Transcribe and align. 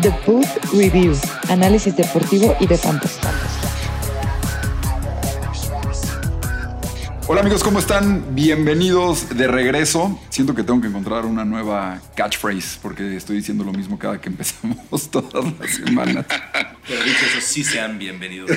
The 0.00 0.10
Boot 0.26 0.46
Review, 0.72 1.14
análisis 1.48 1.94
deportivo 1.94 2.56
y 2.58 2.66
de 2.66 2.78
fantasy. 2.78 3.20
Hola 7.26 7.40
amigos, 7.42 7.62
¿cómo 7.62 7.78
están? 7.78 8.34
Bienvenidos 8.34 9.36
de 9.36 9.46
regreso. 9.46 10.18
Siento 10.30 10.54
que 10.54 10.62
tengo 10.62 10.80
que 10.80 10.88
encontrar 10.88 11.26
una 11.26 11.44
nueva 11.44 12.00
catchphrase 12.14 12.78
porque 12.80 13.16
estoy 13.16 13.36
diciendo 13.36 13.62
lo 13.64 13.72
mismo 13.72 13.98
cada 13.98 14.20
que 14.20 14.28
empezamos 14.28 15.10
todas 15.10 15.44
las 15.58 15.70
semanas. 15.70 16.26
Pero 16.88 17.04
dicho 17.04 17.26
eso, 17.26 17.40
sí 17.40 17.62
sean 17.62 17.98
bienvenidos. 17.98 18.50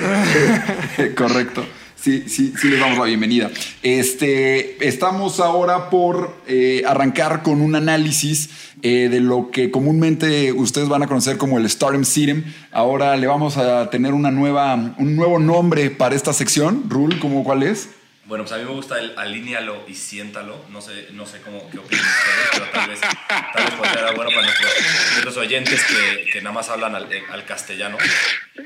Correcto. 1.16 1.64
Sí, 1.96 2.24
sí, 2.28 2.52
sí 2.60 2.68
les 2.68 2.78
damos 2.78 2.98
la 2.98 3.04
bienvenida. 3.04 3.50
Este, 3.82 4.86
estamos 4.86 5.40
ahora 5.40 5.90
por 5.90 6.36
eh, 6.46 6.82
arrancar 6.86 7.42
con 7.42 7.60
un 7.60 7.74
análisis 7.74 8.50
eh, 8.82 9.08
de 9.10 9.20
lo 9.20 9.50
que 9.50 9.70
comúnmente 9.70 10.52
ustedes 10.52 10.88
van 10.88 11.02
a 11.02 11.06
conocer 11.06 11.38
como 11.38 11.58
el 11.58 11.68
Stardom 11.68 12.04
Serum. 12.04 12.44
Ahora 12.70 13.16
le 13.16 13.26
vamos 13.26 13.56
a 13.56 13.88
tener 13.90 14.12
una 14.12 14.30
nueva, 14.30 14.94
un 14.98 15.16
nuevo 15.16 15.38
nombre 15.38 15.90
para 15.90 16.14
esta 16.14 16.32
sección. 16.32 16.84
Rule, 16.88 17.18
¿cómo 17.18 17.42
cuál 17.42 17.62
es? 17.62 17.88
Bueno, 18.26 18.42
pues 18.42 18.52
a 18.52 18.58
mí 18.58 18.64
me 18.64 18.72
gusta 18.72 18.98
el 18.98 19.16
alínealo 19.16 19.84
y 19.86 19.94
siéntalo. 19.94 20.64
No 20.70 20.80
sé, 20.80 21.08
no 21.12 21.26
sé 21.26 21.40
cómo, 21.42 21.70
qué 21.70 21.78
opinan 21.78 22.04
ustedes, 22.04 22.48
pero 22.52 22.66
tal 22.72 22.90
vez, 22.90 23.00
tal 23.00 23.64
vez 23.64 23.74
podría 23.74 23.94
ser 23.94 24.16
bueno 24.16 24.30
para 24.30 24.42
nuestros, 24.42 24.72
nuestros 25.12 25.36
oyentes 25.36 25.84
que, 25.84 26.30
que, 26.32 26.42
nada 26.42 26.52
más 26.52 26.68
hablan 26.68 26.96
al, 26.96 27.08
al 27.30 27.44
castellano. 27.44 27.96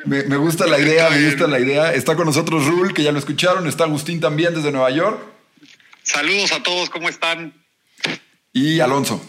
Me, 0.06 0.22
me, 0.22 0.38
gusta 0.38 0.66
la 0.66 0.78
idea, 0.78 1.10
me 1.10 1.26
gusta 1.26 1.46
la 1.46 1.60
idea. 1.60 1.92
Está 1.92 2.16
con 2.16 2.24
nosotros 2.24 2.64
Rul, 2.66 2.94
que 2.94 3.02
ya 3.02 3.12
lo 3.12 3.18
escucharon. 3.18 3.66
Está 3.66 3.84
Agustín 3.84 4.18
también 4.18 4.54
desde 4.54 4.72
Nueva 4.72 4.90
York. 4.90 5.20
Saludos 6.04 6.52
a 6.52 6.62
todos, 6.62 6.88
¿cómo 6.88 7.10
están? 7.10 7.52
Y 8.54 8.80
Alonso. 8.80 9.22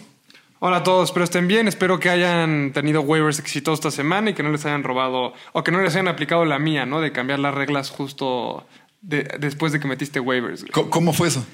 Hola 0.60 0.78
a 0.78 0.82
todos, 0.84 1.10
espero 1.10 1.24
estén 1.24 1.48
bien. 1.48 1.68
Espero 1.68 1.98
que 1.98 2.08
hayan 2.08 2.72
tenido 2.72 3.02
waivers 3.02 3.38
exitosos 3.40 3.80
esta 3.80 3.90
semana 3.90 4.30
y 4.30 4.34
que 4.34 4.44
no 4.44 4.50
les 4.50 4.64
hayan 4.64 4.84
robado 4.84 5.34
o 5.52 5.64
que 5.64 5.72
no 5.72 5.82
les 5.82 5.92
hayan 5.94 6.08
aplicado 6.08 6.44
la 6.44 6.58
mía, 6.58 6.86
¿no? 6.86 7.00
De 7.00 7.10
cambiar 7.10 7.40
las 7.40 7.52
reglas 7.52 7.90
justo 7.90 8.64
de, 9.02 9.24
después 9.38 9.72
de 9.72 9.80
que 9.80 9.88
metiste 9.88 10.20
waivers. 10.20 10.64
¿Cómo, 10.72 10.90
¿Cómo, 10.90 11.12
fue 11.12 11.28
eso? 11.28 11.44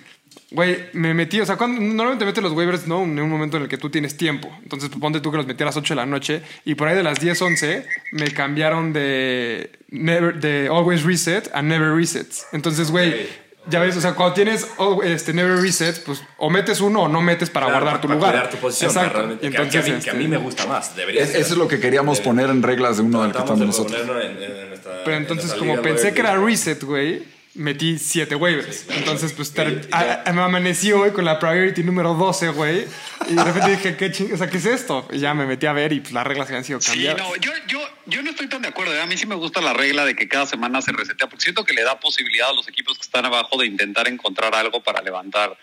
Güey, 0.50 0.90
me 0.92 1.12
metí, 1.14 1.40
o 1.40 1.46
sea, 1.46 1.56
cuando, 1.56 1.80
normalmente 1.80 2.24
metes 2.24 2.42
los 2.42 2.52
waivers, 2.52 2.86
¿no? 2.86 3.02
En 3.02 3.18
un 3.18 3.28
momento 3.28 3.56
en 3.56 3.64
el 3.64 3.68
que 3.68 3.76
tú 3.76 3.90
tienes 3.90 4.16
tiempo. 4.16 4.50
Entonces, 4.62 4.90
ponte 4.90 5.20
tú 5.20 5.30
que 5.30 5.36
los 5.38 5.46
metí 5.46 5.62
a 5.62 5.66
las 5.66 5.76
8 5.76 5.94
de 5.94 5.96
la 5.96 6.06
noche 6.06 6.42
y 6.64 6.74
por 6.74 6.88
ahí 6.88 6.96
de 6.96 7.02
las 7.02 7.20
10, 7.20 7.42
11 7.42 7.86
me 8.12 8.30
cambiaron 8.30 8.92
de, 8.92 9.72
never, 9.90 10.40
de 10.40 10.68
Always 10.68 11.02
Reset 11.02 11.50
a 11.52 11.62
Never 11.62 11.94
Resets. 11.94 12.46
Entonces, 12.52 12.90
güey, 12.90 13.08
okay. 13.08 13.28
ya 13.68 13.80
ves, 13.80 13.96
o 13.96 14.00
sea, 14.00 14.14
cuando 14.14 14.34
tienes 14.34 14.66
oh, 14.78 15.02
este, 15.02 15.34
Never 15.34 15.58
Resets, 15.58 16.00
pues 16.00 16.22
o 16.38 16.48
metes 16.48 16.80
uno 16.80 17.02
o 17.02 17.08
no 17.08 17.20
metes 17.20 17.50
para 17.50 17.66
claro, 17.66 17.80
guardar 17.80 18.00
tu 18.00 18.08
para 18.08 18.18
lugar. 18.18 18.32
Cuidar 18.32 18.50
tu 18.50 18.56
posición. 18.58 18.90
Exacto. 18.90 19.18
Realmente, 19.18 19.46
Entonces, 19.46 19.72
que, 19.72 19.78
a 19.78 19.82
mí, 19.82 19.90
este, 19.98 20.04
que, 20.04 20.10
a 20.10 20.14
mí, 20.14 20.28
me 20.28 20.38
gusta 20.38 20.66
más. 20.66 20.96
Debería 20.96 21.24
es, 21.24 21.34
eso 21.34 21.52
es 21.52 21.58
lo 21.58 21.68
que 21.68 21.78
queríamos 21.78 22.18
Debería. 22.18 22.46
poner 22.46 22.56
en 22.56 22.62
reglas 22.62 22.96
de 22.96 23.02
uno 23.02 23.22
del 23.22 23.32
que 23.32 23.38
estamos 23.38 23.60
de 23.60 23.66
nosotros. 23.66 24.00
En, 24.00 24.42
en 24.42 24.68
nuestra, 24.70 25.04
Pero 25.04 25.16
entonces, 25.16 25.52
como 25.54 25.80
pensé 25.82 26.14
que 26.14 26.20
era 26.20 26.36
Reset, 26.36 26.82
güey 26.82 27.37
metí 27.58 27.98
siete 27.98 28.34
waivers. 28.34 28.86
Entonces, 28.88 29.32
pues 29.32 29.52
me 29.54 30.42
amanecí 30.42 30.92
hoy 30.92 31.10
con 31.10 31.24
la 31.24 31.38
priority 31.38 31.82
número 31.82 32.14
12, 32.14 32.48
güey. 32.50 32.86
Y 33.28 33.34
de 33.34 33.44
repente 33.44 33.70
dije, 33.72 33.96
¿qué, 33.96 34.10
ching 34.10 34.32
o 34.32 34.36
sea, 34.36 34.48
¿qué 34.48 34.56
es 34.58 34.64
esto? 34.64 35.06
Y 35.12 35.18
ya 35.18 35.34
me 35.34 35.44
metí 35.44 35.66
a 35.66 35.72
ver 35.72 35.92
y 35.92 36.00
pues, 36.00 36.12
las 36.12 36.26
reglas 36.26 36.48
habían 36.48 36.64
sido 36.64 36.80
cambiadas. 36.80 37.20
Sí, 37.20 37.28
no, 37.28 37.36
yo, 37.36 37.52
yo, 37.66 37.80
yo 38.06 38.22
no 38.22 38.30
estoy 38.30 38.48
tan 38.48 38.62
de 38.62 38.68
acuerdo. 38.68 38.94
¿eh? 38.94 39.02
A 39.02 39.06
mí 39.06 39.16
sí 39.16 39.26
me 39.26 39.34
gusta 39.34 39.60
la 39.60 39.74
regla 39.74 40.04
de 40.04 40.14
que 40.14 40.28
cada 40.28 40.46
semana 40.46 40.80
se 40.80 40.92
resetea, 40.92 41.28
porque 41.28 41.42
siento 41.42 41.64
que 41.64 41.74
le 41.74 41.82
da 41.82 42.00
posibilidad 42.00 42.50
a 42.50 42.52
los 42.52 42.68
equipos 42.68 42.96
que 42.96 43.02
están 43.02 43.26
abajo 43.26 43.58
de 43.58 43.66
intentar 43.66 44.08
encontrar 44.08 44.54
algo 44.54 44.82
para 44.82 45.02
levantar 45.02 45.56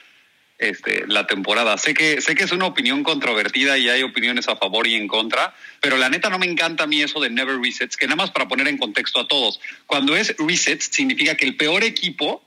este, 0.57 1.05
la 1.07 1.27
temporada. 1.27 1.77
Sé 1.77 1.93
que, 1.93 2.21
sé 2.21 2.35
que 2.35 2.43
es 2.43 2.51
una 2.51 2.65
opinión 2.65 3.03
controvertida 3.03 3.77
y 3.77 3.89
hay 3.89 4.03
opiniones 4.03 4.47
a 4.47 4.55
favor 4.55 4.87
y 4.87 4.95
en 4.95 5.07
contra, 5.07 5.53
pero 5.81 5.97
la 5.97 6.09
neta 6.09 6.29
no 6.29 6.39
me 6.39 6.45
encanta 6.45 6.85
a 6.85 6.87
mí 6.87 7.01
eso 7.01 7.19
de 7.19 7.29
never 7.29 7.59
resets, 7.59 7.97
que 7.97 8.07
nada 8.07 8.17
más 8.17 8.31
para 8.31 8.47
poner 8.47 8.67
en 8.67 8.77
contexto 8.77 9.19
a 9.19 9.27
todos. 9.27 9.59
Cuando 9.85 10.15
es 10.15 10.35
resets 10.37 10.89
significa 10.91 11.35
que 11.35 11.45
el 11.45 11.57
peor 11.57 11.83
equipo 11.83 12.41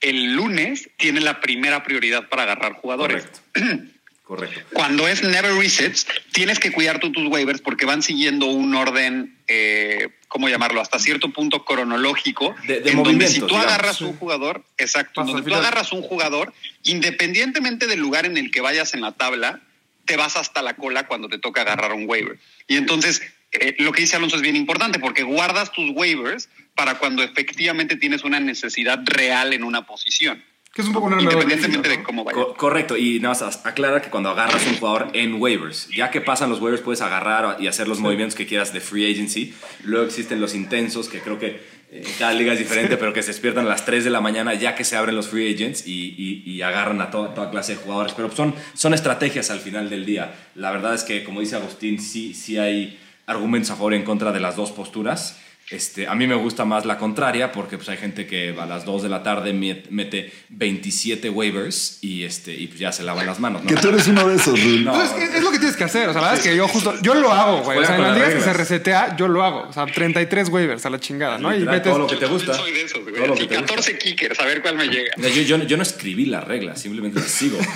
el 0.00 0.34
lunes 0.34 0.90
tiene 0.98 1.20
la 1.20 1.40
primera 1.40 1.82
prioridad 1.82 2.28
para 2.28 2.42
agarrar 2.42 2.74
jugadores. 2.74 3.26
Correcto. 3.54 3.84
Correcto. 4.24 4.60
Cuando 4.72 5.06
es 5.06 5.22
never 5.22 5.52
resets, 5.54 6.06
tienes 6.32 6.58
que 6.58 6.72
cuidar 6.72 6.98
tú 6.98 7.12
tus 7.12 7.26
waivers 7.26 7.60
porque 7.60 7.84
van 7.84 8.02
siguiendo 8.02 8.46
un 8.46 8.74
orden, 8.74 9.36
eh, 9.48 10.08
¿cómo 10.28 10.48
llamarlo? 10.48 10.80
Hasta 10.80 10.98
cierto 10.98 11.30
punto 11.30 11.66
cronológico. 11.66 12.54
De, 12.66 12.80
de 12.80 12.92
en 12.92 13.02
donde 13.02 13.28
si 13.28 13.40
tú 13.40 13.48
digamos. 13.48 13.66
agarras 13.66 14.00
un 14.00 14.16
jugador, 14.16 14.64
exacto, 14.78 15.20
en 15.20 15.26
donde 15.26 15.42
tú 15.42 15.54
agarras 15.54 15.92
un 15.92 16.00
jugador, 16.00 16.54
independientemente 16.84 17.86
del 17.86 18.00
lugar 18.00 18.24
en 18.24 18.38
el 18.38 18.50
que 18.50 18.62
vayas 18.62 18.94
en 18.94 19.02
la 19.02 19.12
tabla, 19.12 19.60
te 20.06 20.16
vas 20.16 20.36
hasta 20.36 20.62
la 20.62 20.74
cola 20.74 21.06
cuando 21.06 21.28
te 21.28 21.38
toca 21.38 21.60
agarrar 21.60 21.92
un 21.92 22.08
waiver. 22.08 22.38
Y 22.66 22.76
entonces, 22.76 23.20
eh, 23.52 23.76
lo 23.78 23.92
que 23.92 24.00
dice 24.00 24.16
Alonso 24.16 24.36
es 24.36 24.42
bien 24.42 24.56
importante 24.56 24.98
porque 24.98 25.22
guardas 25.22 25.70
tus 25.70 25.90
waivers 25.90 26.48
para 26.74 26.98
cuando 26.98 27.22
efectivamente 27.22 27.96
tienes 27.96 28.24
una 28.24 28.40
necesidad 28.40 29.00
real 29.04 29.52
en 29.52 29.64
una 29.64 29.86
posición. 29.86 30.42
Que 30.74 30.82
es 30.82 30.88
un 30.88 30.94
poco 30.94 31.06
una 31.06 31.22
Independientemente 31.22 31.88
de 31.88 32.02
cómo 32.02 32.24
vaya. 32.24 32.34
Co 32.34 32.54
correcto, 32.54 32.96
y 32.96 33.20
nada 33.20 33.34
más 33.38 33.64
aclara 33.64 34.02
que 34.02 34.10
cuando 34.10 34.30
agarras 34.30 34.66
un 34.66 34.76
jugador 34.76 35.08
en 35.12 35.40
waivers, 35.40 35.88
ya 35.94 36.10
que 36.10 36.20
pasan 36.20 36.50
los 36.50 36.60
waivers, 36.60 36.82
puedes 36.82 37.00
agarrar 37.00 37.58
y 37.60 37.68
hacer 37.68 37.86
los 37.86 37.98
sí. 37.98 38.02
movimientos 38.02 38.34
que 38.34 38.44
quieras 38.44 38.72
de 38.72 38.80
free 38.80 39.08
agency. 39.10 39.54
Luego 39.84 40.04
existen 40.04 40.40
los 40.40 40.52
intensos, 40.52 41.08
que 41.08 41.20
creo 41.20 41.38
que 41.38 41.62
en 41.92 42.02
cada 42.18 42.32
liga 42.32 42.52
es 42.52 42.58
diferente, 42.58 42.96
pero 42.96 43.12
que 43.12 43.22
se 43.22 43.28
despiertan 43.28 43.66
a 43.66 43.68
las 43.68 43.84
3 43.84 44.02
de 44.02 44.10
la 44.10 44.20
mañana 44.20 44.52
ya 44.54 44.74
que 44.74 44.82
se 44.82 44.96
abren 44.96 45.14
los 45.14 45.28
free 45.28 45.54
agents 45.54 45.86
y, 45.86 46.12
y, 46.18 46.42
y 46.44 46.62
agarran 46.62 47.00
a 47.00 47.08
toda, 47.08 47.34
toda, 47.34 47.50
clase 47.50 47.76
de 47.76 47.78
jugadores. 47.78 48.12
Pero 48.14 48.32
son, 48.32 48.52
son 48.74 48.94
estrategias 48.94 49.50
al 49.50 49.60
final 49.60 49.88
del 49.88 50.04
día. 50.04 50.34
La 50.56 50.72
verdad 50.72 50.94
es 50.94 51.04
que, 51.04 51.22
como 51.22 51.38
dice 51.38 51.54
Agustín, 51.54 52.00
sí, 52.00 52.34
sí 52.34 52.58
hay 52.58 52.98
argumentos 53.26 53.70
a 53.70 53.76
favor 53.76 53.92
y 53.92 53.96
en 53.96 54.02
contra 54.02 54.32
de 54.32 54.40
las 54.40 54.56
dos 54.56 54.72
posturas. 54.72 55.38
Este, 55.70 56.06
a 56.06 56.14
mí 56.14 56.26
me 56.26 56.34
gusta 56.34 56.66
más 56.66 56.84
la 56.84 56.98
contraria 56.98 57.50
porque 57.50 57.78
pues, 57.78 57.88
hay 57.88 57.96
gente 57.96 58.26
que 58.26 58.54
a 58.58 58.66
las 58.66 58.84
2 58.84 59.04
de 59.04 59.08
la 59.08 59.22
tarde 59.22 59.54
mete 59.54 60.30
27 60.50 61.30
waivers 61.30 61.98
y, 62.02 62.24
este, 62.24 62.54
y 62.54 62.66
pues 62.66 62.78
ya 62.78 62.92
se 62.92 63.02
lavan 63.02 63.24
las 63.24 63.40
manos. 63.40 63.64
¿no? 63.64 63.68
Que 63.68 63.76
tú 63.76 63.88
eres 63.88 64.06
uno 64.06 64.28
de 64.28 64.36
esos, 64.36 64.62
Rul. 64.62 64.84
No, 64.84 64.92
no 64.92 65.02
es, 65.02 65.10
es, 65.34 65.42
lo 65.42 65.50
que 65.50 65.58
tienes 65.58 65.76
que 65.76 65.84
hacer. 65.84 66.10
O 66.10 66.12
sea, 66.12 66.20
la 66.20 66.28
verdad 66.28 66.44
es 66.44 66.50
que 66.50 66.56
yo 66.56 66.68
justo, 66.68 66.94
yo 67.00 67.14
lo 67.14 67.32
hago, 67.32 67.62
güey. 67.62 67.78
O 67.78 67.84
sea, 67.84 67.96
en 67.96 68.02
las 68.02 68.14
ligas 68.14 68.34
que 68.34 68.40
se 68.42 68.52
resetea, 68.52 69.16
yo 69.16 69.26
lo 69.26 69.42
hago. 69.42 69.66
O 69.68 69.72
sea, 69.72 69.86
33 69.86 70.50
waivers 70.50 70.84
a 70.84 70.90
la 70.90 71.00
chingada, 71.00 71.38
¿no? 71.38 71.56
Y 71.56 71.60
metes... 71.60 71.84
Todo 71.84 72.00
lo 72.00 72.06
que 72.08 72.16
te 72.16 72.26
gusta. 72.26 72.52
Yo 72.52 72.58
soy 72.58 72.72
de 72.72 72.82
esos, 72.82 73.02
güey. 73.02 73.14
Todo 73.14 73.34
y 73.34 73.46
14 73.46 73.74
gusta. 73.74 73.98
kickers, 73.98 74.40
a 74.40 74.44
ver 74.44 74.60
cuál 74.60 74.76
me 74.76 74.86
llega. 74.88 75.12
Yo, 75.16 75.28
yo, 75.28 75.56
yo 75.64 75.76
no 75.78 75.82
escribí 75.82 76.26
las 76.26 76.44
reglas, 76.44 76.78
simplemente 76.80 77.20
las 77.20 77.30
sigo. 77.30 77.58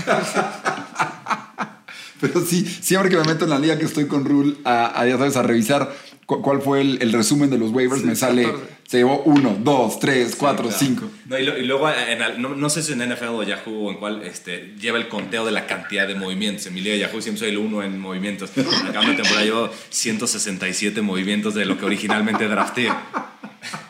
Pero 2.20 2.44
sí, 2.44 2.66
siempre 2.66 3.10
que 3.10 3.16
me 3.16 3.24
meto 3.24 3.44
en 3.44 3.50
la 3.50 3.58
liga 3.58 3.78
que 3.78 3.84
estoy 3.84 4.06
con 4.06 4.24
Rule 4.24 4.56
a, 4.64 5.00
a, 5.00 5.06
ya 5.06 5.16
sabes, 5.18 5.36
a 5.36 5.42
revisar 5.42 5.94
cuál 6.36 6.60
fue 6.60 6.82
el, 6.82 7.00
el, 7.00 7.12
resumen 7.12 7.48
de 7.48 7.56
los 7.56 7.70
waivers, 7.70 8.02
sí, 8.02 8.06
me 8.06 8.14
sale, 8.14 8.44
14. 8.44 8.68
se 8.86 8.96
llevó 8.98 9.22
1, 9.24 9.60
2, 9.60 9.98
3, 9.98 10.36
4, 10.36 10.70
5. 10.70 11.10
No, 11.26 11.38
y, 11.38 11.42
lo, 11.42 11.56
y, 11.56 11.64
luego, 11.64 11.88
en, 11.88 12.42
no, 12.42 12.54
no, 12.54 12.68
sé 12.68 12.82
si 12.82 12.92
en 12.92 12.98
NFL 12.98 13.28
o 13.28 13.42
Yahoo 13.42 13.86
o 13.86 13.90
en 13.90 13.96
cuál, 13.96 14.22
este, 14.22 14.74
lleva 14.78 14.98
el 14.98 15.08
conteo 15.08 15.46
de 15.46 15.52
la 15.52 15.66
cantidad 15.66 16.06
de 16.06 16.14
movimientos. 16.14 16.66
En 16.66 16.74
mi 16.74 16.82
liga 16.82 16.96
Yahoo 16.96 17.22
siempre 17.22 17.40
soy 17.40 17.48
el 17.48 17.56
1 17.56 17.82
en 17.82 17.98
movimientos. 17.98 18.50
Acá 18.50 19.00
en 19.00 19.08
la 19.08 19.16
temporada 19.16 19.42
llevo 19.42 19.70
167 19.88 21.00
movimientos 21.00 21.54
de 21.54 21.64
lo 21.64 21.78
que 21.78 21.86
originalmente 21.86 22.46
drafté. 22.46 22.90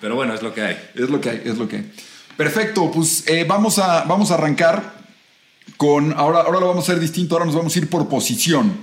Pero 0.00 0.14
bueno, 0.14 0.32
es 0.32 0.42
lo 0.42 0.54
que 0.54 0.62
hay. 0.62 0.78
Es 0.94 1.10
lo 1.10 1.20
que 1.20 1.30
hay, 1.30 1.42
es 1.44 1.58
lo 1.58 1.68
que 1.68 1.76
hay. 1.76 1.92
Perfecto, 2.36 2.88
pues 2.92 3.24
eh, 3.26 3.44
vamos, 3.48 3.80
a, 3.80 4.04
vamos 4.04 4.30
a 4.30 4.34
arrancar 4.34 4.94
con, 5.76 6.12
ahora, 6.12 6.42
ahora 6.42 6.60
lo 6.60 6.68
vamos 6.68 6.88
a 6.88 6.92
hacer 6.92 7.00
distinto, 7.00 7.34
ahora 7.34 7.46
nos 7.46 7.56
vamos 7.56 7.74
a 7.74 7.78
ir 7.80 7.90
por 7.90 8.08
posición. 8.08 8.74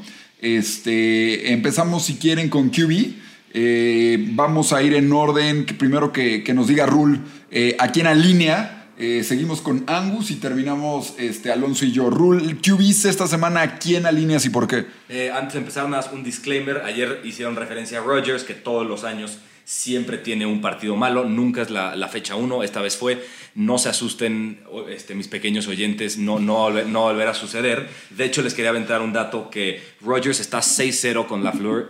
Este, 0.41 1.53
empezamos 1.53 2.03
si 2.03 2.15
quieren 2.15 2.49
con 2.49 2.69
QB. 2.69 3.23
Eh, 3.57 4.31
vamos 4.31 4.73
a 4.73 4.83
ir 4.83 4.93
en 4.95 5.13
orden, 5.13 5.65
primero 5.65 6.11
que, 6.11 6.43
nos 6.53 6.67
diga 6.67 6.85
Rule, 6.85 7.21
eh, 7.51 7.77
a 7.79 7.87
quién 7.87 8.05
alinea. 8.05 8.89
Seguimos 9.23 9.61
con 9.61 9.83
Angus 9.87 10.31
y 10.31 10.35
terminamos 10.35 11.15
este, 11.17 11.51
Alonso 11.51 11.85
y 11.85 11.91
yo. 11.91 12.09
Rule, 12.09 12.57
QBs 12.57 13.05
esta 13.05 13.27
semana, 13.27 13.61
¿a 13.61 13.77
quién 13.77 14.05
alineas 14.05 14.45
y 14.45 14.49
por 14.49 14.67
qué? 14.67 14.85
Eh, 15.07 15.31
antes 15.33 15.53
de 15.53 15.59
empezar, 15.59 15.85
un 16.11 16.23
disclaimer. 16.23 16.81
Ayer 16.83 17.21
hicieron 17.23 17.55
referencia 17.55 17.99
a 17.99 18.03
Rodgers, 18.03 18.43
que 18.43 18.53
todos 18.53 18.85
los 18.85 19.05
años 19.05 19.39
siempre 19.65 20.19
tiene 20.19 20.45
un 20.45 20.61
partido 20.61 20.95
malo, 20.95 21.25
nunca 21.25 21.63
es 21.63 21.71
la, 21.71 21.95
la 21.95 22.07
fecha 22.07 22.35
1, 22.35 22.63
esta 22.63 22.81
vez 22.81 22.95
fue, 22.95 23.25
no 23.55 23.79
se 23.79 23.89
asusten 23.89 24.61
este, 24.89 25.15
mis 25.15 25.27
pequeños 25.27 25.67
oyentes, 25.67 26.17
no, 26.17 26.39
no, 26.39 26.69
no 26.69 27.01
volver 27.01 27.27
a 27.27 27.33
suceder. 27.33 27.89
De 28.11 28.25
hecho, 28.25 28.43
les 28.43 28.53
quería 28.53 28.69
aventar 28.69 29.01
un 29.01 29.11
dato 29.11 29.49
que 29.49 29.83
Rodgers 30.01 30.39
está 30.39 30.59
6-0 30.59 31.25
con 31.25 31.43
la 31.43 31.51
Fleur 31.51 31.89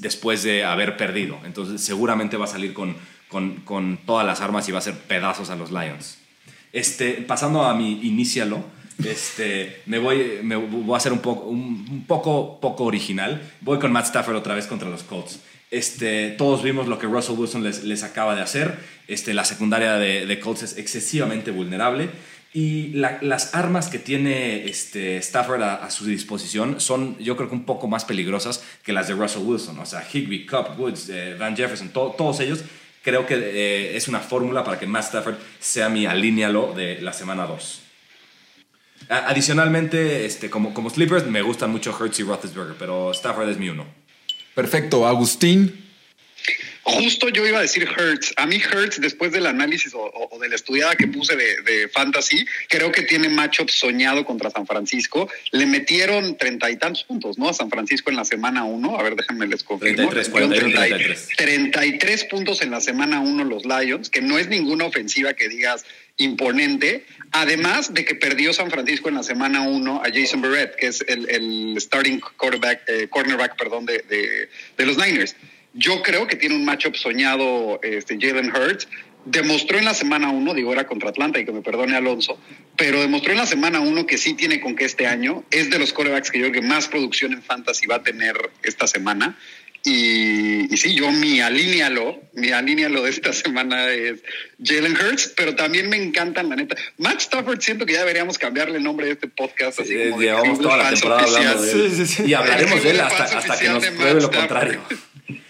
después 0.00 0.42
de 0.42 0.64
haber 0.64 0.96
perdido, 0.96 1.38
entonces 1.44 1.80
seguramente 1.80 2.36
va 2.36 2.46
a 2.46 2.48
salir 2.48 2.74
con, 2.74 2.96
con, 3.28 3.60
con, 3.60 3.98
todas 4.04 4.26
las 4.26 4.40
armas 4.40 4.68
y 4.68 4.72
va 4.72 4.78
a 4.78 4.80
hacer 4.80 4.98
pedazos 4.98 5.50
a 5.50 5.56
los 5.56 5.70
Lions. 5.70 6.18
Este, 6.72 7.12
pasando 7.12 7.62
a 7.62 7.74
mi 7.74 8.00
inícialo, 8.02 8.64
este, 9.04 9.82
me 9.86 9.98
voy, 9.98 10.40
me 10.42 10.56
voy 10.56 10.94
a 10.94 10.96
hacer 10.96 11.12
un 11.12 11.20
poco, 11.20 11.46
un 11.46 12.04
poco, 12.08 12.60
poco 12.60 12.84
original. 12.84 13.40
Voy 13.60 13.78
con 13.78 13.92
Matt 13.92 14.06
Stafford 14.06 14.36
otra 14.36 14.54
vez 14.54 14.66
contra 14.66 14.88
los 14.88 15.04
Colts. 15.04 15.40
Este, 15.74 16.30
todos 16.30 16.62
vimos 16.62 16.86
lo 16.86 16.98
que 16.98 17.06
Russell 17.06 17.36
Wilson 17.36 17.64
les, 17.64 18.02
acaba 18.04 18.34
de 18.36 18.42
hacer. 18.42 18.78
Este, 19.08 19.34
la 19.34 19.44
secundaria 19.44 19.94
de, 19.94 20.38
Colts 20.40 20.62
es 20.62 20.78
excesivamente 20.78 21.50
vulnerable. 21.50 22.10
Y 22.52 22.90
la- 22.92 23.18
las 23.20 23.54
armas 23.56 23.88
que 23.88 23.98
tiene 23.98 24.66
este 24.66 25.16
Stafford 25.16 25.62
a, 25.62 25.90
su 25.90 26.04
disposición 26.06 26.80
son, 26.80 27.18
yo 27.18 27.36
creo 27.36 27.48
que 27.48 27.56
un 27.56 27.64
poco 27.64 27.88
más 27.88 28.04
peligrosas 28.04 28.62
que 28.84 28.92
las 28.92 29.08
de 29.08 29.14
Russell 29.14 29.42
Wilson. 29.42 29.76
O 29.80 29.86
sea, 29.86 30.06
Higby, 30.12 30.46
Cup, 30.46 30.78
Woods, 30.78 31.08
eh, 31.08 31.34
Van 31.38 31.56
Jefferson, 31.56 31.88
to- 31.88 32.14
todos 32.16 32.38
ellos. 32.38 32.60
Creo 33.02 33.26
que 33.26 33.34
eh, 33.34 33.96
es 33.96 34.06
una 34.06 34.20
fórmula 34.20 34.62
para 34.62 34.78
que 34.78 34.86
Matt 34.86 35.04
Stafford 35.06 35.34
sea 35.58 35.88
mi 35.88 36.06
alínealo 36.06 36.72
de 36.74 37.00
la 37.02 37.12
semana 37.12 37.46
2. 37.46 37.80
A- 39.08 39.28
Adicionalmente, 39.28 40.24
este, 40.24 40.48
como, 40.48 40.72
como 40.72 40.88
sleepers, 40.90 41.26
me 41.26 41.42
gustan 41.42 41.70
mucho 41.72 41.94
Hurts 41.98 42.20
y 42.20 42.22
Roethlisberger, 42.22 42.76
pero 42.78 43.10
Stafford 43.10 43.48
es 43.50 43.58
mi 43.58 43.68
uno. 43.68 43.84
Perfecto, 44.54 45.06
Agustín. 45.06 45.80
Justo 46.86 47.30
yo 47.30 47.46
iba 47.46 47.58
a 47.58 47.62
decir 47.62 47.88
Hertz. 47.96 48.34
A 48.36 48.44
mí 48.44 48.56
Hertz, 48.56 49.00
después 49.00 49.32
del 49.32 49.46
análisis 49.46 49.94
o, 49.94 50.00
o- 50.02 50.28
o 50.36 50.38
de 50.38 50.50
la 50.50 50.54
estudiada 50.54 50.94
que 50.94 51.06
puse 51.08 51.34
de, 51.34 51.62
de 51.62 51.88
Fantasy, 51.88 52.44
creo 52.68 52.92
que 52.92 53.00
tiene 53.02 53.30
matchup 53.30 53.70
soñado 53.70 54.26
contra 54.26 54.50
San 54.50 54.66
Francisco. 54.66 55.26
Le 55.52 55.64
metieron 55.64 56.36
treinta 56.36 56.70
y 56.70 56.76
tantos 56.76 57.04
puntos, 57.04 57.38
¿no? 57.38 57.48
A 57.48 57.54
San 57.54 57.70
Francisco 57.70 58.10
en 58.10 58.16
la 58.16 58.26
semana 58.26 58.64
uno. 58.64 58.98
A 58.98 59.02
ver, 59.02 59.16
déjenme 59.16 59.46
les 59.46 59.64
confirmo. 59.64 60.10
33, 60.10 60.28
Le 60.28 60.46
metieron 60.46 60.72
41, 60.74 61.14
30 61.36 61.36
33 61.38 62.24
puntos 62.24 62.60
en 62.60 62.70
la 62.70 62.82
semana 62.82 63.20
uno 63.20 63.44
los 63.44 63.64
Lions, 63.64 64.10
que 64.10 64.20
no 64.20 64.38
es 64.38 64.48
ninguna 64.48 64.84
ofensiva 64.84 65.32
que 65.32 65.48
digas 65.48 65.86
imponente. 66.18 67.06
Además 67.36 67.92
de 67.92 68.04
que 68.04 68.14
perdió 68.14 68.52
San 68.52 68.70
Francisco 68.70 69.08
en 69.08 69.16
la 69.16 69.24
semana 69.24 69.62
uno 69.62 70.00
a 70.04 70.08
Jason 70.08 70.40
Barrett, 70.40 70.76
que 70.76 70.86
es 70.86 71.04
el, 71.08 71.74
starting 71.80 72.20
quarterback, 72.36 72.82
eh, 72.86 73.08
cornerback 73.10 73.56
perdón, 73.56 73.86
de, 73.86 74.48
de- 74.76 74.86
los 74.86 74.96
Niners. 74.96 75.34
Yo 75.72 76.00
creo 76.02 76.28
que 76.28 76.36
tiene 76.36 76.54
un 76.54 76.64
matchup 76.64 76.94
soñado 76.94 77.80
este, 77.82 78.16
Jalen 78.20 78.52
Hurts. 78.54 78.86
Demostró 79.24 79.78
en 79.78 79.84
la 79.84 79.94
semana 79.94 80.30
uno, 80.30 80.54
digo, 80.54 80.72
era 80.72 80.86
contra 80.86 81.08
Atlanta 81.08 81.40
y 81.40 81.44
que 81.44 81.50
me 81.50 81.62
perdone 81.62 81.96
Alonso, 81.96 82.38
pero 82.76 83.00
demostró 83.00 83.32
en 83.32 83.38
la 83.38 83.46
semana 83.46 83.80
uno 83.80 84.06
que 84.06 84.16
sí 84.16 84.34
tiene 84.34 84.60
con 84.60 84.76
qué 84.76 84.84
este 84.84 85.08
año. 85.08 85.42
Es 85.50 85.70
de 85.70 85.80
los 85.80 85.92
quarterbacks 85.92 86.30
que 86.30 86.38
yo 86.38 86.50
creo 86.50 86.62
que 86.62 86.68
más 86.68 86.86
producción 86.86 87.32
en 87.32 87.42
fantasy 87.42 87.86
va 87.86 87.96
a 87.96 88.02
tener 88.04 88.36
esta 88.62 88.86
semana. 88.86 89.36
Y, 89.86 90.72
y 90.72 90.76
sí, 90.78 90.94
yo 90.94 91.10
mi 91.12 91.40
alínealo, 91.40 92.18
mi 92.32 92.50
alínealo 92.50 93.02
de 93.02 93.10
esta 93.10 93.32
semana 93.34 93.86
es 93.90 94.22
Jalen 94.62 94.96
Hurts, 94.96 95.34
pero 95.36 95.54
también 95.54 95.90
me 95.90 95.96
encantan, 95.96 96.48
la 96.48 96.56
neta. 96.56 96.74
Matt 96.96 97.20
Stafford, 97.20 97.60
siento 97.60 97.84
que 97.84 97.92
ya 97.92 98.00
deberíamos 98.00 98.38
cambiarle 98.38 98.78
el 98.78 98.82
nombre 98.82 99.06
de 99.06 99.12
este 99.12 99.28
podcast. 99.28 99.80
Así 99.80 99.94
como 99.94 100.18
de 100.18 100.26
Llevamos 100.26 100.58
toda 100.58 100.78
la 100.78 100.90
temporada 100.90 101.22
hablando 101.22 101.62
de 101.62 101.72
él. 101.72 101.90
Sí, 101.90 101.96
sí, 101.96 102.06
sí. 102.06 102.22
Y 102.24 102.34
hablaremos 102.34 102.82
de 102.82 102.90
él 102.90 103.00
hasta, 103.00 103.24
hasta 103.24 103.58
que 103.58 103.68
nos 103.68 103.86
pruebe 103.88 104.20
lo 104.22 104.30
contrario. 104.30 104.80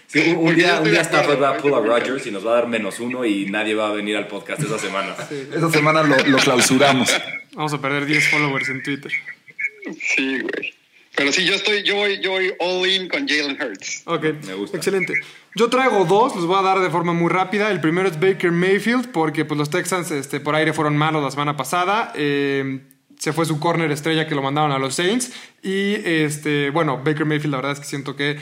Sí, 0.07 0.33
un, 0.37 0.55
día, 0.55 0.79
un 0.79 0.91
día 0.91 1.01
Stafford 1.01 1.41
va 1.41 1.49
a 1.49 1.57
pull 1.57 1.73
a. 1.73 1.79
Rodgers 1.79 2.25
y 2.25 2.31
nos 2.31 2.45
va 2.45 2.51
a 2.51 2.55
dar 2.55 2.67
menos 2.67 2.99
uno 2.99 3.25
y 3.25 3.47
nadie 3.47 3.73
va 3.73 3.89
a 3.89 3.91
venir 3.91 4.15
al 4.15 4.27
podcast 4.27 4.61
esa 4.61 4.79
semana. 4.79 5.15
Esta 5.29 5.69
semana 5.69 6.03
lo, 6.03 6.17
lo 6.17 6.37
clausuramos. 6.37 7.09
Vamos 7.53 7.73
a 7.73 7.81
perder 7.81 8.05
10 8.05 8.29
followers 8.29 8.69
en 8.69 8.83
Twitter. 8.83 9.11
Sí, 10.15 10.39
güey. 10.39 10.73
Pero 11.15 11.31
sí, 11.31 11.45
yo 11.45 11.53
estoy, 11.55 11.83
yo 11.83 11.95
voy, 11.95 12.19
yo 12.19 12.31
voy 12.31 12.53
all 12.59 12.87
in 12.89 13.07
con 13.07 13.27
Jalen 13.27 13.57
Hurts. 13.61 14.03
Ok, 14.05 14.23
Me 14.45 14.53
gusta. 14.53 14.77
excelente. 14.77 15.13
Yo 15.55 15.69
traigo 15.69 16.03
dos, 16.05 16.35
los 16.35 16.45
voy 16.45 16.59
a 16.59 16.61
dar 16.61 16.79
de 16.79 16.89
forma 16.89 17.13
muy 17.13 17.29
rápida. 17.29 17.71
El 17.71 17.79
primero 17.79 18.09
es 18.09 18.19
Baker 18.19 18.51
Mayfield, 18.51 19.11
porque 19.11 19.45
pues, 19.45 19.57
los 19.57 19.69
Texans 19.69 20.11
este, 20.11 20.39
por 20.41 20.55
aire 20.55 20.73
fueron 20.73 20.97
malos 20.97 21.23
la 21.23 21.31
semana 21.31 21.55
pasada. 21.55 22.11
Eh, 22.15 22.81
se 23.17 23.31
fue 23.31 23.45
su 23.45 23.59
corner 23.59 23.89
estrella 23.91 24.27
que 24.27 24.35
lo 24.35 24.41
mandaron 24.41 24.71
a 24.73 24.79
los 24.79 24.95
Saints. 24.95 25.31
Y 25.63 25.93
este, 26.03 26.69
bueno, 26.71 26.97
Baker 27.03 27.25
Mayfield, 27.25 27.51
la 27.51 27.57
verdad 27.57 27.71
es 27.71 27.79
que 27.79 27.85
siento 27.85 28.15
que 28.17 28.37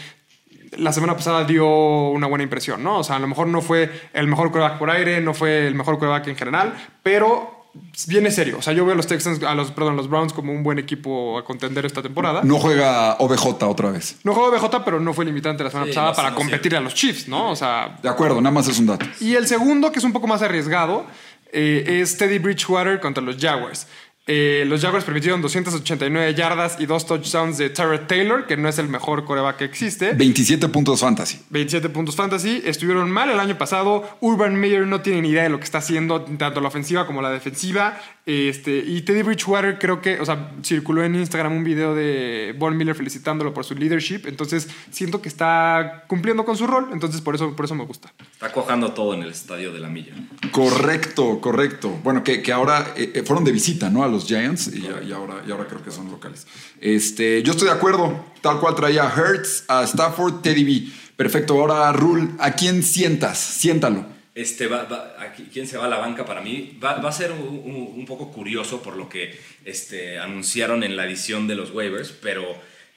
la 0.78 0.92
semana 0.92 1.16
pasada 1.16 1.44
dio 1.44 1.68
una 2.10 2.26
buena 2.26 2.44
impresión, 2.44 2.84
¿no? 2.84 2.98
O 3.00 3.04
sea, 3.04 3.18
a 3.18 3.20
lo 3.20 3.28
mejor 3.28 3.48
no 3.48 3.62
fue 3.62 3.90
el 4.14 4.28
mejor 4.28 4.52
quarterback 4.52 4.80
por 4.80 4.90
aire, 4.90 5.22
no 5.22 5.36
fue 5.36 5.68
el 5.68 5.76
mejor 5.76 6.00
quarterback 6.00 6.28
en 6.30 6.36
general, 6.36 6.74
pero 7.04 7.63
viene 8.08 8.32
serio. 8.32 8.58
O 8.60 8.62
sea, 8.62 8.74
yo 8.74 8.86
veo 8.86 8.94
a 8.94 8.98
los 8.98 9.08
Texans, 9.08 9.42
a 9.44 9.56
los, 9.56 9.72
perdón, 9.72 9.94
a 9.94 9.96
los 9.98 10.10
Browns 10.10 10.34
como 10.34 10.52
un 10.52 10.64
buen 10.64 10.80
equipo 10.80 11.38
a 11.38 11.44
contender 11.46 11.86
esta 11.86 12.02
temporada. 12.02 12.42
No 12.44 12.60
juega 12.60 13.16
OBJ 13.20 13.64
otra 13.64 13.92
vez. 13.92 14.18
No 14.24 14.34
jugó 14.34 14.52
BJ, 14.52 14.84
pero 14.86 15.00
no 15.00 15.14
fue 15.14 15.26
limitante 15.26 15.64
la 15.64 15.70
semana 15.72 15.88
Sí, 15.88 15.94
pasada 15.96 16.10
no, 16.12 16.16
para 16.16 16.30
no 16.32 16.36
competirle 16.36 16.78
a 16.78 16.82
los 16.82 16.94
Chiefs, 16.94 17.28
¿no? 17.28 17.52
O 17.52 17.56
sea, 17.56 17.98
De 18.02 18.10
acuerdo, 18.10 18.40
nada 18.42 18.54
más 18.54 18.68
es 18.68 18.78
un 18.80 18.86
dato. 18.88 19.06
y 19.20 19.36
el 19.36 19.48
segundo, 19.48 19.92
que 19.92 20.00
es 20.00 20.06
un 20.06 20.14
poco 20.14 20.28
más 20.28 20.42
arriesgado, 20.42 21.06
eh, 21.52 22.00
es 22.02 22.18
Teddy 22.18 22.40
Bridgewater 22.40 23.00
contra 23.00 23.24
los 23.24 23.38
Jaguars. 23.38 23.88
Eh, 24.26 24.64
los 24.68 24.82
Jaguars 24.82 25.04
permitieron 25.04 25.42
289 25.42 26.34
yardas 26.34 26.78
y 26.80 26.86
dos 26.86 27.06
touchdowns 27.06 27.58
de 27.58 27.70
Tyrod 27.70 28.08
Taylor, 28.08 28.48
que 28.48 28.56
no 28.56 28.70
es 28.70 28.80
el 28.80 28.88
mejor 28.88 29.26
coreback 29.26 29.58
que 29.58 29.66
existe. 29.66 30.14
27 30.14 30.70
puntos 30.70 31.02
fantasy. 31.02 31.42
27 31.50 31.90
puntos 31.90 32.16
fantasy. 32.16 32.62
Estuvieron 32.64 33.12
mal 33.12 33.30
el 33.30 33.40
año 33.40 33.58
pasado. 33.58 34.18
Urban 34.22 34.56
Meyer 34.56 34.88
no 34.88 35.02
tiene 35.02 35.22
ni 35.22 35.30
idea 35.30 35.44
de 35.44 35.50
lo 35.50 35.60
que 35.60 35.66
está 35.66 35.80
haciendo, 35.80 36.22
tanto 36.22 36.62
la 36.62 36.70
ofensiva 36.70 37.06
como 37.06 37.22
la 37.22 37.32
defensiva. 37.32 38.00
Este, 38.26 38.78
y 38.78 39.02
Teddy 39.02 39.22
Bridgewater 39.22 39.78
creo 39.78 40.02
que, 40.02 40.20
o 40.20 40.26
sea, 40.26 40.54
circuló 40.64 41.04
en 41.04 41.16
Instagram 41.16 41.58
un 41.58 41.64
video 41.64 41.94
de 41.94 42.56
Von 42.58 42.78
Miller 42.78 42.96
felicitándolo 42.96 43.54
por 43.54 43.66
su 43.66 43.76
leadership. 43.76 44.22
Entonces 44.26 44.70
siento 44.92 45.22
que 45.22 45.28
está 45.28 46.06
cumpliendo 46.08 46.46
con 46.46 46.56
su 46.56 46.66
rol. 46.66 46.90
Entonces 46.94 47.20
por 47.22 47.36
eso, 47.36 47.56
por 47.56 47.66
eso 47.66 47.76
me 47.76 47.86
gusta. 47.86 48.14
Está 48.32 48.52
cuajando 48.52 48.94
todo 48.94 49.14
en 49.14 49.24
el 49.24 49.30
estadio 49.30 49.74
de 49.74 49.80
la 49.80 49.90
milla. 49.90 50.14
Correcto, 50.52 51.42
correcto. 51.42 51.90
Bueno, 52.04 52.24
que, 52.24 52.42
que 52.42 52.54
ahora 52.54 52.94
eh, 52.96 53.12
eh, 53.14 53.24
fueron 53.24 53.44
de 53.44 53.52
visita, 53.52 53.90
¿no? 53.90 54.04
A 54.04 54.08
los 54.08 54.26
Giants 54.26 54.72
y, 54.74 54.86
y 55.08 55.12
ahora, 55.12 55.44
y 55.46 55.52
ahora 55.52 55.68
creo 55.68 55.84
que 55.84 55.92
son 55.92 56.10
locales. 56.10 56.48
Este, 56.80 57.44
yo 57.44 57.52
estoy 57.52 57.68
de 57.68 57.74
acuerdo. 57.74 58.34
Tal 58.42 58.60
cual 58.60 58.76
traía 58.76 59.04
a 59.04 59.14
Hertz, 59.16 59.64
a 59.70 59.84
Stafford, 59.84 60.42
Teddy 60.42 60.66
B. 60.66 60.92
Perfecto. 61.16 61.54
Ahora, 61.60 61.92
Rule, 61.94 62.32
¿a 62.40 62.52
quién 62.52 62.84
sientas? 62.84 63.38
Siéntalo. 63.38 64.13
Este 64.36 64.66
va, 64.68 65.16
aquí, 65.20 65.48
¿Quién 65.54 65.68
se 65.68 65.78
va 65.78 65.86
a 65.86 65.88
la 65.88 65.98
banca 65.98 66.26
para 66.26 66.42
mí? 66.42 66.78
Va, 66.84 66.94
a 66.94 67.12
ser 67.12 67.32
un, 67.32 67.40
un- 67.40 67.94
un 67.96 68.06
poco 68.06 68.32
curioso 68.32 68.82
por 68.82 68.96
lo 68.98 69.08
que 69.08 69.38
este, 69.64 70.18
anunciaron 70.18 70.84
en 70.84 70.96
la 70.96 71.06
edición 71.06 71.48
de 71.48 71.56
los 71.56 71.70
waivers, 71.72 72.12
pero 72.22 72.44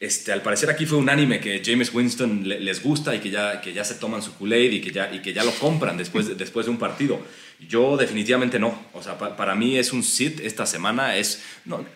este, 0.01 0.33
al 0.33 0.41
parecer 0.41 0.71
aquí 0.71 0.87
fue 0.87 0.97
unánime 0.99 1.39
que 1.41 1.63
James 1.65 1.93
Winston 1.93 2.49
le- 2.49 2.61
les 2.61 2.83
gusta 2.83 3.15
y 3.15 3.19
que 3.21 3.29
ya, 3.31 3.61
que 3.61 3.75
ya 3.75 3.85
se 3.85 3.97
toman 3.97 4.23
su 4.23 4.35
Kool-Aid 4.35 4.73
y, 4.73 4.81
que 4.81 4.91
ya, 4.93 5.13
y 5.15 5.21
que 5.21 5.35
ya 5.35 5.45
lo 5.45 5.53
compran 5.53 5.99
después 5.99 6.27
de, 6.27 6.35
después 6.37 6.65
de 6.67 6.73
un 6.73 6.79
partido. 6.79 7.21
Yo 7.69 7.97
definitivamente 7.99 8.59
no. 8.59 8.87
O 8.95 9.03
sea, 9.03 9.19
pa- 9.19 9.37
para 9.37 9.55
mí 9.55 9.77
es 9.77 9.93
un 9.93 10.03
sit 10.03 10.41
esta 10.41 10.65
semana. 10.65 11.17
Es 11.17 11.43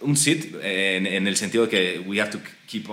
un 0.00 0.16
sit 0.18 0.54
en, 0.62 1.06
en 1.06 1.26
el 1.26 1.36
sentido 1.36 1.64
de 1.66 1.70
que 1.70 1.98
we 2.06 2.20
have 2.20 2.30
to 2.30 2.40
keep 2.66 2.86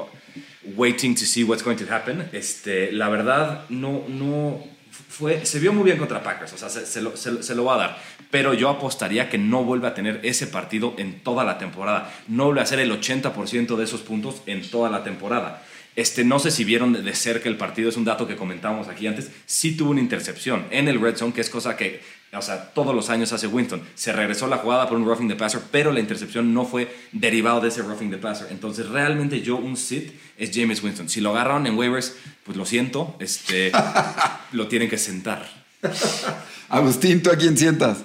waiting 0.76 1.14
to 1.16 1.26
see 1.26 1.44
what's 1.44 1.64
going 1.64 1.78
to 1.78 1.94
happen. 1.94 2.28
Este, 2.34 2.92
la 2.92 3.08
verdad, 3.10 3.66
no, 3.70 4.06
no 4.10 4.77
fue, 5.10 5.46
se 5.46 5.60
vio 5.60 5.74
muy 5.74 5.84
bien 5.84 5.98
contra 5.98 6.22
Packers, 6.24 6.54
o 6.54 6.58
sea, 6.58 6.70
se, 6.70 7.02
lo, 7.02 7.16
se 7.18 7.56
lo- 7.56 7.64
va 7.66 7.76
a 7.76 7.78
dar. 7.78 8.02
Pero 8.32 8.54
yo 8.54 8.70
apostaría 8.70 9.30
que 9.30 9.38
no 9.38 9.64
vuelve 9.64 9.88
a 9.88 9.94
tener 9.94 10.20
ese 10.24 10.48
partido 10.48 10.94
en 10.98 11.20
toda 11.22 11.44
la 11.44 11.58
temporada. 11.58 12.14
No 12.28 12.46
vuelve 12.46 12.60
a 12.62 12.64
hacer 12.64 12.80
el 12.80 12.92
80% 12.92 13.76
de 13.76 13.84
esos 13.84 14.02
puntos 14.02 14.42
en 14.46 14.70
toda 14.70 14.90
la 14.90 15.04
temporada. 15.04 15.64
Este, 15.96 16.24
no 16.24 16.38
sé 16.40 16.52
si 16.52 16.64
vieron 16.64 16.94
de- 16.94 17.02
de 17.02 17.16
cerca 17.16 17.50
el 17.50 17.58
partido, 17.58 17.90
es 17.90 17.98
un 17.98 18.06
dato 18.06 18.28
que 18.28 18.36
comentábamos 18.36 18.88
aquí 18.88 19.08
antes. 19.08 19.32
Sí 19.46 19.76
tuvo 19.76 19.92
una 19.92 20.02
intercepción 20.02 20.66
en 20.72 20.88
el 20.88 21.00
red 21.02 21.16
zone, 21.16 21.34
que 21.34 21.42
es 21.42 21.50
cosa 21.50 21.76
que, 21.76 22.02
o 22.34 22.42
sea, 22.42 22.72
todos 22.74 22.94
los 22.94 23.10
años 23.10 23.32
hace 23.32 23.48
Winston. 23.48 23.82
Se 23.96 24.12
regresó 24.12 24.48
la 24.48 24.58
jugada 24.58 24.88
por 24.90 24.98
un 24.98 25.06
roughing 25.06 25.30
the 25.30 25.36
passer, 25.36 25.62
pero 25.72 25.92
la 25.92 26.00
intercepción 26.00 26.54
no 26.54 26.66
fue 26.66 26.94
derivado 27.12 27.62
de 27.62 27.70
ese 27.70 27.82
roughing 27.82 28.12
the 28.12 28.18
passer. 28.18 28.48
Entonces, 28.52 28.88
realmente 28.90 29.42
yo 29.42 29.56
un 29.56 29.78
sit 29.78 30.12
es 30.38 30.52
James 30.54 30.84
Winston. 30.84 31.10
Si 31.10 31.22
lo 31.22 31.32
agarraron 31.32 31.68
en 31.68 31.78
waivers, 31.78 32.16
pues 32.44 32.58
lo 32.58 32.66
siento, 32.66 33.16
este, 33.20 33.72
lo 34.52 34.68
tienen 34.68 34.90
que 34.90 34.98
sentar. 34.98 35.48
Agustín, 36.70 37.24
¿tú 37.24 37.30
a 37.30 37.38
quién 37.38 37.58
sientas? 37.58 38.00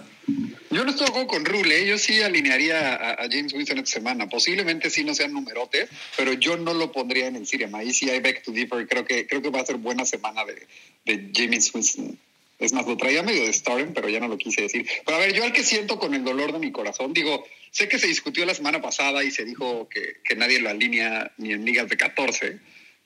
Yo 0.71 0.85
no 0.85 0.91
estoy 0.91 1.07
de 1.07 1.11
acuerdo 1.11 1.26
con 1.26 1.45
Rule, 1.45 1.83
¿eh? 1.83 1.87
yo 1.87 1.99
sí 1.99 2.23
alinearía 2.23 2.95
a, 2.95 3.11
a 3.25 3.29
James 3.29 3.52
Winston 3.52 3.79
esta 3.79 3.91
semana. 3.91 4.29
Posiblemente 4.29 4.88
sí 4.88 5.02
no 5.05 5.14
sean 5.14 5.33
numerotes, 5.33 5.91
pero 6.17 6.33
yo 6.33 6.57
no 6.57 6.73
lo 6.75 6.93
pondría 6.93 7.26
en 7.26 7.37
el 7.37 7.47
Siriam. 7.47 7.75
Ahí 7.75 7.93
sí 7.93 8.09
hay 8.09 8.21
back 8.21 8.43
to 8.45 8.52
differ. 8.52 8.87
Creo 8.87 9.05
que, 9.05 9.26
creo 9.26 9.43
que 9.43 9.50
va 9.50 9.61
a 9.61 9.67
ser 9.67 9.79
buena 9.79 10.07
semana 10.07 10.43
de, 10.45 10.67
de 11.05 11.31
James 11.35 11.75
Winston. 11.75 12.19
Es 12.59 12.73
más, 12.73 12.87
lo 12.87 12.97
traía 12.97 13.23
medio 13.23 13.44
de 13.44 13.52
Starting, 13.52 13.92
pero 13.92 14.09
ya 14.09 14.21
no 14.21 14.28
lo 14.28 14.38
quise 14.38 14.62
decir. 14.62 14.87
Pero 15.04 15.16
a 15.16 15.21
ver, 15.21 15.32
yo 15.32 15.42
al 15.42 15.52
que 15.52 15.64
siento 15.64 15.99
con 15.99 16.14
el 16.14 16.23
dolor 16.23 16.52
de 16.52 16.59
mi 16.61 16.71
corazón, 16.71 17.12
digo, 17.12 17.44
sé 17.71 17.88
que 17.88 17.99
se 17.99 18.06
discutió 18.06 18.47
la 18.47 18.54
semana 18.54 18.80
pasada 18.80 19.25
y 19.25 19.30
se 19.30 19.44
dijo 19.44 19.88
que, 19.88 20.21
que 20.23 20.37
nadie 20.37 20.61
lo 20.61 20.71
alinea 20.71 21.32
ni 21.38 21.52
en 21.52 21.64
ligas 21.64 21.88
de 21.88 21.97
14, 21.97 22.61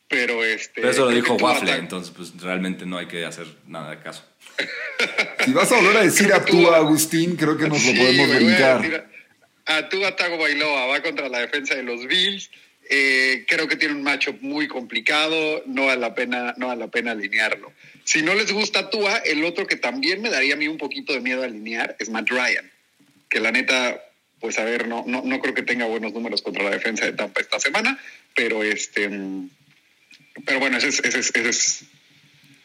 pero 0.08 0.44
este... 0.44 0.82
Pero 0.82 0.90
eso 0.90 1.04
lo 1.06 1.10
dijo 1.10 1.34
Waffle, 1.34 1.72
entonces 1.72 2.12
pues 2.14 2.38
realmente 2.40 2.84
no 2.84 2.98
hay 2.98 3.06
que 3.06 3.24
hacer 3.24 3.46
nada 3.66 3.90
de 3.90 4.02
caso. 4.02 4.24
Si 5.44 5.52
vas 5.52 5.70
a 5.70 5.76
volver 5.76 5.98
a 5.98 6.02
decir 6.02 6.32
a 6.32 6.44
tú, 6.44 6.68
Agustín, 6.70 7.36
creo 7.36 7.56
que 7.56 7.68
nos 7.68 7.84
lo 7.84 7.94
podemos 7.94 8.30
a 8.30 8.36
brincar. 8.36 9.08
A, 9.66 9.76
a 9.76 9.88
Tua 9.88 10.16
Tagovailoa 10.16 10.86
va 10.86 11.02
contra 11.02 11.28
la 11.28 11.38
defensa 11.38 11.76
de 11.76 11.84
los 11.84 12.04
Bills. 12.06 12.50
Eh, 12.88 13.44
creo 13.46 13.68
que 13.68 13.76
tiene 13.76 13.94
un 13.94 14.02
matchup 14.02 14.40
muy 14.40 14.66
complicado. 14.66 15.62
No 15.66 15.86
vale 15.86 16.00
la 16.00 16.14
pena, 16.14 16.54
no 16.56 16.68
vale 16.68 16.80
la 16.80 16.88
pena 16.88 17.12
alinearlo. 17.12 17.72
Si 18.06 18.22
no 18.22 18.34
les 18.34 18.52
gusta 18.52 18.88
Tua, 18.88 19.16
el 19.18 19.44
otro 19.44 19.66
que 19.66 19.76
también 19.76 20.22
me 20.22 20.30
daría 20.30 20.54
a 20.54 20.56
mí 20.56 20.68
un 20.68 20.78
poquito 20.78 21.12
de 21.12 21.20
miedo 21.20 21.42
alinear 21.42 21.96
es 21.98 22.08
Matt 22.08 22.28
Ryan. 22.30 22.70
Que 23.28 23.40
la 23.40 23.50
neta, 23.50 24.00
pues 24.40 24.58
a 24.58 24.64
ver, 24.64 24.86
no, 24.88 25.04
no, 25.06 25.22
no 25.24 25.40
creo 25.40 25.52
que 25.54 25.62
tenga 25.62 25.86
buenos 25.86 26.12
números 26.14 26.40
contra 26.40 26.62
la 26.62 26.70
defensa 26.70 27.04
de 27.04 27.12
Tampa 27.12 27.40
esta 27.40 27.58
semana, 27.58 27.98
pero 28.36 28.62
este, 28.62 29.10
pero 30.44 30.60
bueno, 30.60 30.76
ese 30.76 30.88
es, 30.88 31.00
ese 31.00 31.18
es, 31.18 31.30
ese 31.34 31.48
es 31.48 31.84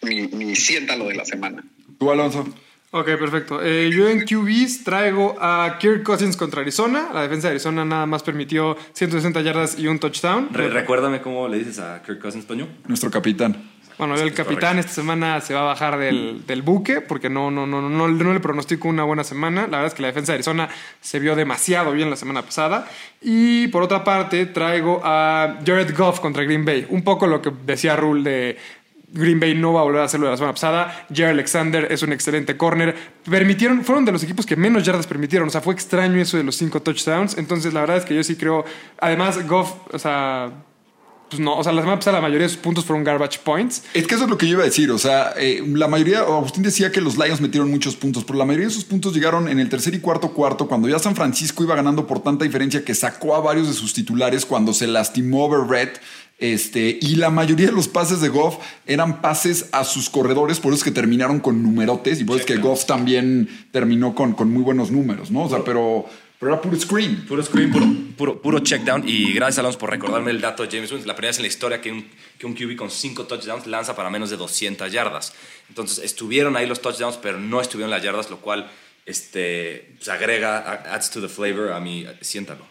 mi, 0.04 0.28
mi 0.28 0.56
siéntalo 0.56 1.08
de 1.08 1.16
la 1.16 1.26
semana. 1.26 1.64
Tú, 2.00 2.12
Alonso. 2.12 2.48
Ok, 2.94 3.06
perfecto. 3.18 3.64
Eh, 3.64 3.90
yo 3.92 4.10
en 4.10 4.26
QBs 4.26 4.84
traigo 4.84 5.38
a 5.42 5.78
Kirk 5.80 6.04
Cousins 6.04 6.36
contra 6.36 6.60
Arizona. 6.62 7.10
La 7.14 7.22
defensa 7.22 7.48
de 7.48 7.52
Arizona 7.54 7.86
nada 7.86 8.06
más 8.06 8.22
permitió 8.22 8.78
160 8.94 9.40
yardas 9.42 9.80
y 9.80 9.88
un 9.88 9.98
touchdown. 9.98 10.50
Re- 10.54 10.70
recuérdame 10.70 11.22
cómo 11.22 11.48
le 11.48 11.58
dices 11.58 11.80
a 11.80 12.04
Kirk 12.06 12.20
Cousins, 12.20 12.46
Toño. 12.46 12.68
Nuestro 12.88 13.10
capitán. 13.10 13.71
Bueno, 14.02 14.16
el 14.16 14.34
capitán 14.34 14.80
esta 14.80 14.94
semana 14.94 15.40
se 15.42 15.54
va 15.54 15.60
a 15.60 15.64
bajar 15.66 16.00
del, 16.00 16.44
del 16.48 16.64
buque 16.64 17.02
porque 17.02 17.30
no, 17.30 17.52
no, 17.52 17.68
no, 17.68 17.88
no, 17.88 18.08
no 18.08 18.34
le 18.34 18.40
pronostico 18.40 18.88
una 18.88 19.04
buena 19.04 19.24
semana. 19.24 19.68
La 19.68 19.78
verdad 19.78 19.86
es 19.86 19.94
que 19.94 20.02
la 20.02 20.08
defensa 20.08 20.32
de 20.32 20.38
Arizona 20.38 20.70
se 21.00 21.20
vio 21.20 21.36
demasiado 21.36 21.92
bien 21.92 22.10
la 22.10 22.16
semana 22.16 22.42
pasada. 22.42 22.88
Y 23.22 23.68
por 23.68 23.84
otra 23.84 24.04
parte, 24.04 24.48
traigo 24.48 25.02
a 25.04 25.60
Jared 25.64 25.96
Goff 25.96 26.20
contra 26.20 26.44
Green 26.44 26.66
Bay. 26.66 26.88
Un 26.90 27.04
poco 27.04 27.28
lo 27.28 27.44
que 27.44 27.52
decía 27.64 27.96
Rule 27.96 28.28
de 28.28 28.58
Green 29.10 29.40
Bay 29.40 29.54
no 29.54 29.74
va 29.74 29.82
a 29.82 29.84
volver 29.84 30.02
a 30.02 30.06
hacerlo 30.06 30.26
de 30.26 30.32
la 30.32 30.38
semana 30.38 30.54
pasada. 30.54 31.06
Jared 31.14 31.34
Alexander 31.34 31.88
es 31.92 32.02
un 32.02 32.12
excelente 32.12 32.58
corner. 32.58 32.96
Permitieron, 33.30 33.86
fueron 33.86 34.04
de 34.04 34.14
los 34.14 34.24
equipos 34.24 34.48
que 34.48 34.56
menos 34.56 34.84
yardas 34.84 35.06
permitieron. 35.06 35.48
O 35.48 35.52
sea, 35.52 35.62
fue 35.62 35.76
extraño 35.76 36.20
eso 36.20 36.38
de 36.38 36.44
los 36.44 36.56
cinco 36.56 36.82
touchdowns. 36.82 37.38
Entonces, 37.38 37.72
la 37.72 37.82
verdad 37.82 37.98
es 37.98 38.06
que 38.06 38.16
yo 38.16 38.24
sí 38.24 38.36
creo. 38.36 38.66
Además, 38.98 39.48
Goff, 39.48 39.76
o 39.94 40.00
sea. 40.00 40.52
Pues 41.32 41.40
no, 41.40 41.58
o 41.58 41.64
sea, 41.64 41.72
la 41.72 41.82
semana 41.82 41.98
pasada 41.98 42.18
la 42.18 42.22
mayoría 42.22 42.44
de 42.44 42.50
sus 42.50 42.58
puntos 42.58 42.84
fueron 42.84 43.06
garbage 43.06 43.40
points. 43.40 43.84
Es 43.94 44.06
que 44.06 44.16
eso 44.16 44.26
es 44.26 44.30
lo 44.30 44.38
que 44.38 44.48
yo 44.48 44.56
iba 44.56 44.64
a 44.64 44.66
decir. 44.66 44.92
O 44.92 44.98
sea, 44.98 45.34
eh, 45.38 45.64
la 45.66 45.88
mayoría, 45.88 46.20
Agustín 46.20 46.62
decía 46.62 46.92
que 46.92 47.00
los 47.00 47.18
Lions 47.18 47.40
metieron 47.40 47.72
muchos 47.72 47.96
puntos, 47.96 48.26
pero 48.26 48.38
la 48.38 48.44
mayoría 48.44 48.68
de 48.68 48.74
sus 48.74 48.84
puntos 48.84 49.14
llegaron 49.14 49.48
en 49.48 49.62
el 49.62 49.70
tercer 49.70 49.96
y 49.96 50.00
cuarto 50.00 50.34
cuarto, 50.34 50.68
cuando 50.68 50.90
ya 50.90 51.00
San 51.00 51.16
Francisco 51.16 51.64
iba 51.64 51.74
ganando 51.74 52.06
por 52.06 52.22
tanta 52.22 52.44
diferencia 52.44 52.84
que 52.84 52.94
sacó 52.94 53.34
a 53.34 53.40
varios 53.40 53.70
de 53.70 53.74
sus 53.74 53.94
titulares 53.94 54.46
cuando 54.46 54.74
se 54.74 54.88
lastimó 54.88 55.50
Verrett. 55.50 56.02
Este, 56.38 57.00
y 57.00 57.16
la 57.16 57.30
mayoría 57.30 57.68
de 57.68 57.72
los 57.72 57.88
pases 57.88 58.20
de 58.20 58.28
Goff 58.28 58.58
eran 58.86 59.22
pases 59.22 59.70
a 59.72 59.86
sus 59.86 60.10
corredores, 60.10 60.60
por 60.60 60.74
eso 60.74 60.80
es 60.80 60.84
que 60.84 60.92
terminaron 60.92 61.40
con 61.40 61.64
numerotes 61.64 62.20
y 62.20 62.26
por 62.26 62.36
eso 62.36 62.46
es 62.46 62.46
que 62.48 62.62
Goff 62.62 62.86
también 62.86 63.48
terminó 63.72 64.16
con, 64.16 64.34
con 64.34 64.52
muy 64.52 64.64
buenos 64.64 64.92
números, 64.92 65.32
¿no? 65.32 65.44
O 65.44 65.50
sea, 65.50 65.64
pero, 65.64 66.08
pero 66.42 66.54
era 66.54 66.62
puro 66.62 66.76
screen. 66.76 67.24
Puro 67.28 67.44
screen, 67.44 67.72
puro, 67.72 67.86
puro, 68.18 68.42
puro 68.42 68.60
check 68.62 68.82
down. 68.82 69.08
Y 69.08 69.32
gracias, 69.32 69.60
Alonso, 69.60 69.78
por 69.78 69.92
recordarme 69.92 70.32
el 70.32 70.42
dato 70.42 70.64
de 70.64 70.70
James 70.70 70.92
Winston. 70.92 71.08
La 71.08 71.16
primera 71.16 71.30
vez 71.30 71.38
en 71.38 71.44
la 71.44 71.48
historia 71.48 71.80
que 71.80 71.92
un, 71.92 72.10
que 72.40 72.48
un 72.48 72.56
QB 72.56 72.76
con 72.76 72.90
5 72.90 73.26
touchdowns 73.26 73.68
lanza 73.68 73.96
para 73.96 74.10
menos 74.10 74.32
de 74.32 74.38
200 74.38 74.92
yardas. 74.92 75.34
Entonces, 75.70 76.04
estuvieron 76.04 76.58
ahí 76.58 76.66
los 76.66 76.82
touchdowns, 76.82 77.18
pero 77.18 77.38
no 77.38 77.62
estuvieron 77.62 77.92
las 77.92 78.02
yardas, 78.02 78.32
lo 78.32 78.38
cual 78.38 78.72
este, 79.06 79.96
se 80.00 80.12
agrega, 80.12 80.58
adds 80.92 81.12
to 81.12 81.22
the 81.22 81.28
flavor 81.30 81.74
a 81.74 81.80
mi. 81.80 82.08
Siéntalo. 82.22 82.66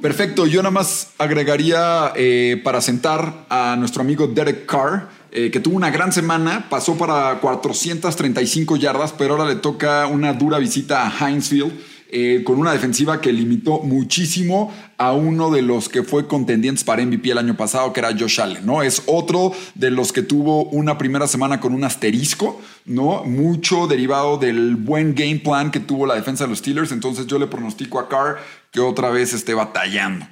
Perfecto, 0.00 0.46
yo 0.46 0.62
nada 0.62 0.70
más 0.70 1.12
agregaría 1.18 2.14
eh, 2.16 2.58
para 2.64 2.80
sentar 2.80 3.44
a 3.50 3.76
nuestro 3.76 4.00
amigo 4.00 4.28
Derek 4.28 4.64
Carr, 4.64 5.10
eh, 5.30 5.50
que 5.50 5.60
tuvo 5.60 5.76
una 5.76 5.90
gran 5.90 6.10
semana, 6.10 6.70
pasó 6.70 6.96
para 6.96 7.38
435 7.38 8.76
yardas, 8.76 9.12
pero 9.12 9.34
ahora 9.34 9.46
le 9.46 9.56
toca 9.56 10.06
una 10.06 10.32
dura 10.32 10.58
visita 10.58 11.06
a 11.06 11.30
Hinesfield. 11.30 11.93
Eh, 12.16 12.44
con 12.44 12.60
una 12.60 12.70
defensiva 12.70 13.20
que 13.20 13.32
limitó 13.32 13.80
muchísimo 13.80 14.72
a 14.98 15.14
uno 15.14 15.50
de 15.50 15.62
los 15.62 15.88
que 15.88 16.04
fue 16.04 16.28
contendientes 16.28 16.84
para 16.84 17.04
MVP 17.04 17.32
el 17.32 17.38
año 17.38 17.56
pasado, 17.56 17.92
que 17.92 17.98
era 17.98 18.16
Josh 18.16 18.40
Allen, 18.40 18.64
¿no? 18.64 18.84
Es 18.84 19.02
otro 19.06 19.50
de 19.74 19.90
los 19.90 20.12
que 20.12 20.22
tuvo 20.22 20.66
una 20.66 20.96
primera 20.96 21.26
semana 21.26 21.58
con 21.58 21.74
un 21.74 21.82
asterisco, 21.82 22.62
¿no? 22.84 23.24
Mucho 23.24 23.88
derivado 23.88 24.38
del 24.38 24.76
buen 24.76 25.16
game 25.16 25.40
plan 25.40 25.72
que 25.72 25.80
tuvo 25.80 26.06
la 26.06 26.14
defensa 26.14 26.44
de 26.44 26.50
los 26.50 26.60
Steelers, 26.60 26.92
entonces 26.92 27.26
yo 27.26 27.36
le 27.40 27.48
pronostico 27.48 27.98
a 27.98 28.08
Carr 28.08 28.36
que 28.70 28.78
otra 28.78 29.10
vez 29.10 29.32
esté 29.32 29.52
batallando. 29.52 30.24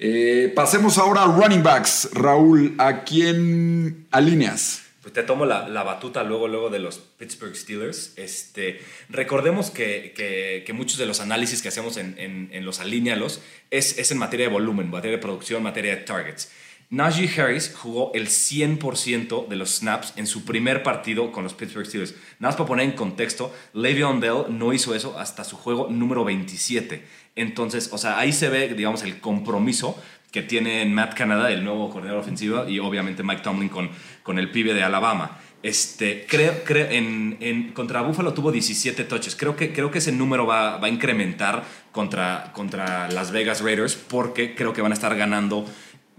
Eh, 0.00 0.52
pasemos 0.56 0.98
ahora 0.98 1.22
a 1.22 1.26
running 1.26 1.62
backs. 1.62 2.08
Raúl, 2.12 2.74
¿a 2.78 3.04
quién 3.04 4.08
alineas? 4.10 4.82
Pues 5.08 5.14
te 5.14 5.22
tomo 5.22 5.46
la, 5.46 5.66
la 5.70 5.84
batuta 5.84 6.22
luego, 6.22 6.48
luego 6.48 6.68
de 6.68 6.80
los 6.80 6.98
Pittsburgh 6.98 7.56
Steelers. 7.56 8.12
Este, 8.18 8.82
recordemos 9.08 9.70
que, 9.70 10.12
que- 10.14 10.72
muchos 10.74 10.98
de 10.98 11.06
los 11.06 11.20
análisis 11.20 11.62
que 11.62 11.68
hacemos 11.68 11.96
en, 11.96 12.14
en- 12.18 12.50
en 12.52 12.66
los 12.66 12.78
alínealos 12.78 13.40
es, 13.70 13.96
es 13.98 14.10
en 14.10 14.18
materia 14.18 14.48
de 14.48 14.52
volumen, 14.52 14.90
materia 14.90 15.16
de 15.16 15.22
producción, 15.22 15.62
materia 15.62 15.96
de 15.96 16.02
targets. 16.02 16.50
Najee 16.90 17.30
Harris 17.40 17.72
jugó 17.74 18.12
el 18.14 18.28
100% 18.28 19.48
de 19.48 19.56
los 19.56 19.76
snaps 19.76 20.12
en 20.16 20.26
su 20.26 20.44
primer 20.44 20.82
partido 20.82 21.32
con 21.32 21.42
los 21.42 21.54
Pittsburgh 21.54 21.86
Steelers. 21.86 22.12
Nada 22.38 22.50
más 22.50 22.56
para 22.56 22.66
poner 22.66 22.84
en 22.84 22.92
contexto, 22.92 23.54
Le'Veon 23.72 24.20
Bell 24.20 24.44
no 24.50 24.74
hizo 24.74 24.94
eso 24.94 25.18
hasta 25.18 25.42
su 25.42 25.56
juego 25.56 25.88
número 25.90 26.22
27. 26.24 27.02
Entonces, 27.34 27.88
o 27.92 27.98
sea, 27.98 28.18
ahí 28.18 28.32
se 28.34 28.50
ve, 28.50 28.74
digamos, 28.74 29.02
el 29.04 29.20
compromiso 29.20 29.98
que 30.30 30.42
tiene 30.42 30.84
Matt 30.86 31.14
Canada, 31.14 31.50
el 31.50 31.64
nuevo 31.64 31.88
coordinador 31.90 32.20
ofensivo, 32.22 32.68
y 32.68 32.78
obviamente 32.78 33.22
Mike 33.22 33.42
Tomlin 33.42 33.68
con, 33.68 33.90
con 34.22 34.38
el 34.38 34.50
pibe 34.50 34.74
de 34.74 34.82
Alabama. 34.82 35.38
Este, 35.62 36.24
creo, 36.28 36.62
creo 36.64 36.88
en, 36.90 37.36
en- 37.40 37.72
contra 37.72 38.02
Buffalo 38.02 38.32
tuvo 38.32 38.52
17 38.52 39.04
touches. 39.04 39.34
Creo 39.34 39.56
que, 39.56 39.72
creo 39.72 39.90
que 39.90 39.98
ese 39.98 40.12
número 40.12 40.46
va, 40.46 40.76
va 40.76 40.86
a 40.86 40.90
incrementar 40.90 41.64
contra, 41.90 42.52
contra 42.52 43.08
Las 43.10 43.32
Vegas 43.32 43.60
Raiders 43.62 43.96
porque 43.96 44.54
creo 44.54 44.72
que 44.72 44.82
van 44.82 44.92
a 44.92 44.94
estar 44.94 45.16
ganando 45.16 45.64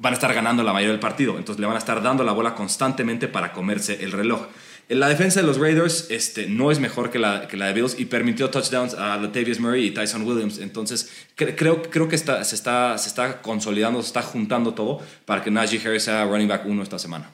van 0.02 0.14
a 0.14 0.16
estar 0.16 0.34
ganando 0.34 0.64
la 0.64 0.72
mayoría 0.72 0.92
del 0.94 1.00
partido. 1.02 1.38
Entonces 1.38 1.60
le 1.60 1.68
van 1.68 1.76
a 1.76 1.80
estar 1.80 2.02
dando 2.02 2.24
la 2.24 2.32
bola 2.32 2.56
constantemente 2.56 3.28
para 3.28 3.52
comerse 3.52 4.02
el 4.02 4.14
reloj. 4.14 4.48
En 4.90 5.00
la 5.00 5.08
defensa 5.08 5.40
de 5.40 5.46
los 5.46 5.60
Raiders 5.60 6.08
este, 6.10 6.48
no 6.48 6.72
es 6.72 6.80
mejor 6.80 7.12
que 7.12 7.20
la, 7.20 7.48
que 7.48 7.58
la 7.58 7.68
de 7.68 7.74
Bills 7.74 7.96
y 8.00 8.06
permitió 8.06 8.50
touchdowns 8.50 8.96
a 8.96 9.18
Latavius 9.18 9.60
Murray 9.60 9.86
y 9.86 9.92
Tyson 9.92 10.24
Williams. 10.24 10.58
Entonces 10.58 11.10
cre- 11.38 11.54
creo, 11.56 11.84
creo 11.84 12.08
que 12.10 12.16
está, 12.16 12.44
se, 12.44 12.56
está, 12.56 12.98
se 12.98 13.08
está 13.08 13.42
consolidando, 13.44 14.02
se 14.02 14.08
está 14.08 14.24
juntando 14.24 14.74
todo 14.74 15.00
para 15.26 15.44
que 15.44 15.52
Najee 15.52 15.80
Harris 15.88 16.04
sea 16.04 16.26
running 16.26 16.48
back 16.48 16.66
uno 16.66 16.82
esta 16.82 16.98
semana. 16.98 17.30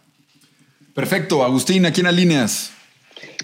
Perfecto, 0.94 1.44
Agustín, 1.46 1.86
¿a 1.86 1.94
quién 1.94 2.08
alineas? 2.08 2.72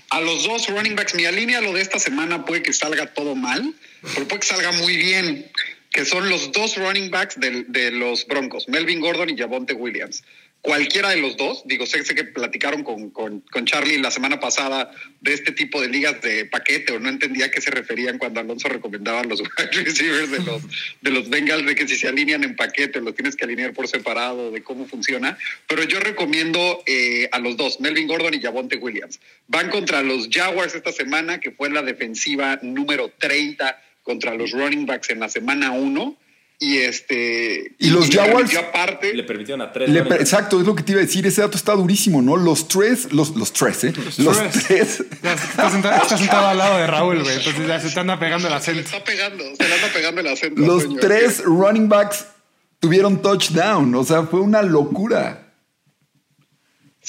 A 0.09 0.19
los 0.19 0.43
dos 0.43 0.67
running 0.67 0.95
backs, 0.95 1.15
mi 1.15 1.25
línea 1.31 1.61
lo 1.61 1.71
de 1.71 1.81
esta 1.81 1.97
semana 1.97 2.45
puede 2.45 2.61
que 2.63 2.73
salga 2.73 3.13
todo 3.13 3.35
mal, 3.35 3.73
pero 4.13 4.27
puede 4.27 4.41
que 4.41 4.47
salga 4.47 4.73
muy 4.73 4.97
bien, 4.97 5.49
que 5.89 6.03
son 6.03 6.29
los 6.29 6.51
dos 6.51 6.75
running 6.75 7.09
backs 7.11 7.39
del- 7.39 7.65
de, 7.69 7.91
los 7.91 8.25
Broncos, 8.27 8.67
Melvin 8.67 8.99
Gordon 8.99 9.29
y 9.29 9.37
Javonte 9.37 9.73
Williams. 9.73 10.23
Cualquiera 10.61 11.09
de 11.09 11.17
los 11.17 11.37
dos, 11.37 11.63
digo, 11.65 11.87
sé, 11.87 12.03
sé 12.05 12.13
que 12.13 12.23
platicaron 12.23 12.83
con, 12.83 13.09
con, 13.09 13.39
con 13.39 13.65
Charlie 13.65 13.97
la 13.97 14.11
semana 14.11 14.39
pasada 14.39 14.91
de 15.19 15.33
este 15.33 15.51
tipo 15.53 15.81
de 15.81 15.87
ligas 15.87 16.21
de 16.21 16.45
paquete, 16.45 16.93
o 16.93 16.99
no 16.99 17.09
entendía 17.09 17.45
a 17.45 17.51
qué 17.51 17.59
se 17.61 17.71
referían 17.71 18.19
cuando 18.19 18.41
Alonso 18.41 18.69
recomendaba 18.69 19.23
los 19.23 19.41
wide 19.57 19.83
receivers 19.83 20.29
de 20.29 20.39
los, 20.39 20.61
de 21.01 21.09
los 21.09 21.29
Bengals, 21.29 21.65
de 21.65 21.73
que 21.73 21.87
si 21.87 21.95
se 21.95 22.07
alinean 22.07 22.43
en 22.43 22.55
paquete, 22.55 23.01
los 23.01 23.15
tienes 23.15 23.35
que 23.35 23.45
alinear 23.45 23.73
por 23.73 23.87
separado, 23.87 24.51
de 24.51 24.61
cómo 24.61 24.85
funciona. 24.87 25.35
Pero 25.67 25.83
yo 25.83 25.99
recomiendo 25.99 26.83
eh, 26.85 27.27
a 27.31 27.39
los 27.39 27.57
dos, 27.57 27.79
Melvin 27.79 28.07
Gordon 28.07 28.35
y 28.35 28.41
Javonte 28.41 28.77
Williams. 28.77 29.19
Van 29.47 29.69
contra 29.71 30.03
los 30.03 30.29
Jaguars 30.29 30.75
esta 30.75 30.91
semana, 30.91 31.39
que 31.39 31.49
fue 31.49 31.71
la 31.71 31.81
defensiva 31.81 32.59
número 32.61 33.11
30 33.17 33.81
contra 34.03 34.35
los 34.35 34.51
running 34.51 34.85
backs 34.85 35.09
en 35.09 35.21
la 35.21 35.29
semana 35.29 35.71
1. 35.71 36.17
Y 36.63 36.77
este. 36.77 37.73
¿Y 37.79 37.89
los 37.89 38.07
le 38.07 38.21
Jaguars? 38.21 38.55
aparte. 38.55 39.15
Le 39.15 39.23
permitieron 39.23 39.63
a 39.63 39.71
tres. 39.71 39.89
Le- 39.89 39.95
running 40.01 40.09
backs. 40.11 40.21
exacto, 40.21 40.59
es 40.61 40.67
lo 40.67 40.75
que 40.75 40.83
te 40.83 40.91
iba 40.91 41.01
a 41.01 41.03
decir. 41.03 41.25
Ese 41.25 41.41
dato 41.41 41.57
está 41.57 41.73
durísimo, 41.73 42.21
¿no? 42.21 42.37
Los 42.37 42.67
tres, 42.67 43.11
los, 43.11 43.35
los 43.35 43.51
tres, 43.51 43.83
¿eh? 43.85 43.93
Los, 44.19 44.37
tres. 44.37 44.67
tres. 44.67 45.03
Ya 45.23 45.33
está 45.33 45.71
sentado, 45.71 46.03
está 46.03 46.17
sentado 46.19 46.47
al 46.49 46.57
lado 46.59 46.77
de 46.77 46.85
Raúl, 46.85 47.23
güey. 47.23 47.35
Entonces 47.35 47.67
ya 47.67 47.79
se 47.79 47.89
te 47.89 47.99
anda 47.99 48.19
pegando 48.19 48.47
el 48.47 48.61
Se 48.61 48.73
le 48.75 48.81
acento. 48.81 48.95
está 48.95 49.03
pegando, 49.03 49.43
se 49.57 49.67
le 49.67 49.73
anda 49.73 49.87
pegando 49.91 50.21
el 50.21 50.27
acento. 50.27 50.61
Los 50.61 50.95
tres 50.99 51.43
running 51.43 51.89
backs 51.89 52.25
tuvieron 52.79 53.23
touchdown. 53.23 53.95
O 53.95 54.03
sea, 54.03 54.21
fue 54.27 54.41
una 54.41 54.61
locura. 54.61 55.40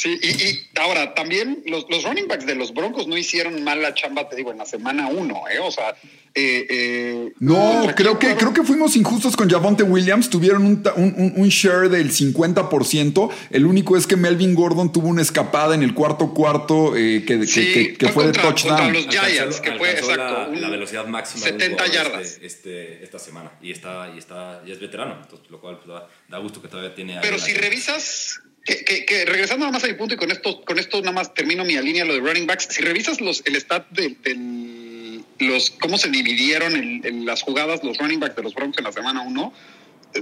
Sí, 0.03 0.19
y, 0.21 0.27
y 0.29 0.69
ahora 0.81 1.15
también 1.15 1.63
los, 1.67 1.87
los 1.89 2.03
running 2.03 2.27
backs 2.27 2.45
de 2.45 2.57
los 2.57 2.75
Broncos 2.75 3.07
no 3.07 3.17
hicieron 3.17 3.63
mal 3.63 3.81
la 3.81 3.95
chamba, 3.95 4.29
te 4.29 4.35
digo, 4.35 4.51
en 4.51 4.59
la 4.59 4.67
semana 4.67 5.07
uno, 5.09 5.43
¿eh? 5.49 5.61
O 5.61 5.71
sea, 5.71 5.91
eh, 6.35 6.67
eh, 6.69 7.33
No, 7.39 7.83
creo 7.95 8.19
que, 8.19 8.27
fueron? 8.29 8.39
creo 8.39 8.53
que 8.55 8.63
fuimos 8.65 8.97
injustos 8.97 9.37
con 9.37 9.49
Javonte 9.49 9.83
Williams. 9.85 10.29
Tuvieron 10.29 10.65
un, 10.65 10.83
un- 10.97 11.33
un- 11.37 11.49
share 11.51 11.89
del 11.89 12.11
50%. 12.11 13.31
El 13.51 13.67
único 13.67 13.97
es 13.97 14.07
que 14.07 14.17
Melvin 14.17 14.55
Gordon 14.55 14.91
tuvo 14.93 15.09
una 15.09 15.23
escapada 15.23 15.75
en 15.75 15.83
el 15.83 15.95
cuarto 15.95 16.33
cuarto 16.35 16.97
eh, 16.97 17.23
que, 17.27 17.39
que- 17.41 17.47
Sí, 17.47 17.73
que- 17.73 17.95
que 17.95 18.09
fue 18.09 18.25
de 18.27 18.33
contra- 18.33 18.43
contra 18.45 18.69
touchdown. 18.77 18.93
los 18.95 19.07
Alcanzó- 19.07 19.27
Giants, 19.31 19.61
que 19.61 19.73
fue 19.73 19.91
exacto. 19.93 20.53
La, 20.55 20.69
velocidad 20.69 21.07
máxima. 21.07 21.45
de 21.45 21.53
un 21.53 21.61
70 21.61 21.85
jugador 21.85 21.95
yardas. 22.13 22.27
Este, 22.29 22.47
este- 22.47 23.05
esta 23.05 23.19
semana. 23.19 23.53
Y 23.63 23.71
está, 23.71 24.11
y 24.15 24.19
está, 24.19 24.63
ya 24.67 24.73
es 24.73 24.81
veterano. 24.81 25.19
Entonces, 25.23 25.51
lo 25.51 25.61
cual 25.61 25.77
pues, 25.77 25.89
da, 25.89 26.09
da 26.29 26.39
gusto 26.39 26.61
que 26.63 26.69
todavía 26.69 26.95
tiene. 26.95 27.19
Pero 27.23 27.39
si 27.39 27.53
la- 27.53 27.61
revisas, 27.61 28.41
que, 28.65 28.85
que- 28.85 29.05
que 29.05 29.25
regresando 29.25 29.67
nada 29.67 29.73
más 29.73 29.85
a 29.85 29.89
mi 29.89 29.95
punto 29.95 30.15
y 30.15 30.17
con 30.17 30.31
esto, 30.31 30.65
con 30.65 30.79
esto 30.79 31.01
nada 31.01 31.13
más 31.13 31.35
termino 31.35 31.65
mi 31.65 31.77
línea 31.81 32.05
lo 32.05 32.15
de 32.15 32.21
running 32.21 32.47
backs, 32.47 32.69
si 32.71 32.83
revisas 32.83 33.21
los, 33.21 33.43
el 33.47 33.57
stat 33.57 33.89
de, 33.91 34.17
del- 34.23 35.25
los, 35.39 35.71
cómo 35.71 35.99
se 35.99 36.09
dividieron 36.09 36.77
en, 36.77 37.01
en 37.05 37.27
las 37.27 37.43
jugadas 37.43 37.83
los 37.83 37.99
running 37.99 38.21
backs 38.21 38.37
de 38.37 38.43
los 38.43 38.55
Broncos 38.55 38.79
en 38.79 38.85
la 38.85 38.93
semana 38.93 39.23
1, 39.23 39.53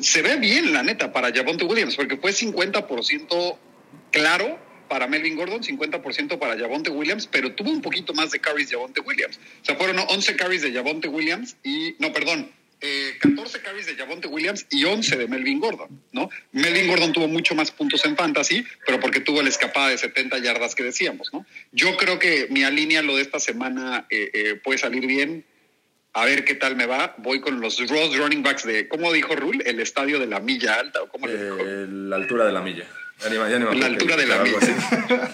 se 0.00 0.23
ve 0.23 0.37
bien 0.37 0.73
la 0.73 0.82
neta 0.82 1.12
para 1.12 1.32
Javonte 1.35 1.64
Williams, 1.64 1.97
porque 1.97 2.16
fue 2.16 2.30
50% 2.32 3.56
claro 4.12 4.59
para 4.88 5.06
Melvin 5.06 5.37
Gordon, 5.37 5.62
50% 5.62 6.38
para 6.38 6.59
Javonte 6.59 6.90
Williams, 6.90 7.26
pero 7.26 7.54
tuvo 7.54 7.70
un 7.70 7.80
poquito 7.80 8.12
más 8.14 8.30
de 8.30 8.40
carries 8.40 8.70
Javonte 8.70 9.00
Williams. 9.00 9.38
O 9.62 9.64
sea, 9.64 9.76
fueron 9.76 9.99
11 9.99 10.37
carries 10.37 10.62
de 10.62 10.73
Javonte 10.73 11.09
Williams 11.09 11.56
y, 11.62 11.94
no, 11.99 12.12
perdón, 12.12 12.50
eh, 12.80 13.16
14 13.20 13.60
carries 13.60 13.87
de 13.87 13.94
Javonte 13.96 14.26
Williams 14.28 14.66
y 14.70 14.84
11 14.84 15.16
de 15.16 15.28
Melvin 15.28 15.60
Gordon, 15.60 16.02
¿no? 16.12 16.30
Melvin 16.52 16.88
Gordon 16.88 17.12
tuvo 17.12 17.28
mucho 17.28 17.54
más 17.54 17.70
puntos 17.70 18.04
en 18.04 18.16
fantasy, 18.16 18.64
pero 18.87 18.99
porque 19.00 19.20
tuvo 19.20 19.42
la 19.42 19.49
escapada 19.49 19.88
de 19.88 19.99
70 19.99 20.38
yardas 20.38 20.75
que 20.75 20.82
decíamos, 20.82 21.28
¿no? 21.32 21.44
Yo 21.72 21.96
creo 21.96 22.18
que 22.18 22.46
mi 22.50 22.64
línea 22.70 23.02
lo 23.02 23.16
de 23.16 23.22
esta 23.22 23.38
semana 23.40 24.06
eh, 24.10 24.30
eh, 24.32 24.54
puede 24.62 24.78
salir 24.78 25.06
bien. 25.06 25.44
A 26.12 26.25
ver 26.25 26.44
qué 26.44 26.56
tal 26.56 26.75
me 26.75 26.87
va. 26.87 27.14
Voy 27.18 27.40
con 27.40 27.60
los 27.60 27.78
Ross 27.88 28.16
running 28.16 28.42
backs 28.42 28.64
de, 28.64 28.88
¿cómo 28.88 29.12
dijo 29.12 29.37
Rule? 29.37 29.62
El 29.64 29.78
estadio 29.78 30.18
de 30.18 30.26
la 30.26 30.40
milla 30.40 30.75
alta, 30.75 31.02
¿o 31.02 31.08
cómo 31.08 31.28
le 31.28 31.34
dijo? 31.40 31.56
Eh, 31.60 31.87
la 31.88 32.16
altura 32.16 32.46
de 32.46 32.52
la 32.52 32.60
milla. 32.62 32.84
Ya 33.20 33.28
ni 33.28 33.38
me- 33.38 33.50
ya 33.50 33.58
ni 33.58 33.64
me 33.66 33.75
La 33.76 33.87
altura 33.87 34.16
de 34.16 34.26
la 34.26 34.38
milla. 34.42 34.58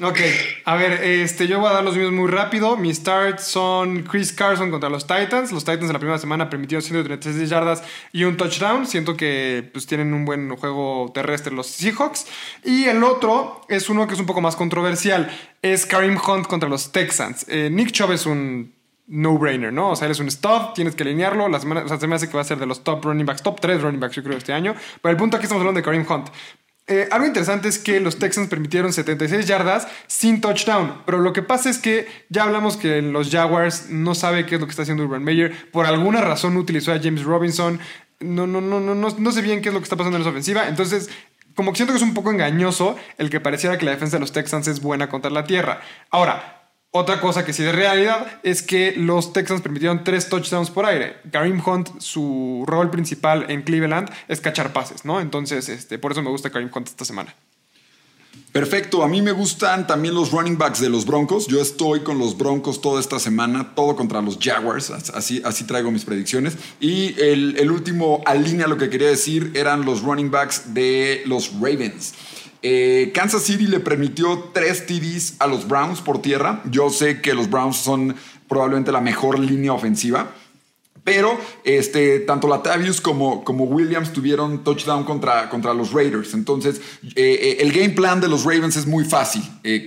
Ok, 0.00 0.18
a 0.64 0.74
ver, 0.74 1.04
este, 1.04 1.46
yo 1.46 1.60
voy 1.60 1.68
a 1.68 1.74
dar 1.74 1.84
los 1.84 1.94
míos 1.94 2.12
muy 2.12 2.26
rápido. 2.26 2.78
Mis 2.78 2.96
starts 2.96 3.44
son 3.44 4.04
Chris 4.04 4.32
Carson 4.32 4.70
contra 4.70 4.88
los 4.88 5.06
Titans. 5.06 5.52
Los 5.52 5.64
Titans 5.64 5.84
en 5.84 5.92
la 5.92 5.98
primera 5.98 6.18
semana 6.18 6.48
permitieron 6.48 6.82
136 6.82 7.50
yardas 7.50 7.82
y 8.10 8.24
un 8.24 8.38
touchdown. 8.38 8.86
Siento 8.86 9.18
que 9.18 9.68
pues, 9.70 9.86
tienen 9.86 10.14
un 10.14 10.24
buen 10.24 10.48
juego 10.56 11.10
terrestre 11.12 11.52
los 11.52 11.66
Seahawks. 11.66 12.26
Y 12.64 12.84
el 12.84 13.04
otro 13.04 13.60
es 13.68 13.90
uno 13.90 14.06
que 14.06 14.14
es 14.14 14.20
un 14.20 14.24
poco 14.24 14.40
más 14.40 14.56
controversial. 14.56 15.30
Es 15.60 15.84
Kareem 15.84 16.16
Hunt 16.16 16.46
contra 16.46 16.70
los 16.70 16.90
Texans. 16.90 17.44
Eh, 17.48 17.68
Nick 17.70 17.92
Chubb 17.92 18.12
es 18.12 18.24
un 18.24 18.72
no-brainer, 19.08 19.74
¿no? 19.74 19.90
O 19.90 19.96
sea, 19.96 20.06
él 20.06 20.12
es 20.12 20.20
un 20.20 20.28
stop, 20.28 20.72
tienes 20.74 20.94
que 20.94 21.02
alinearlo. 21.02 21.48
La 21.48 21.60
semana, 21.60 21.82
o 21.84 21.88
sea, 21.88 22.00
se 22.00 22.06
me 22.06 22.14
hace 22.14 22.28
que 22.28 22.34
va 22.34 22.40
a 22.40 22.44
ser 22.44 22.58
de 22.58 22.64
los 22.64 22.82
top 22.82 23.04
running 23.04 23.26
backs, 23.26 23.42
top 23.42 23.60
3 23.60 23.82
running 23.82 24.00
backs, 24.00 24.16
yo 24.16 24.22
creo, 24.22 24.38
este 24.38 24.54
año. 24.54 24.74
Pero 25.02 25.10
el 25.10 25.18
punto 25.18 25.36
aquí 25.36 25.44
estamos 25.44 25.60
hablando 25.60 25.78
de 25.78 25.84
Kareem 25.84 26.06
Hunt. 26.08 26.28
Eh, 26.88 27.08
algo 27.12 27.26
interesante 27.26 27.68
es 27.68 27.78
que 27.78 28.00
los 28.00 28.18
Texans 28.18 28.48
permitieron 28.48 28.92
76 28.92 29.46
yardas 29.46 29.86
sin 30.08 30.40
touchdown, 30.40 31.02
pero 31.06 31.20
lo 31.20 31.32
que 31.32 31.42
pasa 31.42 31.70
es 31.70 31.78
que 31.78 32.08
ya 32.28 32.42
hablamos 32.42 32.76
que 32.76 33.00
los 33.02 33.30
Jaguars 33.30 33.88
no 33.88 34.16
sabe 34.16 34.46
qué 34.46 34.56
es 34.56 34.60
lo 34.60 34.66
que 34.66 34.72
está 34.72 34.82
haciendo 34.82 35.04
Urban 35.04 35.22
Meyer. 35.22 35.70
Por 35.70 35.86
alguna 35.86 36.20
razón 36.20 36.56
utilizó 36.56 36.92
a 36.92 36.98
James 37.00 37.22
Robinson. 37.22 37.78
No, 38.18 38.46
no, 38.46 38.60
no, 38.60 38.80
no, 38.80 38.94
no, 38.94 39.10
no 39.10 39.32
sé 39.32 39.42
bien 39.42 39.62
qué 39.62 39.68
es 39.68 39.74
lo 39.74 39.80
que 39.80 39.84
está 39.84 39.96
pasando 39.96 40.16
en 40.16 40.22
esa 40.22 40.30
ofensiva. 40.30 40.68
Entonces, 40.68 41.08
como 41.54 41.72
que 41.72 41.76
siento 41.76 41.92
que 41.92 41.98
es 41.98 42.04
un 42.04 42.14
poco 42.14 42.30
engañoso 42.30 42.96
el 43.18 43.30
que 43.30 43.40
pareciera 43.40 43.78
que 43.78 43.84
la 43.84 43.92
defensa 43.92 44.16
de 44.16 44.20
los 44.20 44.32
Texans 44.32 44.66
es 44.68 44.80
buena 44.80 45.08
contra 45.08 45.30
la 45.30 45.44
tierra. 45.44 45.80
Ahora, 46.10 46.61
otra 46.94 47.20
cosa 47.20 47.44
que 47.44 47.54
sí 47.54 47.62
de 47.62 47.72
realidad 47.72 48.40
es 48.42 48.62
que 48.62 48.92
los 48.96 49.32
Texans 49.32 49.62
permitieron 49.62 50.04
tres 50.04 50.28
touchdowns 50.28 50.70
por 50.70 50.84
aire. 50.84 51.16
Kareem 51.30 51.60
Hunt, 51.66 51.88
su 52.00 52.64
rol 52.66 52.90
principal 52.90 53.46
en 53.48 53.62
Cleveland 53.62 54.10
es 54.28 54.42
cachar 54.42 54.74
pases, 54.74 55.06
¿no? 55.06 55.18
Entonces, 55.18 55.70
este, 55.70 55.98
por 55.98 56.12
eso 56.12 56.22
me 56.22 56.28
gusta 56.28 56.50
Kareem 56.50 56.70
Hunt 56.72 56.88
esta 56.88 57.06
semana. 57.06 57.34
Perfecto, 58.52 59.02
a 59.02 59.08
mí 59.08 59.22
me 59.22 59.32
gustan 59.32 59.86
también 59.86 60.14
los 60.14 60.30
running 60.30 60.58
backs 60.58 60.80
de 60.80 60.90
los 60.90 61.06
Broncos. 61.06 61.46
Yo 61.46 61.62
estoy 61.62 62.00
con 62.00 62.18
los 62.18 62.36
Broncos 62.36 62.82
toda 62.82 63.00
esta 63.00 63.18
semana, 63.18 63.74
todo 63.74 63.96
contra 63.96 64.20
los 64.20 64.38
Jaguars, 64.38 64.90
así, 64.90 65.40
así 65.42 65.64
traigo 65.64 65.90
mis 65.90 66.04
predicciones. 66.04 66.58
Y 66.78 67.18
el, 67.18 67.56
el 67.58 67.70
último 67.70 68.22
alinea 68.26 68.66
lo 68.66 68.76
que 68.76 68.90
quería 68.90 69.08
decir 69.08 69.52
eran 69.54 69.86
los 69.86 70.02
running 70.02 70.30
backs 70.30 70.74
de 70.74 71.22
los 71.24 71.54
Ravens. 71.54 72.12
Eh, 72.62 73.10
Kansas 73.14 73.42
City 73.42 73.66
le 73.66 73.80
permitió 73.80 74.50
tres 74.52 74.86
TDs 74.86 75.36
a 75.40 75.46
los 75.46 75.66
Browns 75.66 76.00
por 76.00 76.22
tierra. 76.22 76.62
Yo 76.70 76.90
sé 76.90 77.20
que 77.20 77.34
los 77.34 77.50
Browns 77.50 77.76
son 77.76 78.14
probablemente 78.48 78.92
la 78.92 79.00
mejor 79.00 79.38
línea 79.38 79.72
ofensiva. 79.72 80.32
Pero 81.04 81.36
este, 81.64 82.20
tanto 82.20 82.46
Latavius 82.46 83.00
como, 83.00 83.42
como 83.42 83.64
Williams 83.64 84.12
tuvieron 84.12 84.62
touchdown 84.62 85.02
contra, 85.02 85.48
contra 85.48 85.74
los 85.74 85.92
Raiders. 85.92 86.32
Entonces, 86.32 86.80
eh, 87.02 87.10
eh, 87.16 87.56
el 87.60 87.72
game 87.72 87.90
plan 87.90 88.20
de 88.20 88.28
los 88.28 88.44
Ravens 88.44 88.76
es 88.76 88.86
muy 88.86 89.04
fácil. 89.04 89.42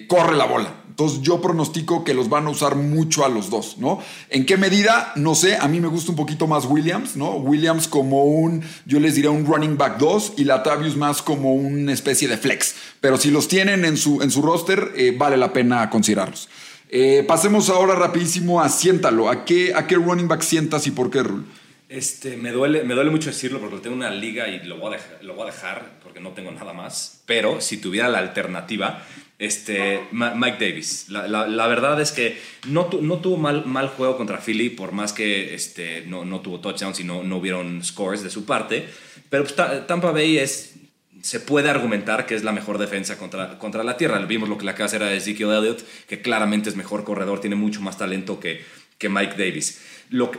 Corre 0.08 0.36
la 0.36 0.46
bola. 0.46 0.85
Entonces, 0.96 1.22
yo 1.24 1.42
pronostico 1.42 2.06
que 2.06 2.14
los 2.14 2.30
van 2.30 2.48
a 2.48 2.52
usar 2.52 2.78
mucho 2.78 3.26
a 3.26 3.30
los 3.30 3.50
dos, 3.50 3.78
¿no? 3.80 4.02
¿En 4.30 4.46
qué 4.46 4.56
medida? 4.56 5.12
No 5.18 5.36
sé. 5.36 5.58
A 5.58 5.68
mí 5.68 5.82
me 5.82 5.90
gusta 5.90 6.12
un 6.12 6.16
poquito 6.16 6.48
más 6.48 6.64
Williams, 6.64 7.18
¿no? 7.18 7.32
Williams 7.32 7.90
como 7.90 8.24
un, 8.24 8.64
yo 8.86 9.02
les 9.02 9.16
diría 9.16 9.30
un 9.30 9.46
running 9.46 9.76
back 9.78 9.98
2 9.98 10.36
y 10.38 10.46
Latavius 10.46 10.96
más 10.96 11.22
como 11.22 11.54
una 11.54 11.92
especie 11.92 12.30
de 12.30 12.38
flex. 12.38 12.76
Pero 13.02 13.18
si 13.18 13.30
los 13.30 13.50
tienen 13.50 13.84
en 13.84 13.98
su, 13.98 14.22
en 14.22 14.32
su 14.32 14.42
roster, 14.42 14.94
eh, 14.96 15.14
vale 15.18 15.36
la 15.36 15.52
pena 15.52 15.90
considerarlos. 15.90 16.48
Eh, 16.88 17.26
pasemos 17.28 17.70
ahora 17.70 17.96
rapidísimo 17.96 18.62
a 18.62 18.70
siéntalo. 18.70 19.30
¿A 19.30 19.44
qué, 19.44 19.74
¿A 19.76 19.88
qué 19.88 19.96
running 19.96 20.30
back 20.30 20.44
sientas 20.44 20.88
y 20.88 20.92
por 20.92 21.10
qué, 21.10 21.24
Rul? 21.24 21.46
Este, 21.90 22.38
me, 22.38 22.52
duele, 22.52 22.86
me 22.86 22.94
duele 22.94 23.12
mucho 23.12 23.32
decirlo 23.32 23.60
porque 23.60 23.78
tengo 23.78 23.98
una 23.98 24.10
liga 24.12 24.48
y 24.48 24.64
lo 24.64 24.78
voy, 24.78 24.94
a 24.94 24.98
dejar, 24.98 25.24
lo 25.24 25.36
voy 25.36 25.44
a 25.44 25.52
dejar 25.52 26.00
porque 26.02 26.22
no 26.22 26.30
tengo 26.32 26.52
nada 26.52 26.72
más. 26.72 27.22
Pero 27.26 27.60
si 27.60 27.78
tuviera 27.78 28.08
la 28.08 28.20
alternativa, 28.20 29.04
este, 29.40 30.02
Mike 30.12 30.58
Davis. 30.60 31.10
La, 31.10 31.28
la- 31.28 31.48
la 31.48 31.68
verdad 31.68 32.00
es 32.02 32.12
que 32.12 32.40
no, 32.68 32.86
tu- 32.86 33.02
no 33.02 33.18
tuvo 33.20 33.38
mal, 33.38 33.66
mal 33.66 33.90
juego 33.90 34.18
contra 34.18 34.38
Philly, 34.40 34.70
por 34.70 34.92
más 34.92 35.12
que 35.14 35.54
este, 35.54 36.04
no, 36.08 36.24
no 36.26 36.40
tuvo 36.42 36.60
touchdowns 36.62 37.00
y 37.00 37.04
no, 37.04 37.24
no 37.24 37.38
hubieron 37.38 37.84
scores 37.84 38.24
de 38.24 38.30
su 38.30 38.46
parte. 38.46 38.86
Pero 39.30 39.44
pues, 39.44 39.56
Ta- 39.56 39.86
Tampa 39.88 40.12
Bay 40.12 40.38
es, 40.38 40.76
se 41.22 41.40
puede 41.40 41.70
argumentar 41.70 42.26
que 42.26 42.36
es 42.36 42.44
la 42.44 42.52
mejor 42.52 42.78
defensa 42.78 43.18
contra, 43.18 43.58
contra 43.60 43.84
la 43.84 43.98
tierra. 43.98 44.20
Vimos 44.20 44.48
lo 44.48 44.58
que 44.58 44.66
le 44.66 44.72
acaba 44.72 44.90
de 44.90 44.96
hacer 44.98 45.04
a 45.04 45.14
Ezekiel 45.14 45.52
Elliott, 45.52 45.82
que 46.08 46.22
claramente 46.22 46.70
es 46.70 46.76
mejor 46.76 47.04
corredor, 47.04 47.42
tiene 47.42 47.56
mucho 47.56 47.82
más 47.82 47.98
talento 47.98 48.40
que, 48.40 48.64
que 48.98 49.10
Mike 49.10 49.36
Davis. 49.38 49.82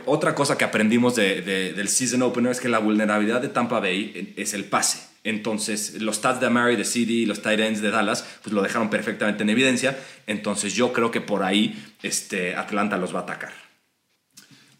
Otra 0.05 0.33
cosa 0.33 0.57
que 0.57 0.63
aprendimos 0.63 1.15
de- 1.15 1.41
de- 1.41 1.73
del 1.73 1.89
season 1.89 2.21
opener 2.23 2.51
es 2.53 2.61
que 2.61 2.69
la 2.69 2.79
vulnerabilidad 2.79 3.41
de 3.41 3.49
Tampa 3.49 3.79
Bay 3.79 4.33
es 4.37 4.53
el 4.53 4.63
pase. 4.65 5.06
Entonces, 5.29 6.01
los 6.01 6.15
stats 6.17 6.39
de 6.39 6.47
Amari, 6.47 6.75
de 6.75 6.85
CD, 6.85 7.25
los 7.27 7.41
tight 7.41 7.59
ends 7.59 7.81
de 7.81 7.91
Dallas, 7.91 8.25
pues 8.43 8.53
lo 8.53 8.61
dejaron 8.61 8.89
perfectamente 8.89 9.43
en 9.43 9.49
evidencia. 9.49 9.97
Entonces, 10.25 10.73
yo 10.73 10.93
creo 10.93 11.11
que 11.11 11.21
por 11.21 11.43
ahí 11.43 11.83
este, 12.01 12.55
Atlanta 12.55 12.97
los 12.97 13.13
va 13.13 13.19
a 13.19 13.23
atacar. 13.23 13.51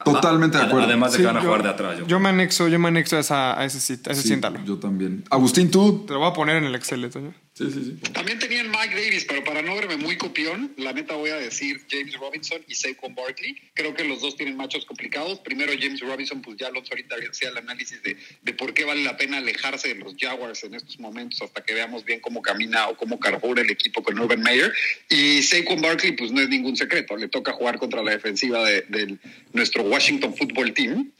Totalmente 0.05 0.57
de 0.57 0.63
acuerdo. 0.63 0.88
Además 0.88 1.12
de 1.12 1.17
Sí, 1.17 1.23
que 1.23 1.27
van 1.27 1.38
a 1.38 1.39
yo- 1.41 1.45
jugar 1.47 1.63
de 1.63 1.69
atrás. 1.69 1.99
yo 1.99 2.07
Yo 2.07 2.19
me 2.19 2.29
anexo, 2.29 2.67
yo 2.67 2.79
me 2.79 2.88
anexo 2.88 3.17
a, 3.17 3.19
esa, 3.19 3.60
a 3.60 3.65
ese, 3.65 3.77
a 3.93 4.12
ese 4.12 4.21
Sí, 4.21 4.27
siéntalo. 4.29 4.63
Yo 4.63 4.77
también. 4.77 5.23
Agustín, 5.29 5.69
tú. 5.71 6.05
Te 6.05 6.13
lo 6.13 6.19
voy 6.19 6.29
a 6.29 6.33
poner 6.33 6.57
en 6.57 6.65
el 6.65 6.75
Excel, 6.75 7.10
Toño. 7.10 7.33
Sí, 7.57 7.71
sí, 7.71 7.83
sí. 7.85 8.11
También 8.13 8.37
tenían 8.37 8.69
Mike 8.69 8.93
Davis, 8.93 9.25
pero 9.27 9.43
para 9.43 9.63
no 9.63 9.73
verme 9.73 9.97
muy 9.97 10.15
copión, 10.15 10.71
la 10.77 10.93
neta 10.93 11.15
voy 11.15 11.31
a 11.31 11.37
decir 11.37 11.81
James 11.89 12.13
Robinson 12.13 12.61
y 12.67 12.75
Saquon 12.75 13.15
Barkley. 13.15 13.57
Creo 13.73 13.95
que 13.95 14.03
los 14.03 14.21
dos 14.21 14.37
tienen 14.37 14.55
machos 14.55 14.85
complicados. 14.85 15.39
Primero 15.39 15.73
James 15.73 15.99
Robinson, 16.01 16.39
pues 16.43 16.55
ya 16.57 16.67
Alonso 16.67 16.91
ahorita 16.91 17.15
hacía 17.31 17.49
el 17.49 17.57
análisis 17.57 18.03
de, 18.03 18.15
de 18.43 18.53
por 18.53 18.75
qué 18.75 18.85
vale 18.85 19.03
la 19.03 19.17
pena 19.17 19.37
alejarse 19.37 19.87
de 19.87 19.95
los 19.95 20.13
Jaguars 20.19 20.63
en 20.65 20.75
estos 20.75 20.99
momentos 20.99 21.41
hasta 21.41 21.63
que 21.63 21.73
veamos 21.73 22.05
bien 22.05 22.19
cómo 22.19 22.43
camina 22.43 22.89
o 22.89 22.95
cómo 22.95 23.19
carbura 23.19 23.63
el 23.63 23.71
equipo 23.71 24.03
con 24.03 24.19
Urban 24.19 24.43
Meyer. 24.43 24.71
Y 25.09 25.41
Saquon 25.41 25.81
Barkley, 25.81 26.11
pues 26.11 26.31
no 26.31 26.41
es 26.41 26.49
ningún 26.49 26.77
secreto. 26.77 27.17
Le 27.17 27.27
toca 27.27 27.53
jugar 27.53 27.79
contra 27.79 28.03
la 28.03 28.11
defensiva 28.11 28.63
de, 28.63 28.81
de 28.83 29.17
nuestro 29.53 29.81
Washington 29.81 30.35
Football 30.35 30.75
Team. 30.75 31.11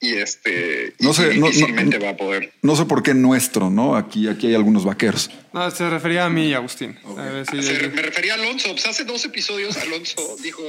Y 0.00 0.16
este 0.16 0.92
y 0.98 1.04
No 1.04 1.14
sé, 1.14 1.34
no- 1.34 1.40
no- 1.40 1.46
difícilmente 1.46 1.98
va 1.98 2.10
a 2.10 2.16
poder. 2.16 2.52
No 2.62 2.76
sé 2.76 2.84
por 2.84 3.02
qué 3.02 3.14
nuestro, 3.14 3.70
¿no? 3.70 3.96
Aquí, 3.96 4.28
aquí 4.28 4.48
hay 4.48 4.54
algunos 4.54 4.84
vaqueros. 4.84 5.30
No, 5.52 5.70
se 5.70 5.88
refería 5.88 6.26
a 6.26 6.30
mí, 6.30 6.52
Agustín. 6.52 6.98
A 7.16 7.22
ver 7.22 7.46
si- 7.50 7.62
Se- 7.62 7.88
me 7.88 8.02
refería 8.02 8.34
a 8.34 8.36
Alonso. 8.36 8.68
Pues 8.72 8.86
hace 8.86 9.04
dos 9.04 9.24
episodios 9.24 9.76
Alonso 9.78 10.36
dijo, 10.42 10.62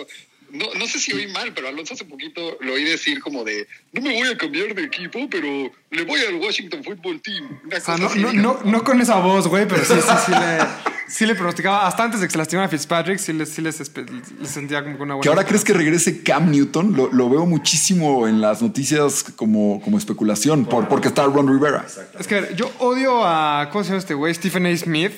no, 0.51 0.67
no 0.75 0.87
sé 0.87 0.99
si 0.99 1.11
oí 1.11 1.27
mal, 1.27 1.53
pero 1.53 1.67
Alonso 1.67 1.95
hace 1.95 2.05
poquito 2.05 2.57
lo 2.61 2.73
oí 2.73 2.83
decir 2.85 3.19
como 3.19 3.43
de, 3.43 3.67
no 3.91 4.01
me 4.01 4.13
voy 4.13 4.29
a 4.29 4.37
cambiar 4.37 4.73
de 4.73 4.83
equipo, 4.83 5.27
pero 5.29 5.69
le 5.91 6.03
voy 6.03 6.21
al 6.21 6.35
Washington 6.35 6.83
Football 6.83 7.19
Team. 7.21 7.59
Una 7.65 7.77
O 7.77 7.81
sea, 7.81 7.95
cosa 7.95 7.97
no, 7.97 8.07
así, 8.07 8.19
no, 8.19 8.31
no, 8.33 8.59
no 8.63 8.83
con 8.83 9.01
esa 9.01 9.15
voz, 9.19 9.47
güey, 9.47 9.67
pero 9.67 9.83
sí, 9.83 9.95
sí, 9.95 10.13
sí 10.27 10.31
le, 10.31 10.94
sí 11.07 11.25
le 11.25 11.35
pronosticaba. 11.35 11.87
Hasta 11.87 12.03
antes 12.03 12.19
de 12.19 12.27
que 12.27 12.31
se 12.31 12.37
lastimara 12.37 12.67
Fitzpatrick, 12.67 13.17
sí 13.17 13.33
les, 13.33 13.49
sí 13.49 13.61
les, 13.61 13.79
espe- 13.81 14.05
les 14.39 14.49
sentía 14.49 14.83
como 14.83 14.97
que 14.97 15.03
una 15.03 15.15
buena. 15.15 15.23
¿Que 15.23 15.29
ahora 15.29 15.43
crees 15.45 15.63
que 15.63 15.73
regrese 15.73 16.23
Cam 16.23 16.51
Newton? 16.51 16.95
Lo, 16.95 17.11
lo 17.11 17.29
veo 17.29 17.45
muchísimo 17.45 18.27
en 18.27 18.41
las 18.41 18.61
noticias 18.61 19.23
como, 19.35 19.81
como 19.81 19.97
especulación, 19.97 20.65
por, 20.65 20.87
porque 20.87 21.07
está 21.09 21.23
Ron 21.25 21.47
Rivera. 21.47 21.85
Es 22.19 22.27
que 22.27 22.35
a 22.35 22.41
ver, 22.41 22.55
yo 22.55 22.71
odio 22.79 23.23
a. 23.25 23.69
¿Cómo 23.71 23.83
se 23.83 23.89
llama 23.89 23.99
este 23.99 24.13
güey? 24.13 24.33
Stephen 24.33 24.65
A. 24.65 24.77
Smith. 24.77 25.11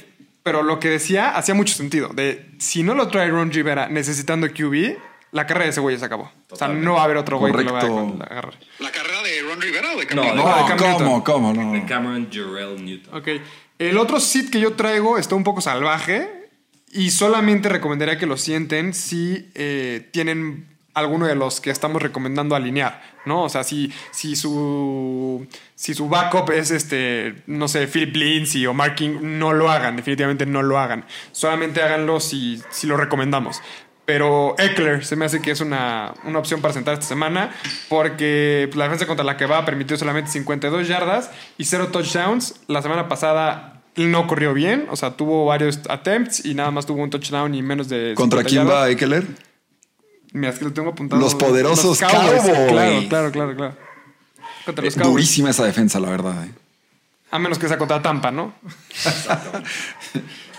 Pero 0.43 0.63
lo 0.63 0.79
que 0.79 0.89
decía 0.89 1.35
hacía 1.35 1.53
mucho 1.53 1.73
sentido. 1.75 2.07
De 2.09 2.51
si 2.57 2.81
no 2.81 2.93
lo 2.95 3.09
trae 3.09 3.29
Ron 3.29 3.51
Rivera 3.51 3.89
necesitando 3.89 4.47
QB, 4.47 4.95
la 5.33 5.45
carrera 5.45 5.65
de 5.65 5.71
ese 5.71 5.81
güey 5.81 5.95
ya 5.97 5.99
se 5.99 6.05
acabó. 6.05 6.31
O 6.49 6.55
sea, 6.55 6.69
no 6.69 6.93
va 6.93 7.01
a 7.01 7.03
haber 7.03 7.17
otro 7.17 7.37
güey 7.37 7.51
que 7.53 7.63
lo 7.65 7.73
vaya 7.73 7.85
Correcto. 7.89 8.23
a 8.23 8.27
agarrar. 8.27 8.53
¿La 8.79 8.89
carrera 8.89 9.21
de 9.23 9.41
Ron 9.41 9.59
Rivera 9.61 9.87
o 9.93 9.99
de 9.99 10.05
No, 10.05 10.21
Camilo? 10.23 10.35
de- 10.45 10.49
No, 10.49 10.55
de 10.57 10.63
Cam 10.65 10.77
¿cómo? 10.77 10.89
Newton. 10.99 11.21
¿Cómo? 11.21 11.53
No. 11.53 11.71
De 11.73 11.85
Cameron 11.85 12.29
Jarrell 12.31 12.85
Newton. 12.85 13.13
Ok. 13.17 13.27
El 13.79 13.97
otro 13.97 14.19
sit 14.19 14.49
que 14.49 14.59
yo 14.59 14.73
traigo 14.73 15.17
está 15.17 15.35
un 15.35 15.43
poco 15.43 15.61
salvaje 15.61 16.49
y 16.91 17.11
solamente 17.11 17.69
recomendaría 17.69 18.17
que 18.17 18.25
lo 18.25 18.37
sienten 18.37 18.93
si 18.93 19.49
eh, 19.53 20.07
tienen 20.11 20.77
alguno 20.95 21.27
de 21.27 21.35
los 21.35 21.61
que 21.61 21.69
estamos 21.69 22.01
recomendando 22.01 22.55
alinear, 22.55 23.03
¿no? 23.25 23.43
O 23.43 23.49
sea, 23.49 23.63
si, 23.63 23.93
si 24.11 24.35
su 24.35 25.45
si 25.75 25.93
su 25.93 26.09
backup 26.09 26.49
es 26.49 26.71
este, 26.71 27.43
no 27.45 27.67
sé, 27.67 27.85
Philip 27.85 28.15
Lindsay 28.15 28.65
o 28.65 28.73
Marking, 28.73 29.37
no 29.37 29.53
lo 29.53 29.69
hagan, 29.69 29.95
definitivamente 29.95 30.47
no 30.47 30.63
lo 30.63 30.79
hagan. 30.79 31.05
Solamente 31.31 31.83
háganlo 31.83 32.19
si, 32.19 32.59
si 32.71 32.87
lo 32.87 32.97
recomendamos. 32.97 33.61
Pero 34.07 34.55
Eckler 34.57 35.05
se 35.05 35.15
me 35.17 35.25
hace 35.25 35.41
que 35.41 35.51
es 35.51 35.59
una, 35.59 36.13
una 36.23 36.39
opción 36.39 36.61
para 36.61 36.73
sentar 36.73 36.93
esta 36.93 37.05
semana 37.05 37.51
porque 37.89 38.69
la 38.73 38.85
defensa 38.85 39.05
contra 39.05 39.25
la 39.25 39.35
que 39.35 39.45
va 39.45 39.65
permitió 39.65 39.97
solamente 39.97 40.31
52 40.31 40.87
yardas 40.87 41.29
y 41.57 41.65
0 41.65 41.89
touchdowns. 41.91 42.55
La 42.67 42.81
semana 42.81 43.09
pasada 43.09 43.81
no 43.97 44.25
corrió 44.25 44.53
bien, 44.53 44.87
o 44.89 44.95
sea, 44.95 45.17
tuvo 45.17 45.45
varios 45.45 45.81
attempts 45.89 46.45
y 46.45 46.53
nada 46.53 46.71
más 46.71 46.85
tuvo 46.85 47.03
un 47.03 47.09
touchdown 47.09 47.53
y 47.53 47.61
menos 47.61 47.89
de... 47.89 48.13
¿Contra 48.15 48.39
50 48.39 48.49
quién 48.49 48.63
yardas. 48.65 48.81
va 48.83 48.89
Eckler? 48.89 49.27
Mira, 50.31 50.53
es 50.53 50.59
que 50.59 50.65
lo 50.65 50.71
tengo 50.71 50.91
apuntado. 50.91 51.21
Los 51.21 51.35
poderosos 51.35 51.99
Cowboys. 51.99 52.41
Cowboys. 52.43 52.67
Claro, 52.69 53.01
claro, 53.09 53.31
claro, 53.31 53.55
claro. 53.57 53.75
Contra 54.65 54.85
los 54.85 54.95
Eh, 54.95 54.99
Cowboys. 54.99 55.13
durísima 55.15 55.49
esa 55.49 55.65
defensa, 55.65 55.99
la 55.99 56.09
verdad. 56.09 56.45
eh. 56.45 56.51
A 57.31 57.39
menos 57.39 57.59
que 57.59 57.67
sea 57.67 57.77
contra 57.77 58.01
Tampa, 58.01 58.31
¿no? 58.31 58.53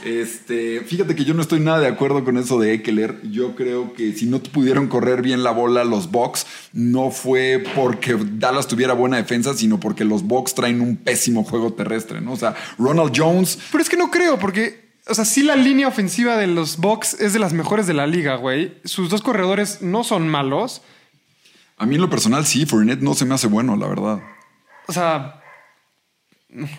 Este, 0.05 0.81
fíjate 0.83 1.17
que 1.17 1.25
yo 1.25 1.35
no 1.35 1.43
estoy 1.43 1.61
nada 1.61 1.81
de 1.81 1.89
acuerdo 1.89 2.25
con 2.25 2.37
eso 2.37 2.59
de 2.59 2.75
Eckler. 2.75 3.21
Yo 3.31 3.57
creo 3.57 3.93
que 3.95 4.13
si 4.13 4.27
no 4.27 4.41
pudieron 4.41 4.87
correr 4.87 5.23
bien 5.23 5.43
la 5.43 5.51
bola 5.51 5.85
los 5.85 6.11
Bucks, 6.11 6.47
no 6.73 7.11
fue 7.11 7.63
porque 7.75 8.17
Dallas 8.17 8.69
tuviera 8.69 8.95
buena 8.95 9.17
defensa, 9.17 9.55
sino 9.55 9.81
porque 9.81 10.05
los 10.05 10.23
Bucks 10.23 10.55
traen 10.55 10.81
un 10.81 10.97
pésimo 10.97 11.43
juego 11.45 11.73
terrestre, 11.73 12.21
¿no? 12.21 12.33
O 12.33 12.37
sea, 12.37 12.55
Ronald 12.79 13.13
Jones, 13.15 13.59
Pero 13.73 13.83
es 13.83 13.89
que 13.89 13.97
no 13.97 14.11
creo, 14.11 14.39
porque, 14.39 14.93
o 15.09 15.15
sea, 15.15 15.25
sí 15.25 15.43
la 15.43 15.57
línea 15.57 15.89
ofensiva 15.89 16.37
de 16.37 16.47
los 16.47 16.77
Bucks 16.77 17.15
es 17.15 17.33
de 17.33 17.39
las 17.41 17.53
mejores 17.53 17.87
de 17.87 17.95
la 17.95 18.07
liga, 18.07 18.37
güey. 18.37 18.79
Sus 18.85 19.11
dos 19.11 19.23
corredores 19.23 19.83
no 19.83 20.05
son 20.05 20.29
malos. 20.29 20.83
a 21.77 21.87
mí 21.87 21.97
en 21.97 22.01
lo 22.01 22.11
personal 22.11 22.47
sí, 22.47 22.67
Fournette 22.67 23.03
no 23.03 23.15
se 23.15 23.25
me 23.25 23.35
hace 23.35 23.49
bueno, 23.49 23.77
la 23.77 23.89
verdad. 23.89 24.21
O 24.87 24.93
sea. 24.93 25.38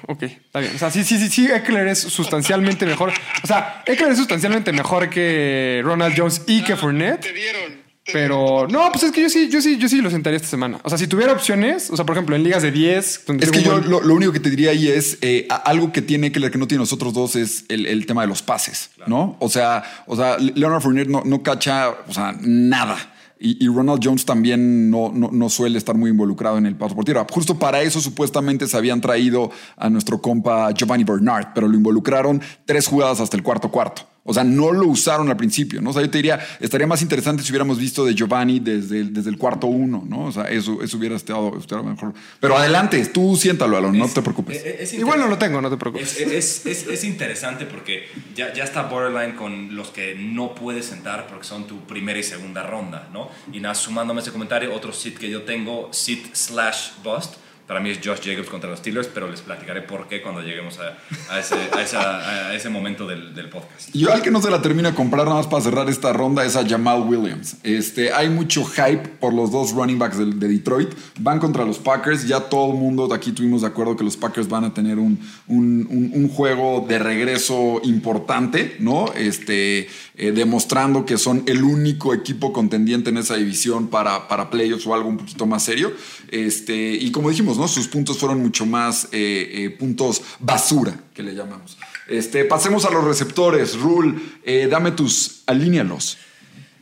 Ok, 0.07 0.23
está 0.23 0.59
bien. 0.59 0.73
O 0.75 0.79
sea, 0.79 0.89
sí, 0.89 1.03
sí, 1.03 1.17
sí, 1.19 1.29
sí, 1.29 1.47
Eckler 1.47 1.87
es 1.87 1.99
sustancialmente 1.99 2.85
mejor. 2.85 3.11
O 3.43 3.47
sea, 3.47 3.83
Eckler 3.85 4.11
es 4.11 4.17
sustancialmente 4.17 4.71
mejor 4.73 5.09
que 5.09 5.81
Ronald 5.83 6.15
Jones 6.17 6.41
y 6.47 6.63
que 6.63 6.75
Fournette. 6.75 7.21
Te 7.21 7.33
dieron. 7.33 7.89
Pero 8.11 8.67
no, 8.67 8.91
pues 8.91 9.03
es 9.03 9.11
que 9.11 9.21
yo 9.21 9.29
sí, 9.29 9.49
yo 9.49 9.61
sí, 9.61 9.77
yo 9.77 9.87
sí 9.87 10.01
lo 10.01 10.09
sentaría 10.09 10.37
esta 10.37 10.47
semana. 10.47 10.79
O 10.81 10.89
sea, 10.89 10.97
si 10.97 11.05
tuviera 11.05 11.31
opciones, 11.31 11.91
o 11.91 11.95
sea, 11.95 12.05
por 12.07 12.15
ejemplo, 12.15 12.35
en 12.35 12.41
ligas 12.43 12.63
de 12.63 12.71
10, 12.71 13.25
donde 13.27 13.45
Es 13.45 13.51
que 13.51 13.61
yo 13.61 13.73
buen- 13.73 13.87
lo, 13.87 14.01
lo 14.01 14.15
único 14.15 14.31
que 14.33 14.39
te 14.39 14.49
diría 14.49 14.71
ahí 14.71 14.87
es 14.87 15.19
eh, 15.21 15.47
algo 15.65 15.91
que 15.91 16.01
tiene 16.01 16.27
Eckler 16.27 16.49
que 16.49 16.57
no 16.57 16.67
tiene 16.67 16.81
nosotros 16.81 17.13
dos 17.13 17.35
es 17.35 17.65
el, 17.69 17.85
el 17.85 18.07
tema 18.07 18.21
de 18.21 18.27
los 18.27 18.41
pases, 18.41 18.89
¿no? 19.05 19.37
O 19.39 19.47
sea, 19.47 19.83
o 20.07 20.15
sea, 20.15 20.37
Leonard 20.39 20.81
Fournette 20.81 21.07
no, 21.09 21.21
no 21.23 21.43
cacha, 21.43 21.89
o 22.07 22.11
sea, 22.13 22.35
nada. 22.41 23.08
Y, 23.41 23.65
Ronald 23.67 24.01
Jones 24.03 24.25
también 24.25 24.91
no, 24.91 25.13
no, 25.13 25.29
no 25.31 25.49
suele 25.49 25.77
estar 25.77 25.95
muy 25.95 26.11
involucrado 26.11 26.57
en 26.57 26.65
el 26.65 26.75
paso 26.75 26.93
por 26.93 27.05
tierra. 27.05 27.25
Justo 27.31 27.57
para 27.57 27.81
eso 27.81 28.01
supuestamente 28.01 28.67
se 28.67 28.75
habían 28.75 28.99
traído 28.99 29.49
a 29.77 29.89
nuestro 29.89 30.21
compa 30.21 30.71
Giovanni 30.73 31.05
Bernard, 31.05 31.53
pero 31.55 31.69
lo 31.69 31.75
involucraron 31.75 32.41
tres 32.65 32.87
jugadas 32.87 33.21
hasta 33.21 33.37
el 33.37 33.43
cuarto 33.43 33.71
cuarto. 33.71 34.01
O 34.29 34.33
sea, 34.33 34.43
no 34.43 34.71
lo 34.71 34.87
usaron 34.87 35.27
al 35.29 35.35
principio, 35.37 35.81
¿no? 35.81 35.89
O 35.89 35.93
sea, 35.93 36.01
yo 36.03 36.09
te 36.09 36.19
diría, 36.19 36.39
estaría 36.59 36.85
más 36.87 37.01
interesante 37.01 37.41
si 37.43 37.51
hubiéramos 37.51 37.79
visto 37.79 38.05
de 38.05 38.13
Giovanni 38.13 38.59
desde 38.59 38.99
el, 39.01 39.13
desde 39.13 39.29
el 39.31 39.37
cuarto 39.37 39.67
uno, 39.67 40.03
¿no? 40.07 40.25
O 40.25 40.31
sea, 40.31 40.43
eso, 40.43 40.81
eso 40.83 40.97
hubiera 40.97 41.15
estado, 41.15 41.57
estado 41.57 41.83
mejor. 41.83 42.13
Pero 42.39 42.55
adelante, 42.57 43.03
tú 43.07 43.35
siéntalo, 43.35 43.77
Alon, 43.77 43.97
no 43.97 44.07
te 44.07 44.21
preocupes. 44.21 44.57
Es- 44.63 44.81
es 44.81 44.93
Igual 44.93 45.19
no 45.19 45.27
lo 45.27 45.37
tengo, 45.37 45.59
no 45.61 45.69
te 45.69 45.77
preocupes. 45.77 46.17
Es, 46.19 46.27
es- 46.31 46.65
es- 46.65 46.87
es 46.87 47.03
interesante 47.03 47.65
porque 47.65 48.05
ya, 48.35 48.53
ya 48.53 48.63
está 48.63 48.83
borderline 48.83 49.35
con 49.35 49.75
los 49.75 49.89
que 49.89 50.15
no 50.15 50.53
puedes 50.55 50.85
sentar 50.85 51.27
porque 51.27 51.45
son 51.45 51.65
tu 51.67 51.79
primera 51.87 52.19
y 52.19 52.23
segunda 52.23 52.63
ronda, 52.63 53.09
¿no? 53.11 53.29
Y 53.51 53.59
nada, 53.59 53.73
sumándome 53.75 54.19
a 54.19 54.23
ese 54.23 54.31
comentario, 54.31 54.73
otro 54.73 54.93
sit 54.93 55.17
que 55.17 55.29
yo 55.29 55.41
tengo, 55.43 55.89
sit 55.91 56.33
slash 56.35 56.89
bust, 57.03 57.35
para 57.69 57.81
mí 57.81 57.91
es 57.91 57.99
Josh 58.03 58.21
Jacobs 58.23 58.49
contra 58.49 58.67
los 58.67 58.79
Steelers, 58.79 59.09
pero 59.13 59.29
les 59.29 59.41
platicaré 59.41 59.83
por 59.83 60.07
qué 60.07 60.23
cuando 60.23 60.41
lleguemos 60.41 60.79
a, 60.79 61.39
ese, 61.39 62.67
momento 62.71 63.05
del, 63.05 63.47
podcast. 63.47 63.91
Yo 63.93 64.11
al 64.11 64.23
que 64.23 64.31
no 64.31 64.41
se 64.41 64.49
la 64.49 64.59
termina 64.59 64.89
de 64.89 64.95
comprar 64.95 65.25
nada 65.25 65.37
más 65.37 65.45
para 65.45 65.61
cerrar 65.61 65.87
esta 65.87 66.11
ronda 66.11 66.43
es 66.43 66.55
a 66.55 66.67
Jamal 66.67 67.03
Williams. 67.03 67.57
Este, 67.61 68.11
hay 68.11 68.31
mucho 68.31 68.65
hype 68.65 69.07
por 69.19 69.35
los 69.35 69.51
dos 69.51 69.73
running 69.73 69.99
backs 69.99 70.17
de, 70.17 70.25
de 70.25 70.47
Detroit. 70.47 70.89
Van 71.19 71.37
contra 71.37 71.63
los 71.63 71.77
Packers. 71.77 72.27
Ya 72.27 72.39
todo 72.39 72.73
el 72.73 72.79
mundo 72.79 73.13
aquí 73.13 73.33
tuvimos 73.33 73.61
de 73.61 73.67
acuerdo 73.67 73.95
que 73.95 74.03
los 74.03 74.17
Packers 74.17 74.49
van 74.49 74.63
a 74.63 74.73
tener 74.73 74.97
un 74.97 76.29
juego 76.35 76.87
de 76.89 76.97
regreso 76.97 77.81
importante, 77.83 78.77
¿no? 78.79 79.13
Este, 79.13 79.89
eh, 80.21 80.33
demostrando 80.33 81.05
que 81.05 81.17
son 81.17 81.43
el 81.45 81.63
único 81.63 82.13
equipo 82.13 82.51
contendiente 82.51 83.09
en 83.09 83.15
esa 83.15 83.37
división 83.37 83.87
para, 83.87 84.27
para 84.27 84.49
playoffs 84.49 84.85
o 84.85 84.93
algo 84.93 85.07
un 85.07 85.15
poquito 85.15 85.45
más 85.45 85.63
serio. 85.63 85.93
Este, 86.27 86.91
y 86.91 87.09
como 87.11 87.29
dijimos, 87.29 87.57
¿no? 87.59 87.67
Sus 87.67 87.87
puntos 87.87 88.17
fueron 88.17 88.39
mucho 88.41 88.65
más 88.65 89.05
eh, 89.11 89.49
eh, 89.53 89.69
puntos 89.71 90.21
basura, 90.39 90.97
que 91.13 91.21
le 91.21 91.33
llamamos. 91.35 91.77
Este, 92.07 92.45
pasemos 92.45 92.85
a 92.85 92.89
los 92.89 93.03
receptores. 93.03 93.77
Rule, 93.77 94.19
eh, 94.43 94.67
dame 94.69 94.91
tus, 94.91 95.43
alínealos. 95.45 96.17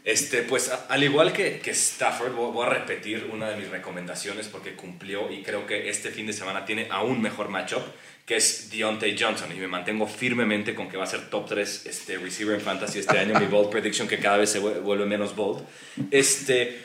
Este, 0.05 0.41
pues 0.43 0.71
al 0.87 1.03
igual 1.03 1.33
que, 1.33 1.59
Stafford, 1.65 2.31
voy, 2.31 2.65
a 2.65 2.69
repetir 2.69 3.29
una 3.33 3.49
de 3.49 3.57
mis 3.57 3.69
recomendaciones 3.69 4.47
porque 4.47 4.73
cumplió 4.73 5.29
y 5.29 5.43
creo 5.43 5.67
que 5.67 5.89
este 5.89 6.11
fin 6.11 6.25
de 6.27 6.31
semana 6.31 6.63
tiene 6.63 6.87
aún 6.89 7.21
mejor 7.21 7.49
matchup, 7.49 7.81
que 8.25 8.37
es 8.37 8.69
Deontay 8.71 9.17
Johnson. 9.19 9.51
Y 9.51 9.59
me 9.59 9.67
mantengo 9.67 10.07
firmemente 10.07 10.73
con 10.75 10.87
que 10.87 10.95
va 10.95 11.03
a 11.03 11.07
ser 11.07 11.29
top 11.29 11.49
3 11.49 11.87
este, 11.87 12.17
receiver 12.19 12.55
en 12.55 12.61
fantasy 12.61 12.99
este 12.99 13.19
año, 13.19 13.37
mi 13.37 13.47
bold 13.47 13.69
prediction 13.69 14.07
que 14.07 14.17
cada 14.17 14.37
vez 14.37 14.49
se 14.49 14.61
vue- 14.61 14.81
vuelve 14.81 15.05
menos 15.05 15.35
bold. 15.35 15.65
Este, 16.09 16.81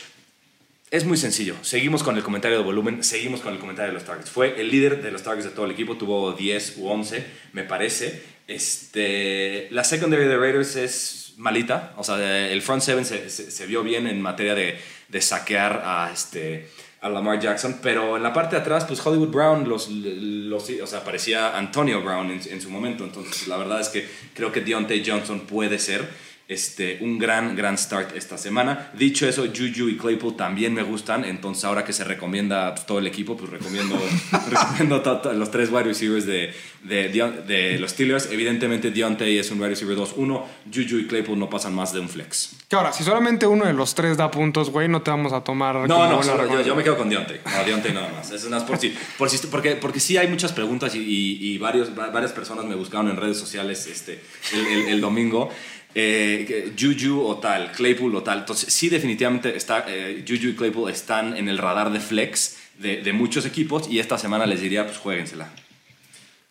es 0.92 1.06
muy 1.06 1.16
sencillo. 1.16 1.56
Seguimos 1.62 2.02
con 2.02 2.18
el 2.18 2.22
comentario 2.22 2.58
de 2.58 2.64
volumen, 2.64 3.02
seguimos 3.02 3.40
con 3.40 3.54
el 3.54 3.58
comentario 3.58 3.92
de 3.92 3.94
los 3.94 4.04
targets. 4.04 4.30
Fue 4.30 4.60
el 4.60 4.70
líder 4.70 5.02
de 5.02 5.10
los 5.10 5.22
targets 5.22 5.46
de 5.46 5.50
todo 5.50 5.64
el 5.64 5.72
equipo, 5.72 5.96
tuvo 5.96 6.32
10 6.32 6.76
u 6.76 6.86
11, 6.86 7.24
me 7.54 7.64
parece. 7.64 8.22
Este, 8.46 9.68
la 9.70 9.84
secondary 9.84 10.26
de 10.26 10.36
Raiders 10.36 10.76
es 10.76 11.32
malita, 11.38 11.94
o 11.96 12.04
sea, 12.04 12.46
el 12.46 12.60
front 12.60 12.82
seven 12.82 13.06
se, 13.06 13.66
vio 13.66 13.82
bien 13.82 14.06
en 14.06 14.20
materia 14.20 14.54
de, 14.54 14.78
de 15.08 15.20
saquear 15.22 15.82
a, 15.82 16.10
este, 16.12 16.68
a 17.00 17.08
Lamar 17.08 17.40
Jackson, 17.40 17.78
pero 17.82 18.18
en 18.18 18.22
la 18.22 18.34
parte 18.34 18.56
de 18.56 18.60
atrás, 18.60 18.84
pues 18.84 19.04
Hollywood 19.04 19.30
Brown, 19.30 19.66
los, 19.66 19.88
los, 19.88 20.68
o 20.68 20.86
sea, 20.86 21.02
parecía 21.02 21.56
Antonio 21.56 22.02
Brown 22.02 22.30
en, 22.30 22.40
en 22.46 22.60
su 22.60 22.68
momento. 22.68 23.04
Entonces, 23.04 23.48
la 23.48 23.56
verdad 23.56 23.80
es 23.80 23.88
que 23.88 24.06
creo 24.34 24.52
que 24.52 24.60
Deontay 24.60 25.02
Johnson 25.06 25.40
puede 25.40 25.78
ser 25.78 26.06
este, 26.48 26.98
un 27.00 27.18
gran, 27.18 27.56
gran 27.56 27.78
start 27.78 28.14
esta 28.16 28.36
semana. 28.36 28.90
Dicho 28.94 29.26
eso, 29.26 29.46
Juju 29.46 29.88
y 29.88 29.96
Claypool 29.96 30.36
también 30.36 30.74
me 30.74 30.82
gustan. 30.82 31.24
Entonces, 31.24 31.64
ahora 31.64 31.84
que 31.84 31.92
se 31.92 32.04
recomienda 32.04 32.74
pues, 32.74 32.84
todo 32.86 32.98
el 32.98 33.06
equipo, 33.06 33.36
pues 33.36 33.50
recomiendo, 33.50 33.98
recomiendo 34.50 35.00
to- 35.02 35.18
to- 35.20 35.32
los 35.32 35.50
tres 35.50 35.70
wide 35.70 35.84
receivers 35.84 36.26
de, 36.26 36.52
de, 36.82 37.08
de 37.46 37.78
los 37.78 37.92
Steelers. 37.92 38.28
Evidentemente, 38.30 38.90
Deontay 38.90 39.38
es 39.38 39.50
un 39.50 39.58
wide 39.60 39.70
receiver 39.70 39.96
2-1. 39.96 40.42
Juju 40.72 40.98
y 40.98 41.06
Claypool 41.06 41.38
no 41.38 41.48
pasan 41.48 41.74
más 41.74 41.92
de 41.92 42.00
un 42.00 42.08
flex. 42.08 42.56
Que 42.68 42.76
ahora, 42.76 42.92
si 42.92 43.02
solamente 43.04 43.46
uno 43.46 43.64
de 43.64 43.72
los 43.72 43.94
tres 43.94 44.16
da 44.16 44.30
puntos, 44.30 44.70
güey, 44.70 44.88
no 44.88 45.02
te 45.02 45.10
vamos 45.10 45.32
a 45.32 45.42
tomar. 45.42 45.74
No, 45.88 45.94
como 45.96 46.08
no, 46.10 46.22
solo- 46.22 46.48
yo, 46.50 46.60
yo 46.62 46.74
me 46.76 46.82
quedo 46.82 46.96
con 46.98 47.08
Deontay. 47.08 47.40
No, 47.44 47.64
Deontay 47.64 47.92
nada 47.94 48.10
más. 48.10 48.30
Es 48.30 48.48
más 48.50 48.64
por 48.64 48.78
si, 48.78 48.94
por 49.16 49.30
si- 49.30 49.46
porque, 49.46 49.76
porque 49.76 50.00
sí 50.00 50.16
hay 50.16 50.28
muchas 50.28 50.52
preguntas 50.52 50.94
y, 50.94 50.98
y- 50.98 51.52
y 51.54 51.58
varios, 51.58 51.90
va- 51.98 52.10
varias 52.10 52.32
personas 52.32 52.64
me 52.64 52.74
buscaron 52.74 53.08
en 53.10 53.16
redes 53.16 53.38
sociales 53.38 53.86
este, 53.86 54.20
el, 54.52 54.66
el- 54.66 54.88
el 54.88 55.00
domingo. 55.00 55.50
Eh, 55.94 56.72
Juju 56.78 57.20
o 57.20 57.38
tal, 57.38 57.72
Claypool 57.72 58.14
o 58.16 58.22
tal. 58.22 58.40
Entonces, 58.40 58.72
sí, 58.72 58.88
definitivamente 58.88 59.56
está, 59.56 59.84
eh, 59.88 60.24
Juju 60.26 60.48
y 60.48 60.54
Claypool 60.54 60.90
están 60.90 61.36
en 61.36 61.48
el 61.48 61.58
radar 61.58 61.92
de 61.92 62.00
flex 62.00 62.56
de, 62.78 63.02
de 63.02 63.12
muchos 63.12 63.46
equipos 63.46 63.88
y 63.88 63.98
esta 63.98 64.18
semana 64.18 64.46
les 64.46 64.60
diría, 64.60 64.86
pues 64.86 64.98
jueguensela. 64.98 65.52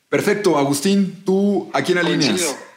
Perfecto, 0.10 0.58
Agustín, 0.58 1.24
¿tú 1.24 1.70
a 1.74 1.82
quién 1.84 1.98
alineas? 1.98 2.28
Coincido. 2.28 2.72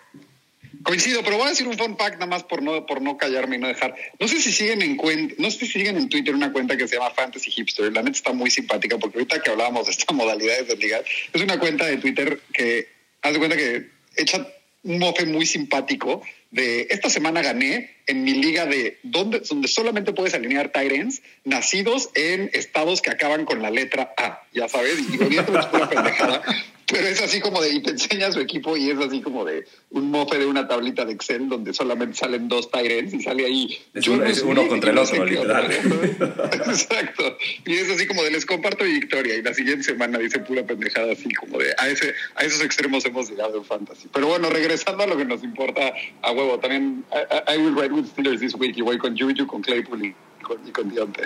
Coincido, 0.85 1.23
pero 1.25 1.39
voy 1.39 1.47
a 1.47 1.49
decir 1.49 1.67
un 1.67 1.79
fun 1.79 1.97
fact 1.97 2.15
nada 2.15 2.27
más 2.27 2.45
por 2.45 2.63
no, 2.63 2.85
por 2.85 3.01
no 3.01 3.17
callarme 3.17 3.57
y 3.57 3.59
no 3.59 3.67
dejar. 3.67 3.95
No 4.21 4.29
sé 4.29 4.39
si 4.39 4.53
siguen 4.53 4.83
en 4.83 4.97
cuenta, 4.97 5.35
no 5.39 5.51
sé 5.51 5.61
si 5.61 5.67
siguen 5.67 5.97
en 5.97 6.11
Twitter 6.11 6.35
una 6.35 6.53
cuenta 6.53 6.77
que 6.77 6.87
se 6.87 6.97
llama 6.97 7.11
Fantasy 7.11 7.51
Hipster. 7.51 7.91
La 7.91 8.03
neta 8.03 8.19
está 8.19 8.33
muy 8.35 8.51
simpática 8.51 8.99
porque 8.99 9.19
ahorita 9.19 9.43
que 9.43 9.51
hablábamos 9.51 9.87
de 9.87 9.93
esta 9.93 10.13
modalidad 10.15 10.63
de 10.63 10.77
ligar, 10.77 11.03
es 11.33 11.41
una 11.41 11.59
cuenta 11.59 11.87
de 11.87 11.97
Twitter 11.97 12.41
que 12.53 12.87
haz 13.23 13.33
de 13.33 13.39
cuenta 13.39 13.57
que 13.57 13.89
echa 14.17 14.47
un 14.83 14.99
mofe 14.99 15.25
muy 15.25 15.47
simpático 15.47 16.23
de 16.55 16.87
esta 16.91 17.11
semana 17.11 17.43
gané 17.43 17.97
en 18.07 18.23
mi 18.23 18.33
liga 18.33 18.65
de 18.65 18.99
donde, 19.03 19.41
donde 19.41 19.67
solamente 19.67 20.13
puedes 20.13 20.35
alinear 20.35 20.71
Tyrants 20.71 21.21
nacidos 21.43 22.11
en 22.15 22.49
estados 22.53 23.03
que 23.03 23.11
acaban 23.11 23.45
con 23.45 23.61
la 23.61 23.71
letra 23.71 24.15
A, 24.17 24.41
ya 24.53 24.69
sabes, 24.69 24.95
y 25.01 25.37
es 25.37 25.43
pura 25.43 25.89
pendejada, 25.91 26.43
pero 26.87 27.07
es 27.07 27.21
así 27.23 27.41
como 27.41 27.61
de, 27.63 27.75
y 27.75 27.83
te 27.83 27.91
enseña 27.93 28.31
su 28.33 28.41
equipo 28.41 28.77
y 28.77 28.91
es 28.91 28.99
así 28.99 29.21
como 29.23 29.45
de 29.45 29.67
un 29.91 30.11
mofe 30.11 30.39
de 30.39 30.47
una 30.47 30.69
tablita 30.69 31.05
de 31.05 31.13
Excel 31.13 31.49
donde 31.49 31.73
solamente 31.73 32.17
salen 32.17 32.49
dos 32.49 32.71
Tyrants 32.71 33.15
y 33.15 33.23
sale 33.23 33.47
ahí. 33.47 33.79
Es 33.95 34.07
un- 34.09 34.25
es 34.27 34.43
uno 34.43 34.67
contra 34.69 34.91
el 34.91 34.97
y 34.97 35.01
no 35.01 35.07
sé 35.07 35.15
otro, 35.21 35.27
literal. 35.27 35.71
Exacto. 36.53 37.37
Y 37.65 37.75
es 37.75 37.91
así 37.91 38.07
como 38.07 38.23
de 38.23 38.31
les 38.31 38.45
comparto 38.47 38.85
mi 38.85 38.93
victoria 38.93 39.35
y 39.37 39.43
la 39.43 39.55
siguiente 39.55 39.83
semana 39.85 40.19
dice 40.19 40.39
pura 40.41 40.65
pendejada 40.65 41.13
así 41.13 41.29
como 41.35 41.59
de 41.59 41.75
a 41.79 41.89
ese 41.89 42.15
a 42.35 42.45
esos 42.45 42.63
extremos 42.63 43.05
hemos 43.05 43.31
llegado 43.31 43.57
en 43.59 43.65
fantasy. 43.65 44.09
Pero 44.13 44.27
bueno, 44.29 44.51
regresando 44.51 45.03
a 45.05 45.07
lo 45.07 45.17
que 45.17 45.25
nos 45.25 45.43
importa 45.43 45.93
a 46.23 46.33
huevo, 46.33 46.59
también 46.59 47.05
I, 47.13 47.53
I- 47.53 47.55
I 47.57 47.59
will 47.59 47.75
ride 47.75 47.93
with 47.95 48.07
Steelers 48.07 48.41
this 48.41 48.55
week 48.55 48.77
y 48.77 48.83
voy 48.83 48.99
con 48.99 49.17
Juju, 49.19 49.47
con 49.47 49.63
Claypool 49.63 50.05
y 50.07 50.15
con, 50.43 50.59
y 50.67 50.71
con 50.71 50.91
Dionte. 50.91 51.23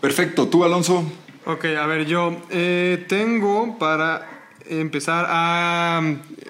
Perfecto, 0.00 0.48
tú, 0.48 0.64
Alonso. 0.64 1.04
Ok, 1.44 1.64
a 1.64 1.86
ver, 1.86 2.06
yo 2.06 2.40
eh, 2.50 3.04
tengo 3.08 3.76
para 3.76 4.46
empezar 4.68 5.26
a 5.28 6.00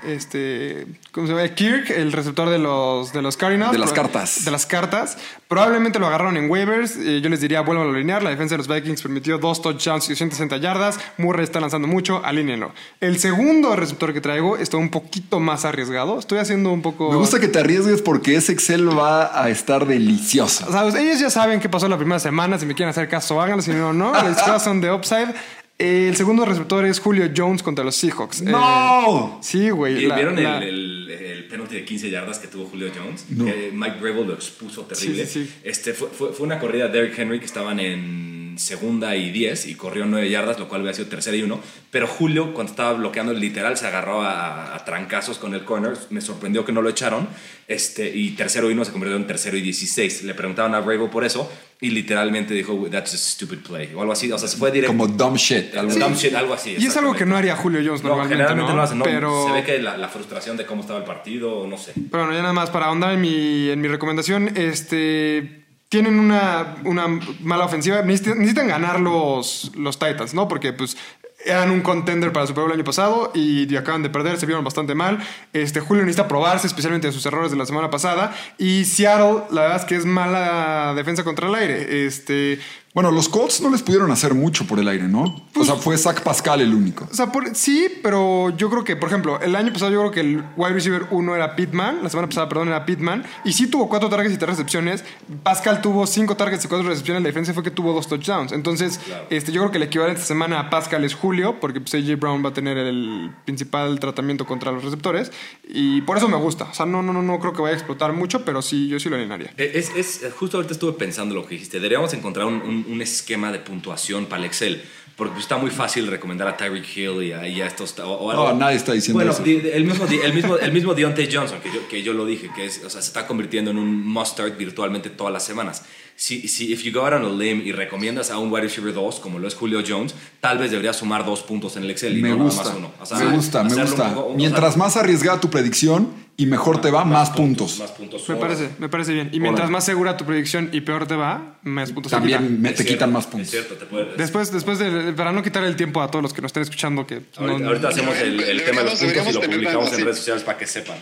este 0.05 0.87
¿cómo 1.13 1.27
se 1.27 1.35
llama? 1.35 1.47
Kirk, 1.49 1.91
el 1.91 2.13
receptor 2.13 2.49
de 2.49 2.59
los 2.59 3.13
de 3.13 3.23
los 3.23 3.37
Cardinals. 3.37 3.73
De 3.73 3.79
las 3.79 3.93
cartas. 3.93 4.45
De 4.45 4.51
las 4.51 4.67
cartas. 4.67 5.19
Probablemente 5.47 5.99
lo 5.99 6.07
agarraron 6.07 6.37
en 6.37 6.51
waivers. 6.51 6.97
Eh, 6.97 7.21
yo 7.23 7.29
les 7.29 7.41
diría, 7.41 7.61
vuelvan 7.61 7.87
a 7.87 7.91
alinear. 7.91 8.23
La 8.23 8.31
defensa 8.31 8.55
de 8.55 8.59
los 8.59 8.69
Vikings 8.69 9.03
permitió 9.03 9.39
dos 9.39 9.61
touchdowns 9.61 10.07
y 10.07 10.13
260 10.13 10.57
yardas. 10.57 10.99
Murray 11.19 11.45
está 11.45 11.61
lanzando 11.61 11.87
mucho, 11.87 12.25
alínenlo. 12.25 12.73
El 13.01 13.19
segundo 13.19 13.77
receptor 13.77 14.13
que 14.13 14.21
traigo 14.21 14.57
está 14.57 14.79
un 14.79 14.89
poquito 14.89 15.41
más 15.41 15.65
arriesgado. 15.65 16.19
Estoy 16.19 16.39
haciendo 16.39 16.73
un 16.73 16.83
poco. 16.83 17.11
Me 17.11 17.17
gusta 17.17 17.39
que 17.39 17.49
te 17.49 17.61
arriesgues 17.61 18.03
porque 18.03 18.35
ese 18.35 18.53
Excel 18.53 18.89
va 18.97 19.43
a 19.43 19.51
estar 19.51 19.87
delicioso. 19.87 20.65
O 20.69 20.73
sea, 20.73 20.83
pues, 20.83 20.95
ellos 20.95 21.21
ya 21.21 21.31
saben 21.31 21.61
qué 21.61 21.69
pasó 21.69 21.89
la 21.89 21.99
primera 21.99 22.19
semana. 22.19 22.59
Si 22.59 22.67
me 22.67 22.75
quieren 22.75 22.91
hacer 22.91 23.09
caso, 23.09 23.41
háganlo. 23.41 23.63
Si 23.63 23.73
no, 23.73 23.93
no. 23.93 24.13
Les 24.23 24.63
son 24.63 24.81
de 24.81 24.91
upside. 24.91 25.35
Eh, 25.83 26.09
el 26.09 26.17
segundo 26.17 26.45
receptor 26.45 26.85
es 26.87 27.01
Julio 27.01 27.29
Jones 27.37 27.63
contra 27.63 27.85
los 27.85 27.97
Seahawks. 27.97 28.43
¡No! 28.43 29.39
Eh, 29.41 29.43
sí, 29.43 29.71
güey. 29.71 30.05
¿Y 30.05 30.07
la- 30.07 30.15
¿Vieron 30.17 30.43
la- 30.43 30.59
el, 30.59 31.09
el, 31.11 31.11
el 31.11 31.45
penalti 31.49 31.75
de 31.75 31.85
15 31.85 32.11
yardas 32.11 32.39
que 32.39 32.49
tuvo 32.49 32.67
Julio 32.67 32.91
Jones? 32.97 33.27
No. 33.31 33.45
Que 33.45 33.71
Mike 33.73 33.97
Grable 34.01 34.25
lo 34.27 34.35
expuso 34.35 34.83
terrible. 34.83 35.27
Sí, 35.27 35.45
sí, 35.45 35.47
sí. 35.47 35.55
Este, 35.65 35.93
fue, 35.93 36.09
fue, 36.09 36.33
fue 36.33 36.47
una 36.47 36.59
corrida 36.59 36.89
de 36.89 36.93
Derrick 37.01 37.19
Henry 37.19 37.39
que 37.41 37.47
estaban 37.47 37.81
en 37.81 38.42
segunda 38.59 39.17
y 39.17 39.31
10 39.31 39.67
y 39.67 39.75
corrió 39.75 40.07
9 40.07 40.29
yardas, 40.31 40.59
lo 40.59 40.69
cual 40.69 40.83
hubiera 40.83 40.95
sido 40.97 41.09
tercera 41.09 41.37
y 41.37 41.43
1. 41.43 41.61
Pero 41.91 42.07
Julio, 42.07 42.55
cuando 42.55 42.71
estaba 42.73 42.93
bloqueando, 42.95 43.33
literal 43.33 43.77
se 43.77 43.87
agarró 43.87 44.23
a, 44.23 44.75
a 44.75 44.85
trancazos 44.85 45.39
con 45.39 45.55
el 45.55 45.65
corner. 45.65 45.95
Me 46.11 46.21
sorprendió 46.21 46.65
que 46.65 46.73
no 46.73 46.83
lo 46.83 46.89
echaron. 46.89 47.29
Este, 47.69 48.11
y 48.15 48.31
tercero 48.31 48.69
y 48.71 48.75
1 48.75 48.85
se 48.85 48.93
convirtió 48.93 49.17
en 49.17 49.27
tercero 49.27 49.57
y 49.57 49.61
16. 49.63 50.25
Le 50.25 50.35
preguntaban 50.35 50.75
a 50.75 50.81
Grable 50.81 51.09
por 51.09 51.25
eso 51.25 51.51
y 51.81 51.91
literalmente 51.91 52.55
dijo, 52.55 52.87
that's 52.91 53.15
a 53.15 53.17
stupid 53.19 53.59
play. 53.59 53.93
O 53.95 54.01
algo 54.01 54.13
así. 54.13 54.31
O 54.31 54.39
sea, 54.39 54.47
se 54.49 54.57
fue 54.57 54.71
directo. 54.71 54.97
Como 54.97 55.09
dumb 55.09 55.37
shit. 55.37 55.75
Algo, 55.75 55.93
dumb 55.95 56.15
shit, 56.15 56.35
algo 56.35 56.55
así. 56.55 56.77
Y 56.79 56.87
es 56.87 56.97
algo 56.97 57.15
que 57.15 57.27
no 57.27 57.37
haría 57.37 57.57
Julio 57.57 57.81
Jones 57.85 58.03
No, 58.03 58.11
normalmente. 58.11 58.37
generalmente 58.37 58.69
no, 58.69 58.71
¿no? 58.71 58.77
lo 58.77 58.83
hacen, 58.83 58.99
no, 58.99 59.05
Pero, 59.05 59.47
Se 59.47 59.53
ve 59.53 59.65
que 59.65 59.83
la, 59.83 59.97
la 59.97 60.09
frustración 60.09 60.57
de 60.57 60.65
cómo 60.67 60.83
estaba 60.83 60.99
el 61.01 61.05
partido, 61.05 61.67
no 61.67 61.77
sé. 61.79 61.93
pero 62.11 62.25
bueno, 62.25 62.33
ya 62.37 62.43
nada 62.43 62.53
más 62.53 62.71
para 62.71 62.87
ahondar 62.87 63.13
en 63.15 63.21
mi, 63.21 63.69
en 63.71 63.81
mi 63.81 63.89
recomendación, 63.89 64.57
este. 64.57 65.62
Tienen 65.93 66.19
una, 66.19 66.77
una 66.85 67.07
mala 67.41 67.67
ofensiva. 67.67 68.01
Necesitan, 68.01 68.67
ganar 68.67 68.99
los, 68.99 69.73
los 69.77 69.99
Titans, 69.99 70.33
¿no? 70.33 70.49
Porque, 70.49 70.73
pues. 70.73 70.97
Eran 71.45 71.73
un 71.73 71.81
contender 71.81 72.33
para 72.33 72.43
el 72.43 72.49
Super 72.49 72.63
Bowl 72.63 72.71
el 72.71 72.77
año 72.77 72.85
pasado 72.85 73.33
y 73.35 73.75
acaban 73.75 74.05
de 74.05 74.11
perder, 74.11 74.39
se 74.39 74.47
vieron 74.47 74.63
bastante 74.63 74.95
mal. 74.95 75.19
Este, 75.53 75.81
Julio 75.81 76.05
necesita 76.05 76.29
probarse, 76.29 76.69
especialmente 76.69 77.09
de 77.09 77.13
sus 77.13 77.27
errores 77.27 77.51
de 77.51 77.57
la 77.57 77.67
semana 77.67 77.91
pasada. 77.91 78.33
Y 78.59 78.85
Seattle, 78.85 79.43
la 79.51 79.63
verdad 79.63 79.79
es 79.79 79.85
que 79.85 79.97
es 79.97 80.07
mala 80.07 80.95
defensa 80.95 81.25
contra 81.25 81.49
el 81.49 81.55
aire. 81.57 82.07
Este, 82.07 82.61
Bueno, 82.95 83.11
los 83.11 83.29
Colts 83.31 83.63
no 83.63 83.71
les 83.71 83.81
pudieron 83.83 84.11
hacer 84.11 84.35
mucho 84.35 84.67
por 84.67 84.79
el 84.79 84.87
aire, 84.87 85.09
¿no? 85.09 85.25
o 85.57 85.65
sea, 85.65 85.77
fue 85.77 85.97
Zach 85.97 86.21
Pascal 86.23 86.61
el 86.61 86.75
único. 86.75 87.09
O 87.11 87.15
sea, 87.15 87.33
por- 87.33 87.55
sí, 87.55 87.89
pero 88.03 88.51
yo 88.57 88.69
creo 88.69 88.85
que, 88.85 88.97
por 88.97 89.09
ejemplo, 89.09 89.41
el 89.41 89.55
año 89.57 89.73
pasado 89.73 89.91
yo 89.93 90.01
creo 90.01 90.11
que 90.11 90.21
el 90.21 90.45
wide 90.57 90.75
receiver 90.75 91.07
1 91.11 91.35
era 91.37 91.57
Pittman, 91.57 92.03
la 92.03 92.11
semana 92.11 92.29
pasada, 92.29 92.49
perdón, 92.51 92.69
era 92.69 92.85
Pittman, 92.85 93.25
y 93.45 93.53
sí 93.55 93.67
tuvo 93.69 93.89
cuatro 93.89 94.11
targets 94.11 94.35
y 94.35 94.39
tres 94.39 94.51
recepciones. 94.51 95.05
Pascal 95.43 95.81
tuvo 95.81 96.07
cinco 96.07 96.37
targets 96.37 96.65
y 96.65 96.69
cuatro 96.69 96.87
recepciones, 96.89 97.23
la 97.23 97.29
diferencia 97.29 97.55
fue 97.55 97.63
que 97.63 97.71
tuvo 97.71 97.95
dos 97.95 98.09
touchdowns. 98.09 98.53
Entonces, 98.53 99.01
este, 99.31 99.53
yo 99.53 99.63
creo 99.63 99.71
que 99.71 99.77
el 99.79 99.85
equivalente 99.85 100.21
esta 100.21 100.29
semana 100.35 100.61
a 100.61 100.69
Pascal 100.71 101.03
es 101.05 101.15
Julio, 101.15 101.61
porque 101.61 101.81
pues, 101.81 101.95
AJ 101.95 102.17
Brown 102.19 102.45
va 102.45 102.51
a 102.51 102.53
tener 102.55 102.77
el 102.77 103.31
principal 103.47 103.99
tratamiento 104.01 104.45
contra 104.45 104.71
los 104.71 104.85
receptores, 104.85 105.33
y 105.67 106.03
por 106.03 106.19
eso 106.19 106.29
me 106.29 106.37
gusta. 106.37 106.65
O 106.71 106.75
sea, 106.75 106.85
no, 106.85 107.03
no, 107.03 107.13
no, 107.15 107.23
no 107.23 107.39
creo 107.41 107.53
que 107.55 107.63
vaya 107.63 107.75
a 107.75 107.79
explotar 107.79 108.13
mucho, 108.13 108.45
pero 108.45 108.61
sí, 108.61 108.89
yo 108.89 108.99
sí 109.01 109.09
lo 109.09 109.17
alinearía. 109.17 109.55
Eh, 109.57 109.73
Es, 109.77 109.91
es- 109.97 110.33
justo 110.39 110.59
ahorita 110.59 110.75
estuve 110.75 110.93
pensando 110.93 111.35
lo 111.35 111.43
que 111.47 111.55
dijiste. 111.55 111.79
Deberíamos 111.79 112.13
encontrar 112.13 112.47
un, 112.47 112.55
un- 112.55 112.82
un 112.89 113.03
esquema 113.03 113.53
de 113.53 113.59
puntuación 113.59 114.27
para 114.27 114.41
el 114.41 114.47
Excel. 114.47 114.83
Porque 115.17 115.39
está 115.41 115.59
muy 115.59 115.71
fácil 115.71 116.07
recomendar 116.07 116.49
a 116.49 116.57
Tyreek 116.57 116.97
Hill 116.97 117.23
y 117.23 117.33
a, 117.33 117.47
y 117.47 117.61
a 117.61 117.67
estos. 117.67 117.97
O, 117.99 118.11
o. 118.13 118.33
No, 118.33 118.55
nadie 118.55 118.77
está 118.79 118.93
diciendo 118.93 119.19
bueno, 119.19 119.33
eso. 119.33 119.43
di- 119.43 119.61
el 119.73 119.85
mismo, 119.85 120.07
el 120.07 120.33
mismo, 120.33 120.57
el 120.57 120.73
mismo 120.73 120.95
Deontay 120.95 121.29
Johnson, 121.31 121.61
que 121.61 121.71
yo, 121.71 121.87
que 121.87 122.03
yo 122.03 122.15
lo 122.15 122.25
dije, 122.25 122.51
que 122.57 122.65
es, 122.65 122.83
o 122.83 122.89
sea, 122.89 123.03
se 123.03 123.09
está 123.09 123.27
convirtiendo 123.27 123.71
en 123.71 123.79
un 123.79 124.05
must-start 124.07 124.57
virtualmente 124.57 125.11
todas 125.11 125.33
las 125.33 125.45
semanas. 125.45 125.85
Si, 126.17 126.47
si 126.47 126.73
if 126.73 126.83
you 126.85 126.93
go 126.93 127.05
out 127.05 127.15
on 127.15 127.25
a 127.25 127.29
limb 127.31 127.63
y 127.67 127.73
recomiendas 127.73 128.31
a 128.31 128.39
un 128.39 128.53
wide 128.53 128.63
receiver 128.65 128.93
2, 128.95 129.19
como 129.21 129.39
lo 129.39 129.49
es 129.49 129.55
Julio 129.55 129.83
Jones, 129.87 130.15
tal 130.41 130.59
vez 130.59 130.71
deberías 130.71 130.97
sumar 130.97 131.25
dos 131.25 131.43
puntos 131.43 131.77
en 131.77 131.83
el 131.85 131.91
Excel 131.91 132.17
y 132.17 132.23
Me 132.23 132.29
no 132.29 132.37
nada 132.37 132.45
gusta. 132.49 132.65
más 132.65 132.75
uno. 132.77 132.93
O 133.01 133.07
sea, 133.07 133.19
me 133.19 133.35
gusta, 133.35 133.65
me 133.65 133.75
un 133.75 133.81
gusta. 133.81 134.19
o 134.19 134.27
sea, 134.29 134.37
Mientras 134.37 134.77
más 134.77 134.97
arriesgada 134.97 135.41
tu 135.41 135.51
predicción 135.51 136.09
y 136.37 136.47
mejor 136.47 136.81
te 136.81 136.91
va, 136.91 137.05
más 137.05 137.31
puntos. 137.31 137.79
Más 137.79 137.91
puntos. 137.91 138.29
Me 138.29 138.37
parece, 138.37 138.71
me 138.79 138.89
parece 138.89 139.13
bien. 139.15 139.31
Y 139.33 139.41
mientras 139.41 139.69
más 139.71 139.85
segura 139.85 140.17
tu 140.17 140.25
predicción 140.25 140.71
y 140.73 140.81
peor 140.83 141.07
te 141.07 141.17
va, 141.17 141.59
más 141.63 141.91
puntos 141.93 142.11
te 142.13 142.17
quitan. 142.19 142.31
También 142.33 142.63
me- 142.63 142.71
te 142.71 142.77
cierto, 142.77 142.93
quitan 142.95 143.13
más 143.13 143.25
Es 143.25 143.31
puntos. 143.31 143.51
cierto, 143.51 143.75
te 143.75 143.85
puede- 143.87 144.17
Después, 144.17 144.53
después 144.53 144.79
de, 144.79 145.13
para 145.15 145.33
no 145.33 145.43
quitar 145.43 145.65
el 145.65 145.77
tiempo 145.77 146.01
a 146.03 146.09
todos 146.11 146.23
los 146.23 146.33
que 146.33 146.41
nos 146.41 146.51
estén 146.51 146.63
escuchando, 146.63 147.07
que 147.07 147.23
Ahorita, 147.37 147.59
no- 147.59 147.67
ahorita 147.69 147.89
hacemos 147.89 148.17
el, 148.19 148.41
el 148.41 148.63
tema 148.65 148.83
de 148.83 148.91
los 148.91 148.99
puntos 149.01 149.27
y 149.29 149.33
lo 149.33 149.41
publicamos 149.41 149.93
en 149.93 150.05
redes 150.05 150.19
sociales 150.19 150.43
para 150.45 150.57
que 150.59 150.67
sepan. 150.67 150.97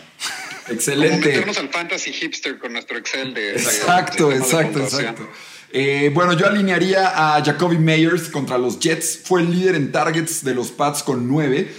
Excelente. 0.69 1.27
meternos 1.29 1.57
al 1.57 1.69
fantasy 1.69 2.11
hipster 2.11 2.57
con 2.59 2.73
nuestro 2.73 2.97
Excel 2.97 3.33
de... 3.33 3.51
Exacto, 3.53 4.29
de- 4.29 4.33
de- 4.35 4.39
de 4.39 4.45
exacto, 4.45 4.79
exacto. 4.79 5.29
Eh, 5.73 6.11
bueno, 6.13 6.33
yo 6.33 6.47
alinearía 6.47 7.35
a 7.35 7.43
Jacoby 7.43 7.77
Meyers 7.77 8.27
contra 8.29 8.57
los 8.57 8.79
Jets. 8.79 9.19
Fue 9.23 9.41
el 9.41 9.51
líder 9.51 9.75
en 9.75 9.91
targets 9.91 10.43
de 10.43 10.53
los 10.53 10.69
Pats 10.71 11.01
con 11.01 11.27
9, 11.29 11.71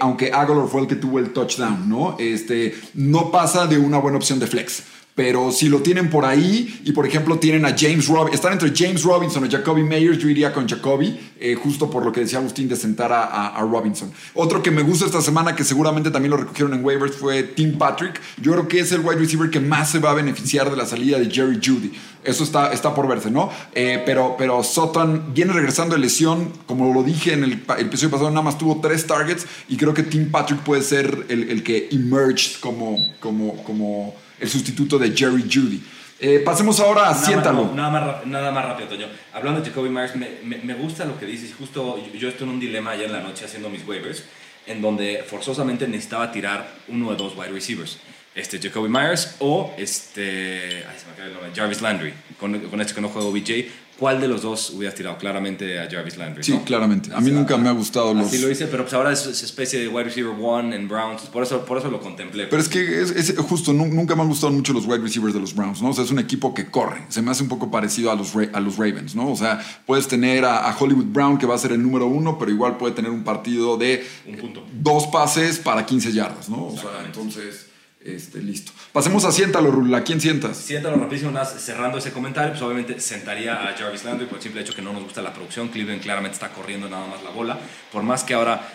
aunque 0.00 0.32
Aguilar 0.32 0.68
fue 0.68 0.82
el 0.82 0.86
que 0.86 0.96
tuvo 0.96 1.18
el 1.18 1.30
touchdown, 1.32 1.88
¿no? 1.88 2.16
Este, 2.18 2.74
no 2.94 3.30
pasa 3.30 3.66
de 3.66 3.78
una 3.78 3.98
buena 3.98 4.18
opción 4.18 4.38
de 4.38 4.46
flex. 4.46 4.82
Pero 5.18 5.50
si 5.50 5.68
lo 5.68 5.80
tienen 5.80 6.10
por 6.10 6.24
ahí 6.24 6.80
y 6.84 6.92
por 6.92 7.04
ejemplo 7.04 7.40
tienen 7.40 7.64
a 7.64 7.74
James 7.76 8.06
Robinson, 8.06 8.34
están 8.34 8.52
entre 8.52 8.72
James 8.72 9.02
Robinson 9.02 9.42
o 9.42 9.50
Jacoby 9.50 9.82
Meyers, 9.82 10.16
yo 10.16 10.28
iría 10.28 10.52
con 10.52 10.68
Jacoby, 10.68 11.18
eh, 11.40 11.56
justo 11.56 11.90
por 11.90 12.04
lo 12.04 12.12
que 12.12 12.20
decía 12.20 12.38
Agustín 12.38 12.68
de 12.68 12.76
sentar 12.76 13.12
a, 13.12 13.60
Robinson. 13.62 14.12
Otro 14.34 14.62
que 14.62 14.70
me 14.70 14.82
gusta 14.82 15.06
esta 15.06 15.20
semana, 15.20 15.56
que 15.56 15.64
seguramente 15.64 16.12
también 16.12 16.30
lo 16.30 16.36
recogieron 16.36 16.72
en 16.72 16.84
waivers, 16.84 17.16
fue 17.16 17.42
Tim 17.42 17.76
Patrick. 17.76 18.20
Yo 18.40 18.52
creo 18.52 18.68
que 18.68 18.78
es 18.78 18.92
el 18.92 19.00
wide 19.00 19.16
receiver 19.16 19.50
que 19.50 19.58
más 19.58 19.90
se 19.90 19.98
va 19.98 20.12
a 20.12 20.14
beneficiar 20.14 20.70
de 20.70 20.76
la 20.76 20.86
salida 20.86 21.18
de 21.18 21.28
Jerry 21.28 21.56
Judy. 21.56 21.90
Eso 22.22 22.44
está, 22.44 22.72
está 22.72 22.94
por 22.94 23.08
verse, 23.08 23.28
¿no? 23.28 23.50
Eh, 23.74 24.00
pero, 24.06 24.36
pero 24.38 24.62
Sutton 24.62 25.34
viene 25.34 25.52
regresando 25.52 25.96
de 25.96 26.00
lesión, 26.00 26.52
como 26.66 26.94
lo 26.94 27.02
dije 27.02 27.32
en 27.32 27.42
el 27.42 27.52
episodio 27.76 28.12
pasado, 28.12 28.30
nada 28.30 28.42
más 28.42 28.56
tuvo 28.56 28.80
tres 28.80 29.04
targets 29.04 29.48
y 29.68 29.76
creo 29.76 29.92
que 29.92 30.04
Tim 30.04 30.30
Patrick 30.30 30.60
puede 30.60 30.82
ser 30.82 31.26
el, 31.28 31.50
el 31.50 31.64
que 31.64 31.88
emerged 31.90 32.60
como, 32.60 32.96
como, 33.18 33.64
como 33.64 34.14
el 34.40 34.48
sustituto 34.48 34.98
de 34.98 35.16
Jerry 35.16 35.42
Judy. 35.42 35.80
Eh, 36.20 36.40
pasemos 36.44 36.80
ahora 36.80 37.08
a 37.08 37.12
Nada 37.12 37.24
Siéntalo. 37.24 37.64
más, 37.66 37.74
nada, 37.74 37.90
más, 37.90 38.02
rap- 38.04 38.24
nada 38.26 38.50
más 38.50 38.64
rápido, 38.64 38.88
Toño. 38.88 39.06
Hablando 39.32 39.60
de 39.60 39.68
Jacoby 39.68 39.88
Myers, 39.88 40.16
me, 40.16 40.28
me- 40.44 40.58
me 40.58 40.74
gusta 40.74 41.04
lo 41.04 41.18
que 41.18 41.26
dices. 41.26 41.54
Justo 41.56 41.96
yo, 42.12 42.18
yo 42.18 42.28
estoy 42.28 42.46
en 42.48 42.54
un 42.54 42.60
dilema 42.60 42.90
ayer 42.90 43.06
en 43.06 43.12
la 43.12 43.20
noche 43.20 43.44
haciendo 43.44 43.68
mis 43.70 43.86
waivers, 43.86 44.24
en 44.66 44.82
donde 44.82 45.24
forzosamente 45.28 45.86
necesitaba 45.86 46.32
tirar 46.32 46.74
uno 46.88 47.10
de 47.10 47.16
dos 47.16 47.34
wide 47.36 47.50
receivers. 47.52 47.98
Este 48.34 48.60
Jacoby 48.60 48.88
Myers 48.88 49.34
o 49.40 49.72
este. 49.78 50.84
Ay, 50.88 50.96
se 50.98 51.06
me 51.06 51.12
acaba 51.12 51.26
el 51.28 51.32
nombre. 51.34 51.50
Jarvis 51.54 51.80
Landry. 51.82 52.12
Con, 52.38 52.58
con 52.60 52.80
este 52.80 52.94
que 52.94 53.00
no 53.00 53.08
juego 53.08 53.32
BJ. 53.32 53.66
¿Cuál 53.98 54.20
de 54.20 54.28
los 54.28 54.42
dos 54.42 54.70
hubieras 54.70 54.94
tirado? 54.94 55.18
Claramente 55.18 55.80
a 55.80 55.90
Jarvis 55.90 56.16
Landry. 56.18 56.44
Sí, 56.44 56.52
¿no? 56.52 56.62
claramente. 56.64 57.10
A 57.12 57.20
mí 57.20 57.32
nunca 57.32 57.56
me 57.56 57.68
ha 57.68 57.72
gustado 57.72 58.14
los... 58.14 58.28
Así 58.28 58.38
lo 58.38 58.48
hice, 58.48 58.68
pero 58.68 58.84
pues 58.84 58.94
ahora 58.94 59.12
es, 59.12 59.26
es 59.26 59.42
especie 59.42 59.80
de 59.80 59.88
wide 59.88 60.04
receiver 60.04 60.36
one 60.40 60.76
en 60.76 60.86
Browns. 60.86 61.22
Por 61.22 61.42
eso, 61.42 61.64
por 61.64 61.78
eso 61.78 61.90
lo 61.90 62.00
contemplé. 62.00 62.46
Pero 62.46 62.62
es 62.62 62.68
que 62.68 63.02
es, 63.02 63.10
es 63.10 63.36
justo, 63.38 63.72
nu- 63.72 63.88
nunca 63.88 64.14
me 64.14 64.22
han 64.22 64.28
gustado 64.28 64.52
mucho 64.52 64.72
los 64.72 64.86
wide 64.86 64.98
receivers 65.02 65.34
de 65.34 65.40
los 65.40 65.52
Browns, 65.52 65.82
¿no? 65.82 65.88
O 65.88 65.92
sea, 65.92 66.04
es 66.04 66.12
un 66.12 66.20
equipo 66.20 66.54
que 66.54 66.70
corre. 66.70 67.02
Se 67.08 67.22
me 67.22 67.32
hace 67.32 67.42
un 67.42 67.48
poco 67.48 67.72
parecido 67.72 68.12
a 68.12 68.14
los, 68.14 68.34
a 68.52 68.60
los 68.60 68.76
Ravens, 68.76 69.16
¿no? 69.16 69.32
O 69.32 69.36
sea, 69.36 69.60
puedes 69.84 70.06
tener 70.06 70.44
a, 70.44 70.70
a 70.70 70.78
Hollywood 70.78 71.06
Brown, 71.06 71.36
que 71.36 71.46
va 71.46 71.56
a 71.56 71.58
ser 71.58 71.72
el 71.72 71.82
número 71.82 72.06
uno, 72.06 72.38
pero 72.38 72.52
igual 72.52 72.76
puede 72.76 72.94
tener 72.94 73.10
un 73.10 73.24
partido 73.24 73.76
de 73.78 74.06
Un 74.28 74.36
punto. 74.36 74.64
dos 74.74 75.08
pases 75.08 75.58
para 75.58 75.84
15 75.84 76.12
yardas, 76.12 76.48
¿no? 76.48 76.66
O 76.68 76.76
sea, 76.78 77.02
entonces, 77.04 77.66
este, 78.00 78.40
listo. 78.40 78.72
Pasemos 78.92 79.24
a 79.24 79.32
siéntalo, 79.32 79.70
Rul. 79.70 79.92
¿A 79.94 80.04
quién 80.04 80.20
sientas? 80.20 80.56
Siéntalo 80.56 80.96
rapidísimo, 80.96 81.32
más 81.32 81.60
cerrando 81.60 81.98
ese 81.98 82.12
comentario, 82.12 82.50
pues 82.52 82.62
obviamente 82.62 83.00
sentaría 83.00 83.68
a 83.68 83.76
Jarvis 83.76 84.04
Landry 84.04 84.26
por 84.26 84.36
el 84.38 84.42
simple 84.42 84.60
hecho 84.60 84.74
que 84.74 84.82
no 84.82 84.92
nos 84.92 85.02
gusta 85.02 85.20
la 85.22 85.32
producción. 85.32 85.68
Cleveland 85.68 86.02
claramente 86.02 86.34
está 86.34 86.50
corriendo 86.50 86.88
nada 86.88 87.06
más 87.06 87.22
la 87.22 87.30
bola. 87.30 87.58
Por 87.92 88.02
más 88.02 88.24
que 88.24 88.34
ahora, 88.34 88.70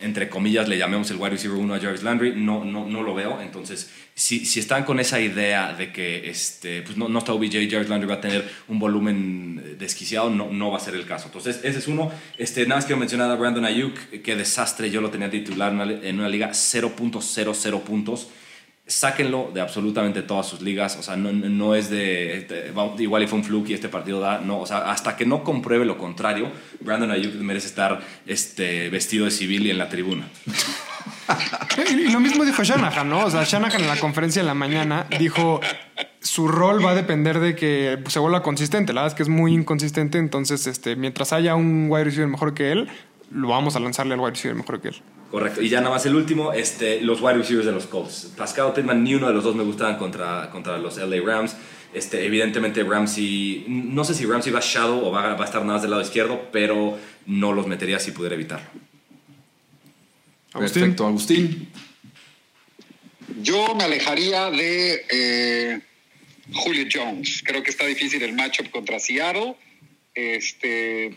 entre 0.00 0.28
comillas, 0.28 0.68
le 0.68 0.78
llamemos 0.78 1.10
el 1.10 1.18
wide 1.18 1.30
receiver 1.30 1.58
1 1.58 1.74
a 1.74 1.78
Jarvis 1.78 2.02
Landry, 2.02 2.34
no, 2.34 2.64
no, 2.64 2.86
no 2.86 3.02
lo 3.02 3.14
veo. 3.14 3.40
Entonces, 3.40 3.90
si, 4.14 4.44
si 4.46 4.60
están 4.60 4.84
con 4.84 4.98
esa 5.00 5.20
idea 5.20 5.72
de 5.74 5.92
que 5.92 6.30
este, 6.30 6.82
pues 6.82 6.96
no, 6.96 7.08
no 7.08 7.18
está 7.18 7.32
OBJ, 7.32 7.70
Jarvis 7.70 7.88
Landry 7.88 8.08
va 8.08 8.14
a 8.14 8.20
tener 8.20 8.50
un 8.68 8.78
volumen 8.78 9.62
eh, 9.64 9.76
desquiciado, 9.78 10.30
no, 10.30 10.50
no 10.50 10.70
va 10.70 10.78
a 10.78 10.80
ser 10.80 10.94
el 10.94 11.06
caso. 11.06 11.26
Entonces, 11.26 11.60
ese 11.62 11.78
es 11.78 11.88
uno. 11.88 12.10
Este, 12.38 12.62
nada 12.62 12.76
más 12.76 12.86
quiero 12.86 12.98
mencionar 12.98 13.30
a 13.30 13.34
Brandon 13.36 13.64
Ayuk, 13.64 13.96
qué 14.22 14.36
desastre, 14.36 14.90
yo 14.90 15.00
lo 15.00 15.10
tenía 15.10 15.30
titular 15.30 15.72
en 15.72 15.80
una, 15.80 15.92
en 15.92 16.18
una 16.18 16.28
liga 16.28 16.50
0.00 16.50 17.82
puntos 17.82 18.28
sáquenlo 18.90 19.50
de 19.54 19.60
absolutamente 19.60 20.22
todas 20.22 20.46
sus 20.46 20.60
ligas. 20.60 20.96
O 20.96 21.02
sea, 21.02 21.16
no, 21.16 21.32
no 21.32 21.74
es 21.74 21.90
de, 21.90 22.38
este, 22.38 22.72
igual 22.98 23.22
y 23.22 23.26
fue 23.26 23.38
un 23.38 23.44
fluke 23.44 23.70
y 23.70 23.74
este 23.74 23.88
partido 23.88 24.20
da. 24.20 24.38
No, 24.38 24.60
o 24.60 24.66
sea, 24.66 24.90
hasta 24.90 25.16
que 25.16 25.24
no 25.24 25.44
compruebe 25.44 25.84
lo 25.84 25.96
contrario, 25.96 26.50
Brandon 26.80 27.10
Ayuk 27.10 27.34
merece 27.36 27.68
estar 27.68 28.00
este, 28.26 28.88
vestido 28.90 29.24
de 29.24 29.30
civil 29.30 29.66
y 29.66 29.70
en 29.70 29.78
la 29.78 29.88
tribuna. 29.88 30.28
Y 31.88 32.10
lo 32.10 32.20
mismo 32.20 32.44
dijo 32.44 32.62
Shanahan, 32.64 33.08
¿no? 33.08 33.24
O 33.24 33.30
sea, 33.30 33.44
Shanahan 33.44 33.82
en 33.82 33.88
la 33.88 33.96
conferencia 33.96 34.40
en 34.40 34.46
la 34.46 34.54
mañana 34.54 35.06
dijo 35.18 35.60
su 36.20 36.48
rol 36.48 36.84
va 36.84 36.90
a 36.90 36.94
depender 36.94 37.40
de 37.40 37.54
que 37.54 38.02
se 38.08 38.18
vuelva 38.18 38.42
consistente. 38.42 38.92
La 38.92 39.02
verdad 39.02 39.14
es 39.14 39.16
que 39.16 39.22
es 39.22 39.28
muy 39.28 39.54
inconsistente, 39.54 40.18
entonces 40.18 40.66
este, 40.66 40.96
mientras 40.96 41.32
haya 41.32 41.54
un 41.54 41.86
wide 41.88 42.04
receiver 42.04 42.28
mejor 42.28 42.54
que 42.54 42.72
él, 42.72 42.88
lo 43.30 43.48
vamos 43.48 43.76
a 43.76 43.80
lanzarle 43.80 44.14
al 44.14 44.20
wide 44.20 44.32
receiver 44.32 44.56
mejor 44.56 44.80
que 44.80 44.88
él. 44.88 45.02
Correcto. 45.30 45.62
Y 45.62 45.68
ya 45.68 45.78
nada 45.80 45.90
más 45.94 46.04
el 46.06 46.14
último, 46.16 46.52
este, 46.52 47.00
los 47.02 47.20
wide 47.20 47.34
receivers 47.38 47.66
de 47.66 47.72
los 47.72 47.86
Colts. 47.86 48.32
Pascal 48.36 48.72
Pittman, 48.72 49.04
ni 49.04 49.14
uno 49.14 49.28
de 49.28 49.34
los 49.34 49.44
dos 49.44 49.54
me 49.54 49.62
gustaban 49.62 49.96
contra, 49.96 50.50
contra 50.50 50.76
los 50.78 50.96
LA 50.96 51.20
Rams. 51.24 51.56
Este, 51.94 52.24
evidentemente 52.26 52.82
Ramsey, 52.84 53.64
no 53.68 54.04
sé 54.04 54.14
si 54.14 54.24
Ramsey 54.26 54.52
va 54.52 54.58
a 54.58 54.62
shadow 54.64 55.04
o 55.06 55.10
va, 55.10 55.32
a- 55.32 55.34
va 55.34 55.42
a 55.42 55.46
estar 55.46 55.60
nada 55.62 55.74
más 55.74 55.82
del 55.82 55.90
lado 55.92 56.02
izquierdo, 56.02 56.48
pero 56.52 56.98
no 57.26 57.52
los 57.52 57.66
metería 57.66 57.98
si 57.98 58.10
pudiera 58.12 58.34
evitarlo. 58.34 58.66
Agustín. 60.52 60.82
Perfecto, 60.82 61.06
Agustín. 61.06 61.68
Yo 63.42 63.74
me 63.76 63.84
alejaría 63.84 64.50
de 64.50 65.04
eh, 65.10 65.80
Julio 66.52 66.86
Jones. 66.92 67.42
Creo 67.44 67.62
que 67.62 67.70
está 67.70 67.86
difícil 67.86 68.22
el 68.22 68.32
matchup 68.34 68.70
contra 68.70 68.98
Seattle. 68.98 69.54
Este, 70.14 71.16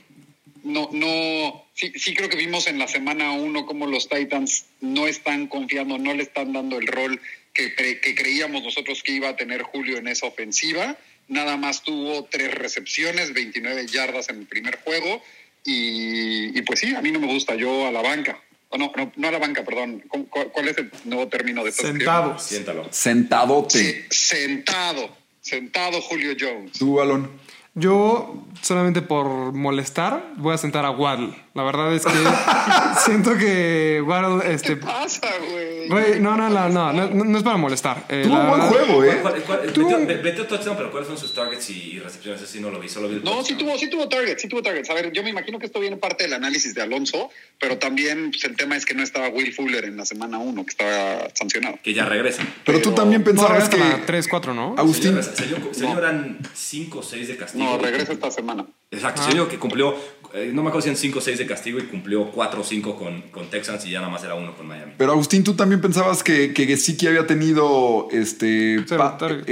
no, 0.63 0.89
no, 0.91 1.65
sí, 1.73 1.91
sí 1.95 2.13
creo 2.13 2.29
que 2.29 2.37
vimos 2.37 2.67
en 2.67 2.79
la 2.79 2.87
semana 2.87 3.31
uno 3.33 3.65
cómo 3.65 3.85
los 3.87 4.09
Titans 4.09 4.65
no 4.81 5.07
están 5.07 5.47
confiando, 5.47 5.97
no 5.97 6.13
le 6.13 6.23
están 6.23 6.53
dando 6.53 6.77
el 6.77 6.87
rol 6.87 7.19
que, 7.53 7.69
pre- 7.69 7.99
que 8.01 8.15
creíamos 8.15 8.63
nosotros 8.63 9.03
que 9.03 9.11
iba 9.11 9.29
a 9.29 9.35
tener 9.35 9.61
Julio 9.63 9.97
en 9.97 10.07
esa 10.07 10.25
ofensiva. 10.27 10.97
Nada 11.27 11.55
más 11.57 11.83
tuvo 11.83 12.25
tres 12.25 12.53
recepciones, 12.53 13.33
29 13.33 13.85
yardas 13.87 14.29
en 14.29 14.39
el 14.39 14.45
primer 14.47 14.77
juego. 14.83 15.21
Y, 15.65 16.57
y 16.57 16.61
pues 16.63 16.79
sí, 16.79 16.93
a 16.95 17.01
mí 17.01 17.11
no 17.11 17.19
me 17.19 17.27
gusta. 17.27 17.55
Yo 17.55 17.87
a 17.87 17.91
la 17.91 18.01
banca. 18.01 18.41
No, 18.77 18.91
no, 18.97 19.11
no 19.15 19.27
a 19.27 19.31
la 19.31 19.37
banca, 19.37 19.63
perdón. 19.63 20.03
¿Cómo- 20.07 20.25
¿Cuál, 20.29 20.47
cuál 20.51 20.67
es 20.67 20.77
el 20.79 20.91
nuevo 21.05 21.27
término 21.27 21.63
de 21.63 21.69
esto? 21.69 21.83
Sentado. 21.83 22.37
Siéntalo. 22.39 22.87
Sentadote. 22.91 23.79
Sí, 23.79 24.01
sentado. 24.09 25.15
Sentado 25.41 26.01
Julio 26.01 26.35
Jones. 26.39 26.73
Tú, 26.73 26.99
Alon. 26.99 27.29
Yo, 27.75 28.43
solamente 28.61 29.01
por 29.01 29.53
molestar, 29.53 30.33
voy 30.37 30.53
a 30.53 30.57
sentar 30.57 30.85
a 30.85 30.91
Waddle. 30.91 31.33
La 31.55 31.61
verdad 31.61 31.93
es 31.93 32.03
que 32.03 32.11
siento 33.05 33.37
que 33.37 34.01
Waddle, 34.05 34.41
¿Qué 34.43 34.53
este... 34.53 34.75
pasa, 34.77 35.27
güey? 35.51 35.87
Güey, 35.87 36.19
no, 36.19 36.35
no, 36.35 36.49
no, 36.49 36.67
no, 36.69 36.91
no, 36.93 37.07
no 37.09 37.37
es 37.37 37.43
para 37.43 37.57
molestar. 37.57 38.05
Eh, 38.09 38.23
Tuvo 38.25 38.39
un 38.39 38.47
buen 38.47 38.59
verdad- 38.61 38.69
juego, 38.85 39.03
¿eh? 39.03 39.19
¿Cuál- 39.21 39.43
cuál- 39.43 39.73
Tú- 39.73 39.87
metió- 40.23 40.47
touchdown, 40.47 40.75
pero 40.77 40.89
¿cuáles 40.89 41.07
son 41.07 41.17
sus 41.17 41.33
targets 41.33 41.69
y 41.69 41.99
recepciones? 41.99 42.41
Sí 42.49 42.59
no 42.59 42.71
lo 42.71 42.79
vi, 42.79 42.89
solo 42.89 43.07
vi 43.07 43.15
el 43.17 43.23
No, 43.23 43.43
sí 43.43 43.53
tuvo, 43.55 43.77
sí 43.77 43.87
tuvo 43.89 44.09
targets, 44.09 44.41
sí 44.41 44.47
tuvo 44.47 44.63
targets. 44.63 44.89
A 44.89 44.93
ver, 44.95 45.11
yo 45.11 45.21
me 45.21 45.29
imagino 45.29 45.59
que 45.59 45.67
esto 45.67 45.79
viene 45.79 45.97
parte 45.97 46.23
del 46.23 46.33
análisis 46.33 46.73
de 46.73 46.81
Alonso, 46.81 47.29
pero 47.59 47.77
también 47.77 48.31
pues, 48.31 48.43
el 48.45 48.55
tema 48.55 48.75
es 48.75 48.85
que 48.85 48.95
no 48.95 49.03
estaba 49.03 49.29
Will 49.29 49.53
Fuller 49.53 49.85
en 49.85 49.97
la 49.97 50.05
semana 50.05 50.39
1, 50.39 50.63
que 50.65 50.69
estaba 50.71 51.27
sancionado. 51.35 51.77
Que 51.83 51.93
ya 51.93 52.05
regresan. 52.05 52.51
Pero 52.65 52.81
tú 52.81 52.93
también 52.93 53.21
No, 53.21 53.25
pensabas 53.25 53.65
a 53.65 53.69
que. 53.69 53.77
3, 54.07 54.27
4, 54.27 54.53
¿no? 54.55 54.73
Agustín. 54.77 55.21
Señor, 55.21 55.23
señor, 55.35 55.75
señor 55.75 55.97
eran 55.99 56.39
5 56.55 56.97
o 56.99 57.03
6 57.03 57.27
de 57.27 57.37
castigo. 57.37 57.63
No, 57.63 57.77
regresa 57.77 58.11
esta 58.13 58.31
semana. 58.31 58.65
Exacto, 58.89 59.23
señor 59.23 59.49
que 59.49 59.57
cumplió, 59.59 59.95
eh, 60.33 60.51
no 60.53 60.63
me 60.63 60.69
acuerdo 60.69 60.81
si 60.83 60.89
eran 60.89 60.97
5 60.97 61.19
o 61.19 61.21
6 61.21 61.37
de 61.37 61.45
castigo 61.45 61.79
y 61.79 61.83
cumplió 61.83 62.31
4 62.31 62.61
o 62.61 62.63
5 62.63 62.95
con, 62.97 63.21
con 63.23 63.49
Texans 63.49 63.85
y 63.85 63.91
ya 63.91 63.99
nada 63.99 64.11
más 64.11 64.23
era 64.23 64.35
uno 64.35 64.55
con 64.55 64.67
Miami. 64.67 64.93
Pero 64.97 65.11
Agustín, 65.11 65.43
tú 65.43 65.53
también 65.55 65.79
pensabas 65.81 66.23
que, 66.23 66.53
que 66.53 66.65
Gesicki 66.65 67.07
había 67.07 67.27
tenido 67.27 68.07
este. 68.11 68.83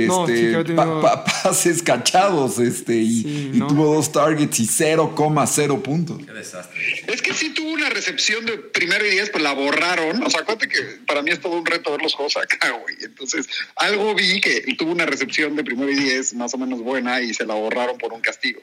No, 0.08 0.26
sí 0.28 0.34
este 0.34 0.56
había 0.56 0.63
tenido- 0.63 1.02
pa- 1.02 1.24
pa- 1.24 1.44
pases 1.44 1.82
cachados 1.84 2.60
este, 2.60 2.96
y, 2.98 3.22
Sí, 3.22 3.52
y 3.54 3.58
no. 3.58 3.67
tuvo 3.67 3.94
dos 3.96 4.12
targets 4.12 4.60
y 4.60 4.65
0,0 4.67 5.82
puntos. 5.82 6.17
Qué 6.26 6.32
desastre. 6.34 6.80
Es 7.08 7.22
que 7.22 7.34
sí 7.34 7.50
tuvo 7.54 7.72
una 7.72 7.89
recepción 7.89 8.46
de 8.46 8.58
primero 8.58 9.06
y 9.06 9.12
diez, 9.12 9.30
pues 9.30 9.44
la 9.44 9.54
borraron. 9.54 10.24
O 10.24 10.30
sea, 10.30 10.41
acuérdate 10.41 10.67
que 10.67 10.80
para 11.06 11.22
mí 11.22 11.32
es 11.32 11.39
todo 11.41 11.54
un 11.58 11.65
reto 11.65 11.91
ver 11.91 12.02
los 12.02 12.13
juegos 12.13 12.38
acá, 12.38 12.72
güey. 12.72 12.96
Entonces, 13.04 13.48
algo 13.76 14.13
vi 14.15 14.41
que 14.41 14.62
tuvo 14.78 14.91
una 14.91 15.06
recepción 15.06 15.56
de 15.56 15.63
primero 15.63 15.91
y 15.91 15.96
diez 15.96 16.34
más 16.34 16.54
o 16.54 16.58
menos 16.58 16.82
buena 16.82 17.22
y 17.22 17.34
se 17.34 17.46
la 17.46 17.54
borraron 17.56 17.98
por 17.98 18.13
un 18.13 18.22
castigo. 18.22 18.62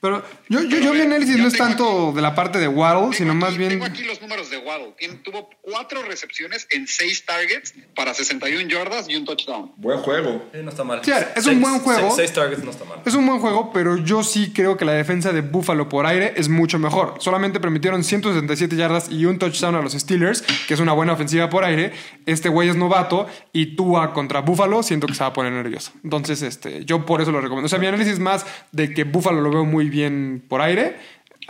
Pero 0.00 0.22
yo, 0.48 0.62
yo, 0.62 0.78
yo 0.78 0.94
mi 0.94 1.00
análisis 1.02 1.36
yo 1.36 1.42
no 1.42 1.48
es 1.48 1.56
tanto 1.56 2.12
de 2.12 2.22
la 2.22 2.34
parte 2.34 2.58
de 2.58 2.66
Waddle, 2.68 3.14
sino 3.16 3.32
aquí- 3.32 3.38
más 3.40 3.56
bien... 3.58 3.70
Tengo 3.70 3.84
aquí 3.84 4.02
los 4.04 4.20
números 4.22 4.48
de 4.50 4.56
Waddle. 4.58 4.94
Tuvo 5.22 5.50
cuatro 5.60 6.02
recepciones 6.02 6.66
en 6.70 6.86
seis 6.86 7.24
targets 7.26 7.74
para 7.94 8.14
61 8.14 8.68
yardas 8.68 9.08
y 9.10 9.16
un 9.16 9.24
touchdown. 9.26 9.72
Buen 9.76 9.98
juego. 9.98 10.42
Eh, 10.54 10.62
no 10.64 10.70
está 10.70 10.84
mal. 10.84 11.00
Sí, 11.04 11.12
es 11.36 11.46
un 11.46 11.60
buen 11.60 11.80
juego. 11.80 12.10
6 12.14 12.32
targets 12.32 12.64
no 12.64 12.70
está 12.70 12.84
mal. 12.84 13.00
Es 13.04 13.14
un 13.14 13.26
buen 13.26 13.40
juego, 13.40 13.72
pero 13.72 13.98
yo 13.98 14.22
sí 14.22 14.52
creo 14.54 14.76
que 14.76 14.84
la 14.86 14.92
defensa 14.92 15.32
de 15.32 15.42
Buffalo 15.42 15.88
por 15.88 16.06
aire 16.06 16.32
es 16.36 16.48
mucho 16.48 16.78
mejor. 16.78 17.16
Solamente 17.18 17.60
permitieron 17.60 18.02
167 18.02 18.76
yardas 18.76 19.10
y 19.10 19.26
un 19.26 19.38
touchdown 19.38 19.74
a 19.74 19.82
los 19.82 19.92
Steelers, 19.92 20.42
que 20.66 20.74
es 20.74 20.80
una 20.80 20.92
buena 20.94 21.12
ofensiva 21.12 21.50
por 21.50 21.64
aire. 21.64 21.92
Este 22.26 22.48
güey 22.48 22.68
es 22.70 22.76
novato 22.76 23.26
y 23.52 23.76
Tua 23.76 24.12
contra 24.14 24.40
Buffalo 24.40 24.82
siento 24.82 25.06
que 25.06 25.14
se 25.14 25.20
va 25.20 25.26
a 25.26 25.32
poner 25.32 25.52
nervioso. 25.52 25.92
Entonces, 26.04 26.40
este, 26.42 26.84
yo 26.86 27.04
por 27.04 27.20
eso 27.20 27.30
lo 27.32 27.40
recomiendo. 27.40 27.66
O 27.66 27.68
sea, 27.68 27.78
mi 27.78 27.86
análisis 27.86 28.18
más 28.18 28.46
de 28.72 28.94
que 28.94 29.04
Buffalo 29.04 29.40
lo 29.42 29.50
veo 29.50 29.64
muy 29.64 29.89
bien 29.90 30.42
por 30.48 30.62
aire, 30.62 30.96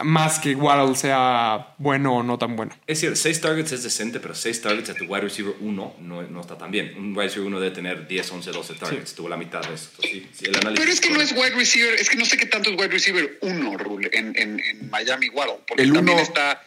más 0.03 0.39
que 0.39 0.55
Waddle 0.55 0.97
sea 0.97 1.75
bueno 1.79 2.17
o 2.17 2.23
no 2.23 2.39
tan 2.39 2.57
bueno. 2.57 2.73
Es 2.87 3.01
cierto, 3.01 3.17
6 3.17 3.41
targets 3.43 3.73
es 3.73 3.83
decente, 3.83 4.19
pero 4.19 4.35
6 4.35 4.63
targets 4.63 4.89
a 4.91 4.95
tu 4.95 5.05
wide 5.05 5.21
receiver 5.23 5.55
1 5.61 5.95
no, 6.01 6.23
no 6.23 6.41
está 6.41 6.57
tan 6.57 6.71
bien. 6.71 6.95
Un 6.97 7.11
wide 7.13 7.25
receiver 7.25 7.47
1 7.47 7.61
debe 7.61 7.75
tener 7.75 8.09
10, 8.09 8.33
11, 8.33 8.51
12 8.51 8.75
targets. 8.75 9.15
Tuvo 9.15 9.29
la 9.29 9.37
mitad 9.37 9.61
de 9.61 9.75
eso. 9.75 9.91
Sí, 10.01 10.27
sí, 10.33 10.47
el 10.47 10.57
análisis 10.57 10.79
Pero 10.81 10.93
es 10.93 11.01
que 11.03 11.11
no 11.11 11.21
es 11.21 11.33
wide 11.33 11.51
receiver, 11.51 11.95
es 11.95 12.09
que 12.09 12.17
no 12.17 12.25
sé 12.25 12.39
qué 12.39 12.47
tanto 12.47 12.71
es 12.71 12.77
wide 12.77 12.89
receiver 12.89 13.39
uno, 13.43 13.77
Rule, 13.77 14.09
en, 14.13 14.33
en, 14.39 14.59
en 14.61 14.89
Miami 14.91 15.29
Waddle. 15.29 15.57
Porque 15.69 15.83
El 15.83 15.93
también 15.93 16.17
uno- 16.17 16.23
está. 16.27 16.63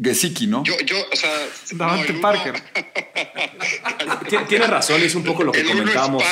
Gesicki, 0.00 0.46
¿no? 0.46 0.62
Yo, 0.64 0.74
yo, 0.86 0.96
o 1.12 1.16
sea. 1.16 1.30
Davante 1.72 2.12
uno- 2.12 2.20
Parker. 2.20 2.54
Tien- 4.28 4.46
Tiene 4.46 4.66
razón, 4.66 5.02
es 5.02 5.14
un 5.14 5.24
poco 5.24 5.42
lo 5.42 5.50
que 5.52 5.64
comentábamos 5.64 6.22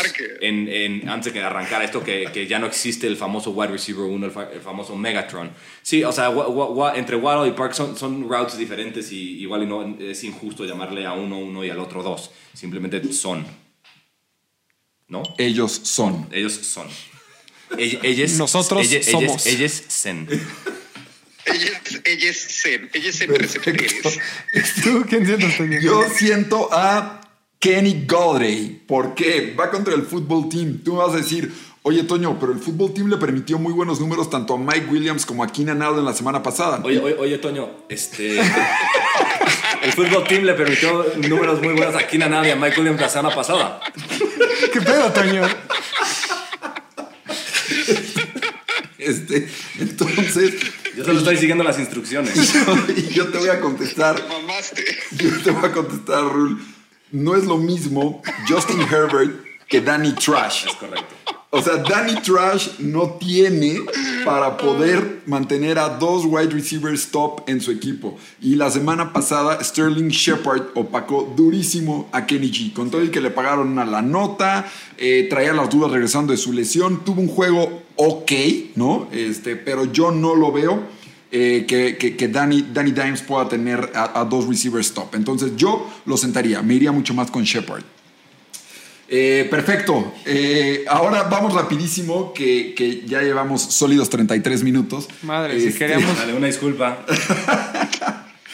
en, 0.41 0.69
en- 0.69 1.09
antes 1.09 1.33
de 1.33 1.41
que 1.41 1.45
arrancara 1.45 1.85
esto, 1.85 2.03
que, 2.05 2.27
que 2.33 2.47
ya 2.47 2.59
no 2.59 2.67
existe 2.67 3.07
el 3.07 3.17
famoso 3.17 3.51
wide 3.51 3.73
receiver 3.73 4.05
1, 4.05 4.27
el, 4.27 4.33
fa- 4.33 4.49
el 4.53 4.61
famoso 4.61 4.95
Megatron. 4.97 5.51
Sí, 5.83 6.05
o 6.05 6.13
sea, 6.13 6.31
wa- 6.31 6.47
wa- 6.49 6.71
wa- 6.71 6.97
entre 6.97 7.17
Waddle 7.17 7.49
y 7.49 7.53
Park 7.53 7.73
son, 7.75 7.97
son 7.97 8.29
routes 8.29 8.57
diferentes 8.57 9.11
y 9.13 9.41
igual 9.41 9.65
y 9.65 9.67
no 9.67 9.97
es 9.99 10.23
injusto 10.25 10.65
llamarle 10.65 11.05
a 11.07 11.13
uno 11.15 11.39
uno 11.39 11.65
y 11.65 11.71
al 11.71 11.79
otro 11.81 12.03
dos. 12.03 12.31
Simplemente 12.55 13.13
son. 13.13 13.45
¿No? 15.09 15.23
Ellos 15.39 15.73
son. 15.85 16.29
Ellos 16.33 16.53
son. 16.55 16.89
Ell- 17.71 17.99
Ellos, 18.03 18.33
Nosotros 18.35 18.87
ellos, 18.93 19.07
somos. 19.07 19.47
Ellos, 19.47 19.47
ellos 19.47 19.83
sen. 19.89 20.29
Ella 21.47 21.81
es, 21.85 22.01
ella 22.05 22.31
es 22.31 22.63
Zen, 22.63 22.91
ella 22.93 23.09
es 23.09 23.19
Zen. 23.19 23.33
¿Tú 24.83 25.07
quién 25.09 25.27
sientes, 25.27 25.57
Toño? 25.57 25.81
Yo 25.81 26.03
siento 26.11 26.69
a 26.73 27.21
Kenny 27.61 28.05
Goldray. 28.07 28.83
¿Por 28.87 29.15
qué? 29.15 29.55
Va 29.59 29.71
contra 29.71 29.95
el 29.95 30.03
fútbol 30.03 30.49
team. 30.49 30.81
Tú 30.85 30.95
me 30.95 30.99
vas 30.99 31.15
a 31.15 31.19
decir, 31.19 31.53
oye 31.83 32.03
Toño, 32.03 32.39
pero 32.41 32.53
el 32.53 32.59
fútbol 32.59 32.93
team 32.93 33.09
le 33.09 33.17
permitió 33.17 33.59
muy 33.59 33.73
buenos 33.73 34.01
números 34.01 34.29
tanto 34.29 34.55
a 34.55 34.59
Mike 34.59 34.89
Williams 34.91 35.25
como 35.25 35.45
a 35.45 35.47
Keenan 35.47 35.83
Allen 35.83 36.05
la 36.05 36.13
semana 36.13 36.43
pasada. 36.43 36.81
Oye, 36.83 36.99
oye, 36.99 37.15
oye, 37.15 37.39
Toño, 37.39 37.71
este. 37.89 38.41
El 39.83 39.93
fútbol 39.93 40.25
team 40.27 40.45
le 40.45 40.55
permitió 40.55 41.05
números 41.29 41.63
muy 41.63 41.75
buenos 41.75 41.95
a 41.95 42.07
Keenan 42.07 42.35
Allen 42.35 42.49
y 42.49 42.53
a 42.53 42.57
Mike 42.57 42.81
Williams 42.81 43.01
la 43.01 43.09
semana 43.09 43.35
pasada. 43.35 43.81
¿Qué 44.73 44.81
pedo, 44.81 45.13
Toño? 45.13 45.43
Este, 48.99 49.49
entonces, 49.79 50.55
Yo 50.97 51.05
solo 51.05 51.19
estoy 51.19 51.37
siguiendo 51.37 51.63
las 51.63 51.79
instrucciones. 51.79 52.35
y 52.97 53.13
yo 53.13 53.29
te 53.29 53.37
voy 53.37 53.51
a 53.51 53.61
contestar, 53.61 54.17
Mamaste. 54.29 54.83
yo 55.13 55.43
te 55.43 55.51
voy 55.51 55.67
a 55.67 55.73
contestar, 55.73 56.25
Rul. 56.25 56.59
No 57.13 57.37
es 57.37 57.45
lo 57.45 57.59
mismo 57.59 58.23
Justin 58.49 58.81
Herbert 58.81 59.45
que 59.69 59.83
Danny 59.83 60.13
Trash. 60.13 60.67
Es 60.67 60.75
correcto. 60.75 61.15
O 61.51 61.63
sea, 61.63 61.77
Danny 61.77 62.15
Trash 62.23 62.79
no 62.79 63.19
tiene 63.21 63.81
para 64.25 64.57
poder 64.57 65.23
mantener 65.27 65.79
a 65.79 65.91
dos 65.91 66.25
wide 66.25 66.51
receivers 66.51 67.11
top 67.11 67.43
en 67.47 67.61
su 67.61 67.71
equipo. 67.71 68.19
Y 68.41 68.57
la 68.57 68.71
semana 68.71 69.13
pasada, 69.13 69.63
Sterling 69.63 70.09
Shepard 70.09 70.69
opacó 70.75 71.33
durísimo 71.37 72.09
a 72.13 72.27
Kenny 72.27 72.51
G. 72.51 72.73
Con 72.73 72.91
todo 72.91 73.05
y 73.05 73.11
que 73.11 73.21
le 73.21 73.31
pagaron 73.31 73.69
una 73.69 73.85
la 73.85 74.03
nota, 74.03 74.67
eh, 74.97 75.27
traía 75.29 75.53
las 75.53 75.69
dudas 75.69 75.91
regresando 75.91 76.33
de 76.33 76.39
su 76.39 76.53
lesión. 76.53 77.05
Tuvo 77.05 77.21
un 77.21 77.29
juego 77.29 77.86
ok, 77.97 78.33
¿no? 78.77 79.09
Este, 79.13 79.57
pero 79.57 79.85
yo 79.93 80.11
no 80.11 80.35
lo 80.35 80.53
veo. 80.53 80.95
eh, 81.33 81.65
que, 81.67 81.97
que- 81.99 82.17
que 82.17 82.29
Danny, 82.29 82.69
Danny 82.73 82.93
Dimes 82.93 83.21
pueda 83.21 83.49
tener 83.49 83.91
a, 83.95 84.21
a 84.21 84.25
dos 84.25 84.47
receivers 84.47 84.93
top. 84.95 85.15
Entonces 85.17 85.53
yo 85.57 85.91
lo 86.07 86.17
sentaría, 86.17 86.63
me 86.63 86.75
iría 86.75 86.93
mucho 86.93 87.15
más 87.15 87.31
con 87.33 87.43
Shepard. 87.43 87.83
Eh, 89.09 89.47
perfecto. 89.51 90.13
Eh, 90.25 90.85
ahora 90.89 91.25
vamos 91.25 91.53
rapidísimo, 91.53 92.33
que, 92.33 92.75
que 92.75 93.03
ya 93.07 93.23
llevamos 93.23 93.61
sólidos 93.63 94.09
33 94.09 94.63
minutos. 94.63 95.09
Madre, 95.23 95.61
si 95.61 95.67
Este, 95.69 95.79
queríamos- 95.81 96.17
Dale, 96.17 96.33
una 96.35 96.47
disculpa. 96.47 97.05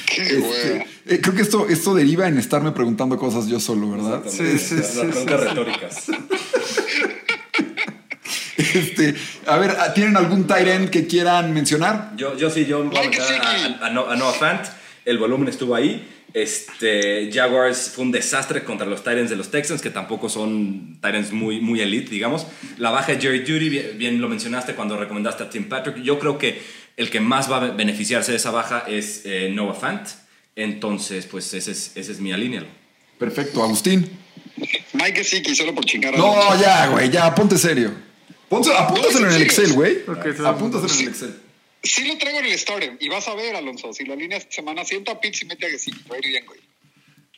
Qué 0.06 0.22
este, 0.38 0.86
eh, 1.06 1.20
creo 1.20 1.34
que 1.34 1.42
esto, 1.42 1.68
esto 1.68 1.94
deriva 1.94 2.26
en 2.26 2.38
estarme 2.38 2.72
preguntando 2.72 3.18
cosas 3.18 3.46
yo 3.48 3.60
solo, 3.60 3.90
¿verdad? 3.92 4.22
Sí, 4.28 4.58
sí, 4.58 4.76
Las 4.76 4.86
sí, 4.92 4.98
preguntas 5.00 5.40
retóricas. 5.40 6.04
Este, 8.74 9.14
a 9.46 9.56
ver, 9.56 9.74
¿tienen 9.94 10.16
algún 10.16 10.46
tight 10.46 10.68
end 10.68 10.90
que 10.90 11.06
quieran 11.06 11.52
mencionar? 11.54 12.12
Yo, 12.16 12.36
yo 12.36 12.50
sí, 12.50 12.66
yo 12.66 12.84
voy 12.84 12.96
a 12.96 13.00
a, 13.00 13.84
a, 13.84 13.86
a 13.86 13.90
No- 13.90 14.08
a 14.08 14.16
Noah 14.16 14.32
Fant. 14.34 14.66
El 15.04 15.18
volumen 15.18 15.48
estuvo 15.48 15.74
ahí. 15.74 16.08
Este, 16.34 17.30
Jaguars 17.32 17.92
fue 17.94 18.04
un 18.04 18.12
desastre 18.12 18.64
contra 18.64 18.86
los 18.86 19.00
Titans 19.02 19.30
de 19.30 19.36
los 19.36 19.50
Texans, 19.50 19.82
que 19.82 19.90
tampoco 19.90 20.28
son 20.28 20.94
Titans 21.02 21.32
muy, 21.32 21.60
muy 21.60 21.80
elite, 21.80 22.10
digamos. 22.10 22.46
La 22.78 22.90
baja 22.90 23.12
de 23.12 23.20
Jerry 23.20 23.40
Judy, 23.46 23.68
bien, 23.68 23.98
bien 23.98 24.20
lo 24.20 24.28
mencionaste 24.28 24.74
cuando 24.74 24.96
recomendaste 24.96 25.42
a 25.42 25.50
Tim 25.50 25.68
Patrick. 25.68 25.96
Yo 26.02 26.18
creo 26.18 26.38
que 26.38 26.62
el 26.96 27.10
que 27.10 27.20
más 27.20 27.50
va 27.50 27.56
a 27.58 27.60
beneficiarse 27.70 28.32
de 28.32 28.36
esa 28.38 28.50
baja 28.50 28.84
es 28.88 29.22
eh, 29.24 29.50
Noah 29.52 29.74
Fant, 29.74 30.08
Entonces, 30.56 31.26
pues 31.26 31.52
ese 31.54 31.72
es, 31.72 31.92
ese 31.96 32.12
es 32.12 32.20
mi 32.20 32.32
alíneo. 32.32 32.64
Perfecto, 33.18 33.62
Agustín. 33.62 34.08
Mike 34.92 35.16
Gesicki, 35.24 35.54
solo 35.54 35.74
por 35.74 35.84
chingar 35.84 36.14
a 36.14 36.18
No, 36.18 36.60
ya, 36.60 36.86
güey, 36.88 37.10
ya, 37.10 37.34
ponte 37.34 37.56
serio. 37.58 37.90
Ponte, 38.52 38.70
apúntaselo 38.76 39.28
en 39.28 39.32
el 39.34 39.42
Excel, 39.42 39.72
güey. 39.72 39.98
Ok, 40.06 40.24
sí. 40.36 40.42
Apúntaselo 40.44 40.92
en 40.94 41.00
el 41.00 41.08
Excel. 41.08 41.34
Sí 41.82 42.04
lo 42.06 42.18
traigo 42.18 42.38
en 42.40 42.44
el 42.44 42.58
starter 42.58 42.96
y 43.00 43.08
vas 43.08 43.26
a 43.28 43.34
ver, 43.34 43.56
Alonso, 43.56 43.92
si 43.94 44.04
la 44.04 44.14
línea 44.14 44.36
esta 44.38 44.52
semana 44.52 44.84
siento 44.84 45.10
a 45.10 45.20
Pitts 45.20 45.42
y 45.42 45.46
mete 45.46 45.66
a 45.66 45.70
Gesicki, 45.70 46.04
va 46.08 46.16
a 46.16 46.18
ir 46.18 46.26
bien, 46.26 46.44
güey. 46.46 46.60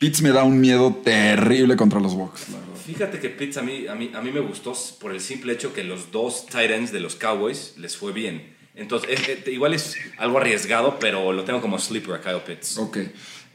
Pitts 0.01 0.21
me 0.23 0.31
da 0.31 0.43
un 0.43 0.61
miedo 0.61 0.93
terrible 1.05 1.77
contra 1.77 2.01
los 2.01 2.15
Bucks. 2.17 2.49
la 2.51 2.59
verdad. 2.59 2.75
Fíjate 2.85 3.21
que 3.21 3.29
Pitts 3.31 3.57
a 3.59 3.63
mí, 3.63 3.87
a, 3.87 3.95
mí, 3.95 4.11
a 4.13 4.21
mí 4.21 4.33
me 4.33 4.41
gustó 4.41 4.75
por 5.01 5.13
el 5.13 5.21
simple 5.21 5.53
hecho 5.53 5.73
que 5.73 5.85
los 5.85 6.11
dos 6.11 6.47
tight 6.47 6.71
ends 6.73 6.91
de 6.93 6.99
los 7.01 7.15
Cowboys 7.15 7.75
les 7.79 7.97
fue 7.97 8.13
bien. 8.13 8.53
Entonces, 8.75 9.09
es- 9.21 9.29
es- 9.29 9.49
igual 9.49 9.73
es 9.73 9.97
algo 10.19 10.39
arriesgado, 10.39 10.99
pero 10.99 11.33
lo 11.33 11.45
tengo 11.45 11.61
como 11.63 11.79
sleeper 11.79 12.15
a 12.17 12.21
Kyle 12.21 12.41
Pitts. 12.45 12.77
Ok. 12.79 12.99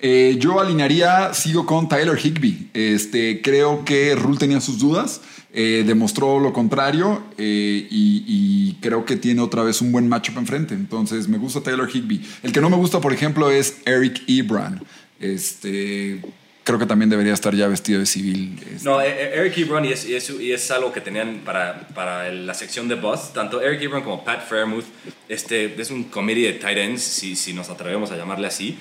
Eh, 0.02 0.38
yo 0.40 0.60
alinearía, 0.60 1.34
sigo 1.34 1.66
con 1.66 1.90
Tyler 1.90 2.18
Higby. 2.18 2.70
Este, 2.74 3.42
creo 3.42 3.84
que 3.84 4.16
Rule 4.16 4.38
tenía 4.38 4.62
sus 4.62 4.80
dudas, 4.80 5.22
eh, 5.54 5.84
demostró 5.86 6.40
lo 6.40 6.54
contrario 6.54 7.22
eh, 7.38 7.88
y, 7.90 8.24
y 8.26 8.78
creo 8.82 9.04
que 9.04 9.18
tiene 9.18 9.42
otra 9.42 9.64
vez 9.64 9.82
un 9.82 9.92
buen 9.92 10.08
matchup 10.08 10.38
enfrente. 10.38 10.74
Entonces 10.74 11.28
me 11.28 11.38
gusta 11.38 11.62
Tyler 11.62 11.90
Higby. 11.94 12.26
El 12.44 12.54
que 12.54 12.62
no 12.62 12.70
me 12.70 12.78
gusta, 12.78 13.02
por 13.02 13.12
ejemplo, 13.12 13.52
es 13.52 13.82
Eric 13.86 14.22
Ebron. 14.28 14.82
Este, 15.20 16.22
creo 16.64 16.80
que 16.80 16.86
también 16.86 17.10
debería 17.10 17.34
estar 17.34 17.54
ya 17.54 17.68
vestido 17.68 18.00
de 18.00 18.06
civil. 18.06 18.58
Este, 18.74 18.88
No, 18.88 19.02
eh, 19.02 19.08
eh, 19.10 19.32
Eric 19.36 19.58
Ebron, 19.58 19.84
y 19.84 19.92
es, 19.92 20.08
y 20.08 20.16
es, 20.16 20.30
y 20.30 20.52
es 20.52 20.72
algo 20.72 20.94
que 20.94 21.02
tenían 21.02 21.42
para, 21.44 21.88
para 21.90 22.32
la 22.32 22.54
sección 22.54 22.88
de 22.88 22.96
Buzz, 22.96 23.34
tanto 23.34 23.60
Eric 23.60 23.82
Ebron 23.82 24.04
como 24.04 24.24
Pat 24.24 24.48
Fairmouth, 24.48 24.86
este, 25.28 25.82
es 25.82 25.92
un 25.92 26.04
committee 26.06 26.44
de 26.44 26.54
tight 26.54 26.78
ends, 26.78 27.02
si, 27.02 27.36
si 27.36 27.54
nos 27.54 27.70
atrevemos 27.70 28.12
a 28.12 28.18
llamarle 28.18 28.48
así. 28.48 28.78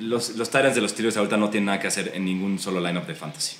Los, 0.00 0.36
los 0.36 0.54
ends 0.54 0.74
de 0.74 0.80
los 0.80 0.92
Steelers 0.92 1.16
ahorita 1.16 1.36
no 1.36 1.50
tienen 1.50 1.66
nada 1.66 1.78
que 1.78 1.88
hacer 1.88 2.12
en 2.14 2.24
ningún 2.24 2.58
solo 2.58 2.80
lineup 2.80 3.06
de 3.06 3.14
fantasy. 3.14 3.56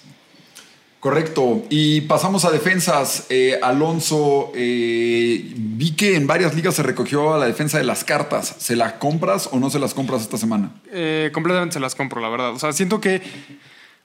Correcto. 1.01 1.65
Y 1.71 2.01
pasamos 2.03 2.45
a 2.45 2.51
defensas. 2.51 3.27
Eh, 3.29 3.59
Alonso, 3.63 4.51
eh, 4.55 5.53
vi 5.55 5.93
que 5.93 6.17
en 6.17 6.27
varias 6.27 6.55
ligas 6.55 6.75
se 6.75 6.83
recogió 6.83 7.35
a 7.35 7.39
la 7.39 7.47
defensa 7.47 7.79
de 7.79 7.85
las 7.85 8.03
cartas. 8.03 8.57
¿Se 8.59 8.75
las 8.75 8.95
compras 8.95 9.49
o 9.53 9.61
no 9.61 9.71
se 9.71 9.79
las 9.79 9.95
compras 9.95 10.23
esta 10.23 10.39
semana? 10.39 10.73
Eh, 10.91 11.31
completamente 11.33 11.75
se 11.75 11.81
las 11.81 11.95
compro, 11.95 12.21
la 12.21 12.29
verdad. 12.29 12.51
O 12.51 12.59
sea, 12.59 12.73
siento 12.73 13.01
que 13.01 13.23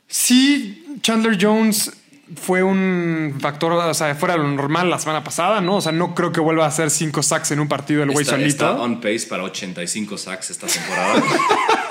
sí, 0.08 0.86
Chandler 1.02 1.38
Jones 1.42 1.92
fue 2.36 2.64
un 2.64 3.38
factor, 3.40 3.74
o 3.74 3.94
sea, 3.94 4.16
fuera 4.16 4.36
de 4.36 4.44
lo 4.44 4.50
normal 4.50 4.90
la 4.90 5.00
semana 5.00 5.24
pasada, 5.24 5.62
¿no? 5.62 5.78
O 5.78 5.82
sea, 5.82 5.92
no 5.92 6.16
creo 6.16 6.32
que 6.32 6.40
vuelva 6.40 6.66
a 6.66 6.68
hacer 6.68 6.90
cinco 6.90 7.22
sacks 7.22 7.52
en 7.52 7.60
un 7.60 7.68
partido 7.68 8.04
el 8.04 8.12
güey 8.12 8.26
solito. 8.26 8.50
está 8.50 8.72
on 8.72 9.02
pace 9.02 9.26
para 9.28 9.44
85 9.44 10.18
sacks 10.18 10.52
esta 10.52 10.68
temporada. 10.68 11.24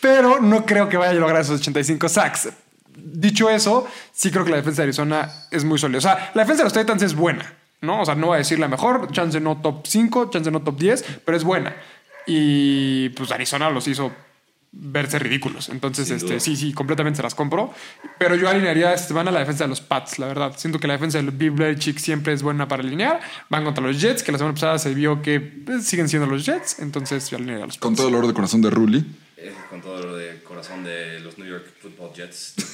pero 0.00 0.40
no 0.40 0.64
creo 0.64 0.88
que 0.88 0.96
vaya 0.96 1.10
a 1.10 1.14
lograr 1.14 1.40
esos 1.40 1.60
85 1.60 2.08
sacks. 2.08 2.48
Dicho 2.96 3.48
eso, 3.48 3.86
sí 4.12 4.30
creo 4.30 4.44
que 4.44 4.50
la 4.50 4.58
defensa 4.58 4.82
de 4.82 4.88
Arizona 4.88 5.30
es 5.50 5.64
muy 5.64 5.78
sólida. 5.78 5.98
O 5.98 6.02
sea, 6.02 6.30
la 6.34 6.42
defensa 6.42 6.62
de 6.62 6.64
los 6.64 6.72
Titans 6.72 7.02
es 7.02 7.14
buena, 7.14 7.54
¿no? 7.80 8.02
O 8.02 8.04
sea, 8.04 8.14
no 8.14 8.28
voy 8.28 8.36
a 8.36 8.38
decir 8.38 8.58
la 8.58 8.68
mejor, 8.68 9.10
chance 9.12 9.40
no 9.40 9.60
top 9.60 9.86
5, 9.86 10.30
chance 10.30 10.50
no 10.50 10.62
top 10.62 10.78
10, 10.78 11.04
pero 11.24 11.36
es 11.36 11.44
buena. 11.44 11.74
Y 12.26 13.08
pues 13.10 13.30
Arizona 13.30 13.70
los 13.70 13.88
hizo 13.88 14.12
verse 14.72 15.18
ridículos. 15.18 15.68
Entonces, 15.68 16.06
Sin 16.06 16.16
este, 16.16 16.28
duda. 16.28 16.40
sí, 16.40 16.56
sí, 16.56 16.72
completamente 16.72 17.16
se 17.16 17.22
las 17.22 17.34
compro. 17.34 17.72
Pero 18.18 18.36
yo 18.36 18.48
alinearía 18.48 18.92
esta 18.94 19.08
semana 19.08 19.30
la 19.30 19.40
defensa 19.40 19.64
de 19.64 19.68
los 19.68 19.80
Pats, 19.80 20.18
la 20.18 20.26
verdad. 20.26 20.54
Siento 20.56 20.78
que 20.78 20.86
la 20.86 20.94
defensa 20.94 21.20
de 21.20 21.30
Bill 21.30 21.50
Belichick 21.50 21.98
siempre 21.98 22.32
es 22.32 22.42
buena 22.42 22.68
para 22.68 22.82
alinear. 22.82 23.20
Van 23.48 23.64
contra 23.64 23.84
los 23.84 24.00
Jets, 24.00 24.22
que 24.22 24.32
la 24.32 24.38
semana 24.38 24.54
pasada 24.54 24.78
se 24.78 24.94
vio 24.94 25.22
que 25.22 25.40
pues, 25.40 25.86
siguen 25.86 26.08
siendo 26.08 26.26
los 26.26 26.44
Jets. 26.44 26.78
Entonces, 26.78 27.28
yo 27.30 27.36
alinearía 27.36 27.64
a 27.64 27.66
los 27.66 27.76
Pats. 27.76 27.82
Con 27.82 27.96
todo 27.96 28.08
el 28.08 28.14
oro 28.14 28.28
de 28.28 28.34
corazón 28.34 28.60
de 28.60 28.70
Ruli. 28.70 29.04
Eh, 29.42 29.52
con 29.70 29.80
todo 29.80 30.02
lo 30.02 30.16
de 30.16 30.42
corazón 30.42 30.84
de 30.84 31.18
los 31.20 31.38
New 31.38 31.48
York 31.48 31.64
Football 31.80 32.12
Jets. 32.14 32.54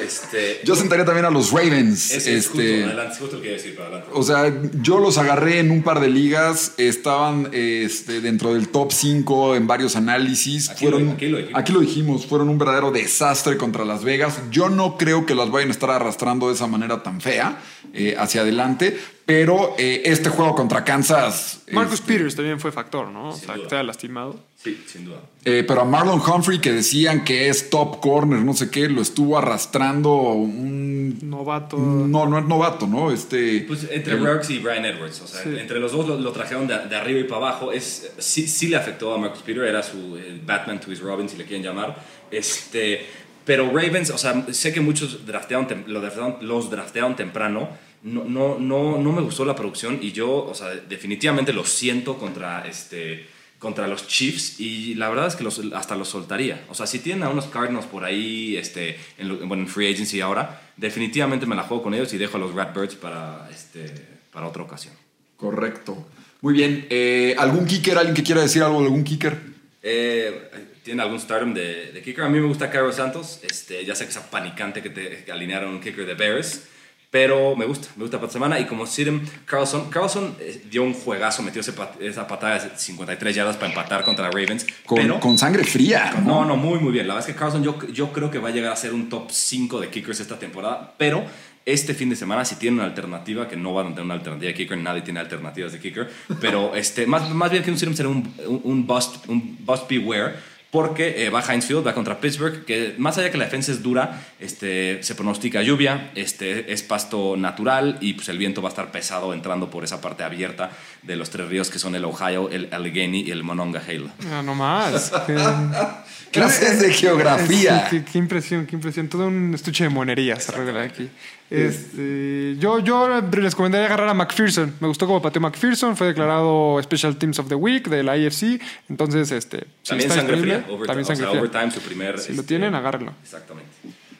Este, 0.00 0.60
Yo 0.64 0.76
sentaría 0.76 1.04
también 1.04 1.24
a 1.24 1.30
los 1.30 1.50
Ravens. 1.52 2.10
es 2.12 2.46
justo, 2.48 2.60
este, 2.60 2.84
adelante, 2.84 3.16
justo 3.18 3.36
lo 3.36 3.42
que 3.42 3.48
decir 3.50 3.74
para 3.74 3.88
adelante. 3.88 4.10
o 4.12 4.22
sea, 4.22 4.54
yo 4.82 4.98
los 4.98 5.16
agarré 5.18 5.58
en 5.58 5.70
un 5.70 5.82
par 5.82 6.00
de 6.00 6.08
ligas, 6.08 6.74
estaban 6.76 7.48
este, 7.52 8.20
dentro 8.20 8.54
del 8.54 8.68
top 8.68 8.92
5 8.92 9.56
en 9.56 9.66
varios 9.66 9.96
análisis. 9.96 10.68
Aquí 10.70 10.84
lo- 10.84 10.92
fueron, 10.92 11.10
aquí 11.14 11.26
lo 11.28 11.38
dijimos. 11.38 11.60
aquí 11.60 11.72
lo 11.72 11.80
dijimos, 11.80 12.26
fueron 12.26 12.48
un 12.50 12.58
verdadero 12.58 12.90
desastre 12.92 13.56
contra 13.56 13.84
Las 13.84 14.04
Vegas. 14.04 14.38
Yo 14.50 14.68
no 14.68 14.96
creo 14.98 15.24
que 15.26 15.34
las 15.34 15.50
vayan 15.50 15.70
a 15.70 15.72
estar 15.72 15.90
arrastrando 15.90 16.48
de 16.48 16.54
esa 16.54 16.66
manera 16.66 17.02
tan 17.02 17.20
fea 17.20 17.58
eh, 17.94 18.14
hacia 18.18 18.42
adelante, 18.42 18.98
pero 19.26 19.74
eh, 19.76 20.02
este 20.04 20.28
juego 20.30 20.54
contra 20.54 20.84
Kansas... 20.84 21.62
Marcus 21.72 21.94
este, 21.98 22.12
Peters 22.12 22.36
también 22.36 22.60
fue 22.60 22.70
factor, 22.70 23.08
¿no? 23.08 23.30
O 23.30 23.32
sea, 23.32 23.54
que 23.54 23.60
duda. 23.60 23.68
te 23.68 23.76
ha 23.76 23.82
lastimado. 23.82 24.38
Sí, 24.56 24.80
sin 24.86 25.04
duda. 25.04 25.18
Eh, 25.44 25.64
pero 25.66 25.80
a 25.80 25.84
Marlon 25.84 26.20
Humphrey, 26.20 26.60
que 26.60 26.72
decían 26.72 27.24
que 27.24 27.48
es 27.48 27.68
top 27.68 28.00
corner, 28.00 28.38
no 28.38 28.54
sé 28.54 28.70
qué, 28.70 28.88
lo 28.88 29.02
estuvo 29.02 29.36
arrastrando 29.36 30.12
un. 30.12 31.18
Novato. 31.28 31.76
No, 31.76 32.26
no 32.26 32.38
es 32.38 32.44
novato, 32.44 32.86
¿no? 32.86 33.10
Este. 33.10 33.64
Pues 33.66 33.86
entre 33.90 34.14
el- 34.14 34.40
y 34.48 34.58
Brian 34.58 34.84
Edwards, 34.84 35.20
o 35.20 35.26
sea, 35.26 35.42
Sí. 35.42 35.56
entre 35.58 35.80
los 35.80 35.90
dos 35.92 36.06
lo, 36.06 36.18
lo 36.18 36.30
trajeron 36.32 36.66
de, 36.68 36.78
de 36.88 36.96
arriba 36.96 37.20
y 37.20 37.24
para 37.24 37.48
abajo. 37.48 37.72
Es, 37.72 38.12
sí, 38.18 38.46
sí 38.46 38.68
le 38.68 38.76
afectó 38.76 39.12
a 39.12 39.18
Marcus 39.18 39.42
Peter, 39.42 39.64
era 39.64 39.82
su 39.82 40.18
Batman 40.44 40.80
to 40.80 40.90
his 40.92 41.00
Robin, 41.00 41.28
si 41.28 41.36
le 41.36 41.44
quieren 41.44 41.64
llamar. 41.64 41.96
Este, 42.30 43.06
pero 43.46 43.68
Ravens, 43.68 44.10
o 44.10 44.18
sea, 44.18 44.44
sé 44.52 44.72
que 44.74 44.80
muchos 44.82 45.24
draftearon, 45.26 45.66
tem- 45.68 45.86
lo 45.86 46.02
draftearon- 46.02 46.40
los 46.42 46.68
draftearon 46.70 47.16
temprano. 47.16 47.70
No, 48.02 48.24
no, 48.24 48.58
no, 48.58 48.98
no 48.98 49.12
me 49.12 49.22
gustó 49.22 49.44
la 49.44 49.56
producción 49.56 49.98
y 50.02 50.12
yo, 50.12 50.44
o 50.44 50.54
sea, 50.54 50.68
definitivamente 50.70 51.52
lo 51.52 51.64
siento 51.64 52.18
contra, 52.18 52.66
este, 52.68 53.26
contra 53.58 53.88
los 53.88 54.06
Chiefs 54.06 54.60
y 54.60 54.94
la 54.94 55.08
verdad 55.08 55.26
es 55.28 55.34
que 55.34 55.42
los, 55.42 55.60
hasta 55.74 55.96
los 55.96 56.08
soltaría. 56.08 56.64
O 56.68 56.74
sea, 56.74 56.86
si 56.86 56.98
tienen 57.00 57.24
a 57.24 57.30
unos 57.30 57.46
Cardinals 57.46 57.86
por 57.86 58.04
ahí, 58.04 58.56
este, 58.56 58.96
en, 59.18 59.48
bueno, 59.48 59.62
en 59.64 59.68
free 59.68 59.92
agency 59.92 60.20
ahora, 60.20 60.60
definitivamente 60.76 61.46
me 61.46 61.56
la 61.56 61.62
juego 61.62 61.82
con 61.82 61.94
ellos 61.94 62.12
y 62.12 62.18
dejo 62.18 62.36
a 62.36 62.40
los 62.40 62.54
Ratbirds 62.54 62.94
para, 62.96 63.48
este, 63.50 63.92
para 64.32 64.46
otra 64.46 64.62
ocasión. 64.62 64.94
Correcto. 65.36 66.06
Muy 66.42 66.54
bien. 66.54 66.86
Eh, 66.90 67.34
¿Algún 67.38 67.66
kicker? 67.66 67.96
¿Alguien 67.98 68.14
que 68.14 68.22
quiera 68.22 68.40
decir 68.42 68.62
algo 68.62 68.78
de 68.80 68.84
algún 68.84 69.02
kicker? 69.04 69.36
Eh, 69.82 70.50
¿Tienen 70.86 71.00
algún 71.00 71.18
stardom 71.18 71.52
de, 71.52 71.90
de 71.90 72.00
kicker? 72.00 72.22
A 72.22 72.28
mí 72.28 72.38
me 72.38 72.46
gusta 72.46 72.70
Carlos 72.70 72.94
Santos. 72.94 73.40
Este, 73.42 73.84
ya 73.84 73.96
sé 73.96 74.04
que 74.04 74.10
es 74.12 74.16
apanicante 74.16 74.80
que 74.82 74.90
te 74.90 75.24
que 75.24 75.32
alinearon 75.32 75.70
un 75.74 75.80
kicker 75.80 76.06
de 76.06 76.14
Bears. 76.14 76.62
Pero 77.10 77.56
me 77.56 77.64
gusta, 77.66 77.88
me 77.96 78.02
gusta 78.04 78.20
para 78.20 78.30
semana. 78.30 78.60
Y 78.60 78.66
como 78.66 78.86
Sidem 78.86 79.20
Carlson, 79.46 79.90
Carlson 79.90 80.36
eh, 80.38 80.62
dio 80.70 80.84
un 80.84 80.94
juegazo, 80.94 81.42
metió 81.42 81.60
pat- 81.74 82.00
esa 82.00 82.28
patada 82.28 82.60
de 82.60 82.70
53 82.78 83.34
yardas 83.34 83.56
para 83.56 83.68
empatar 83.68 84.04
contra 84.04 84.26
Ravens. 84.30 84.64
Con, 84.84 84.98
pero, 84.98 85.18
con 85.18 85.36
sangre 85.36 85.64
fría. 85.64 86.14
no, 86.24 86.44
no, 86.44 86.56
muy, 86.56 86.78
muy 86.78 86.92
bien. 86.92 87.08
La 87.08 87.14
verdad 87.14 87.28
es 87.28 87.34
que 87.34 87.38
Carlson 87.38 87.64
yo, 87.64 87.78
yo 87.92 88.12
creo 88.12 88.30
que 88.30 88.38
va 88.38 88.50
a 88.50 88.52
llegar 88.52 88.72
a 88.72 88.76
ser 88.76 88.94
un 88.94 89.08
top 89.08 89.32
5 89.32 89.80
de 89.80 89.88
kickers 89.88 90.20
esta 90.20 90.38
temporada. 90.38 90.94
Pero 90.98 91.24
este 91.64 91.94
fin 91.94 92.10
de 92.10 92.14
semana, 92.14 92.44
si 92.44 92.54
tienen 92.56 92.78
una 92.78 92.88
alternativa, 92.88 93.48
que 93.48 93.56
no 93.56 93.74
van 93.74 93.86
a 93.86 93.88
tener 93.90 94.04
una 94.04 94.14
alternativa 94.14 94.48
de 94.48 94.54
kicker, 94.54 94.78
nadie 94.78 95.02
tiene 95.02 95.18
alternativas 95.18 95.72
de 95.72 95.80
kicker. 95.80 96.08
Pero 96.40 96.76
este, 96.76 97.06
más, 97.06 97.28
más 97.30 97.50
bien 97.50 97.64
que 97.64 97.72
un 97.72 97.78
Sidem 97.78 97.94
será 97.96 98.08
un, 98.08 98.32
un 98.62 98.86
bust, 98.86 99.26
un 99.28 99.56
bust 99.64 99.90
beware. 99.90 100.34
Porque 100.70 101.24
eh, 101.24 101.30
va 101.30 101.40
Heinz 101.40 101.64
Field, 101.64 101.86
va 101.86 101.94
contra 101.94 102.20
Pittsburgh, 102.20 102.64
que 102.64 102.94
más 102.98 103.16
allá 103.16 103.30
que 103.30 103.38
la 103.38 103.44
defensa 103.44 103.72
es 103.72 103.82
dura, 103.82 104.20
este, 104.40 105.02
se 105.02 105.14
pronostica 105.14 105.62
lluvia, 105.62 106.10
este, 106.14 106.72
es 106.72 106.82
pasto 106.82 107.36
natural 107.36 107.98
y 108.00 108.14
pues, 108.14 108.28
el 108.28 108.36
viento 108.36 108.60
va 108.62 108.68
a 108.68 108.70
estar 108.70 108.90
pesado 108.90 109.32
entrando 109.32 109.70
por 109.70 109.84
esa 109.84 110.00
parte 110.00 110.24
abierta 110.24 110.70
de 111.02 111.16
los 111.16 111.30
tres 111.30 111.48
ríos 111.48 111.70
que 111.70 111.78
son 111.78 111.94
el 111.94 112.04
Ohio, 112.04 112.50
el 112.50 112.68
Allegheny 112.72 113.22
y 113.22 113.30
el 113.30 113.44
Monongahela. 113.44 114.12
Ah, 114.30 114.42
no 114.44 114.54
más. 114.54 115.12
Clases 116.36 116.80
de 116.80 116.92
geografía. 116.92 117.88
Sí, 117.90 117.98
qué, 117.98 118.04
qué 118.12 118.18
impresión, 118.18 118.66
qué 118.66 118.76
impresión. 118.76 119.08
Todo 119.08 119.26
un 119.28 119.54
estuche 119.54 119.84
de 119.84 119.90
monería 119.90 120.38
se 120.38 120.52
arregla 120.52 120.82
aquí. 120.82 121.08
Este, 121.48 122.56
yo, 122.58 122.80
yo 122.80 123.08
les 123.08 123.30
recomendaría 123.30 123.86
agarrar 123.86 124.08
a 124.08 124.14
McPherson. 124.14 124.74
Me 124.80 124.88
gustó 124.88 125.06
como 125.06 125.22
pateó 125.22 125.40
McPherson. 125.40 125.96
Fue 125.96 126.08
declarado 126.08 126.80
Special 126.82 127.16
Teams 127.16 127.38
of 127.38 127.48
the 127.48 127.54
Week 127.54 127.88
de 127.88 128.02
la 128.02 128.12
AFC. 128.12 128.60
Entonces, 128.88 129.30
este, 129.30 129.66
si 129.82 129.90
También 129.90 130.10
está 130.10 130.20
sangre 130.22 130.36
fría, 130.40 130.56
overtime, 130.68 130.86
también 130.86 131.04
o 131.04 131.06
sea, 131.06 131.16
sangre 131.16 131.30
fría. 131.30 131.40
overtime, 131.40 131.70
su 131.70 131.80
primer... 131.80 132.18
Si 132.18 132.32
lo 132.32 132.40
este, 132.40 132.48
tienen, 132.48 132.74
agárrenlo. 132.74 133.12
Exactamente. 133.22 133.70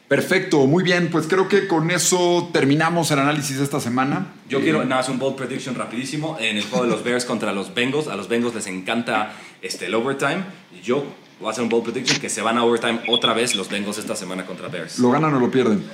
Perfecto, 0.09 0.67
muy 0.67 0.85
bien. 0.85 1.09
Pues 1.11 1.27
creo 1.27 1.49
que 1.49 1.67
con 1.67 1.91
eso 1.91 2.49
terminamos 2.53 3.11
el 3.11 3.19
análisis 3.19 3.59
de 3.59 3.65
esta 3.65 3.81
semana. 3.81 4.29
Yo 4.49 4.61
Eh, 4.61 4.63
quiero 4.63 4.85
nada 4.85 5.01
más 5.01 5.09
un 5.09 5.19
bold 5.19 5.35
prediction 5.35 5.75
rapidísimo 5.75 6.37
en 6.41 6.57
el 6.57 6.63
juego 6.63 6.85
de 6.85 6.91
los 6.93 7.03
Bears 7.03 7.25
contra 7.25 7.53
los 7.53 7.75
Bengals. 7.75 8.07
A 8.07 8.15
los 8.15 8.29
Bengals 8.29 8.55
les 8.55 8.69
encanta 8.69 9.33
este, 9.63 9.87
el 9.87 9.95
overtime. 9.97 10.45
Yo 10.85 11.05
voy 11.41 11.49
a 11.49 11.53
hacer 11.53 11.63
un 11.63 11.69
bold 11.69 11.85
prediction 11.85 12.21
que 12.21 12.29
se 12.29 12.41
van 12.43 12.59
a 12.59 12.65
overtime 12.65 13.01
otra 13.09 13.35
vez 13.35 13.55
los 13.55 13.69
Bengals 13.69 13.99
esta 13.99 14.17
semana 14.17 14.47
contra 14.47 14.69
Bears. 14.69 14.99
¿Lo 14.99 15.11
ganan 15.11 15.35
o 15.35 15.41
lo 15.41 15.51
pierden? 15.51 15.85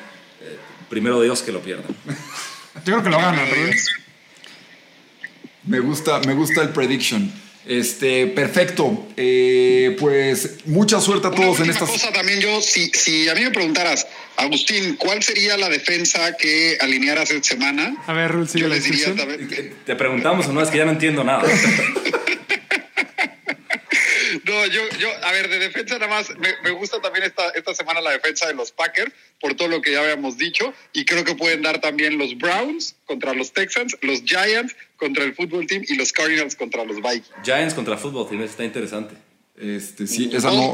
Primero 0.89 1.21
Dios 1.23 1.43
que 1.43 1.53
lo 1.53 1.61
pierdan. 1.61 1.87
Yo 2.07 2.83
creo 2.85 3.03
que 3.03 3.11
lo 3.11 3.19
ganan, 3.19 3.49
¿verdad? 3.51 3.75
Me 5.65 5.81
gusta, 5.81 6.21
me 6.27 6.35
gusta 6.35 6.63
el 6.63 6.71
prediction. 6.71 7.33
Este, 7.65 8.27
perfecto. 8.27 9.07
Eh, 9.17 9.97
pues 10.01 10.59
mucha 10.67 11.01
suerte 11.01 11.29
a 11.29 11.31
Una 11.31 11.41
todos 11.41 11.61
en 11.61 11.69
última 11.69 11.73
estas. 11.73 11.89
cosa 11.91 12.13
también 12.13 12.41
yo, 12.41 12.61
si, 12.61 12.89
si 12.89 13.29
a 13.29 13.35
mí 13.35 13.43
me 13.43 13.51
preguntaras, 13.53 14.07
Agustín, 14.37 14.97
¿cuál 14.97 15.23
sería 15.23 15.57
la 15.57 15.69
defensa 15.69 16.37
que 16.37 16.77
alinearas 16.81 17.31
esta 17.31 17.51
semana? 17.51 17.95
A 18.07 18.13
ver, 18.13 18.33
Rul, 18.33 18.49
sigue 18.49 18.63
Yo 18.63 18.69
la 18.69 18.75
les 18.75 18.85
diría 18.85 19.15
Te 19.85 19.95
preguntamos 19.95 20.47
o 20.47 20.53
no, 20.53 20.61
es 20.61 20.71
que 20.71 20.79
ya 20.79 20.85
no 20.85 20.93
entiendo 20.93 21.23
nada. 21.23 21.45
No, 24.53 24.67
yo, 24.67 24.83
yo, 24.99 25.09
a 25.23 25.33
ver, 25.33 25.49
de 25.49 25.59
defensa 25.59 25.95
nada 25.95 26.09
más, 26.09 26.29
me, 26.39 26.51
me, 26.63 26.73
gusta 26.73 27.01
también 27.01 27.25
esta, 27.25 27.49
esta 27.55 27.75
semana 27.75 28.03
la 28.03 28.11
defensa 28.11 28.47
de 28.47 28.53
los 28.53 28.71
Packers, 28.71 29.11
por 29.41 29.55
todo 29.55 29.69
lo 29.69 29.81
que 29.81 29.93
ya 29.93 30.01
habíamos 30.01 30.37
dicho, 30.37 30.75
y 30.93 31.07
creo 31.07 31.25
que 31.25 31.35
pueden 31.35 31.63
dar 31.63 31.81
también 31.81 32.19
los 32.19 32.37
Browns 32.37 32.95
contra 33.07 33.33
los 33.33 33.55
Texans, 33.55 33.97
los 34.03 34.23
Giants 34.25 34.77
contra 34.97 35.25
el 35.25 35.35
Fútbol 35.35 35.67
Team 35.67 35.85
y 35.89 35.95
los 35.95 36.13
Cardinals 36.13 36.55
contra 36.55 36.85
los 36.85 36.97
Vikings. 36.97 37.33
Giants 37.43 37.73
contra 37.73 37.97
Fútbol 37.97 38.29
Team, 38.29 38.43
está 38.43 38.63
interesante. 38.63 39.15
Este, 39.55 40.07
sí, 40.07 40.31
esa 40.33 40.51
no, 40.51 40.73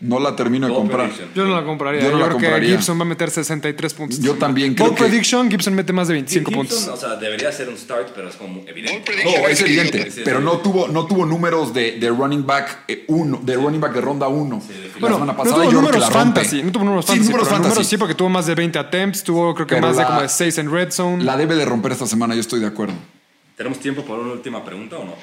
no, 0.00 0.20
la 0.20 0.36
termino 0.36 0.68
de 0.68 0.72
comprar. 0.72 1.10
Yo 1.34 1.44
no 1.44 1.54
la 1.54 1.64
compraría. 1.64 2.00
Yo, 2.00 2.12
no 2.12 2.18
yo 2.18 2.24
creo 2.24 2.32
compraría. 2.34 2.68
que 2.70 2.76
Gibson 2.76 2.96
va 2.96 3.02
a 3.02 3.06
meter 3.06 3.28
63 3.28 3.94
puntos. 3.94 4.20
Yo 4.20 4.34
también 4.34 4.74
creo 4.74 4.86
Ball 4.86 4.96
que... 4.96 5.04
prediction, 5.04 5.50
Gibson 5.50 5.74
mete 5.74 5.92
más 5.92 6.06
de 6.06 6.14
25 6.14 6.48
Gibson, 6.48 6.66
puntos. 6.66 6.88
O 6.88 6.96
sea, 6.96 7.16
debería 7.16 7.50
ser 7.50 7.68
un 7.68 7.76
start, 7.76 8.12
pero 8.14 8.28
es 8.28 8.36
como 8.36 8.62
evidente. 8.68 9.12
No, 9.24 9.48
es 9.48 9.60
evidente, 9.60 10.12
pero 10.24 10.40
no 10.40 10.58
tuvo, 10.58 10.86
no 10.86 11.06
tuvo 11.06 11.26
números 11.26 11.74
de, 11.74 11.98
de 11.98 12.08
running 12.08 12.46
back 12.46 12.84
eh, 12.86 13.04
uno, 13.08 13.40
de 13.42 13.56
running 13.56 13.80
back 13.80 13.92
de 13.92 14.00
ronda 14.00 14.28
1. 14.28 14.60
Sí, 14.60 14.68
la 14.72 15.00
bueno, 15.00 15.16
semana 15.16 15.36
pasada 15.36 15.56
no 15.56 15.62
tuvo 15.64 15.72
números 15.72 16.10
fantasy, 16.10 16.62
no 16.62 16.70
tuvo 16.72 16.84
números 16.84 17.04
sí, 17.04 17.10
fantasy, 17.10 17.28
números 17.28 17.48
fantasy. 17.48 17.68
Números 17.68 17.88
sí, 17.88 17.96
porque 17.96 18.14
tuvo 18.14 18.28
más 18.28 18.46
de 18.46 18.54
20 18.54 18.78
attempts, 18.78 19.24
tuvo 19.24 19.54
creo 19.54 19.66
que 19.66 19.74
pero 19.74 19.88
más 19.88 19.96
la, 19.96 20.02
de 20.02 20.08
como 20.08 20.22
de 20.22 20.28
6 20.28 20.58
en 20.58 20.70
red 20.70 20.92
zone. 20.92 21.24
La 21.24 21.36
debe 21.36 21.56
de 21.56 21.64
romper 21.64 21.90
esta 21.90 22.06
semana, 22.06 22.34
yo 22.34 22.40
estoy 22.40 22.60
de 22.60 22.66
acuerdo. 22.66 22.94
¿Tenemos 23.56 23.80
tiempo 23.80 24.02
para 24.02 24.20
una 24.20 24.32
última 24.32 24.64
pregunta 24.64 24.98
o 24.98 25.04
no? 25.04 25.14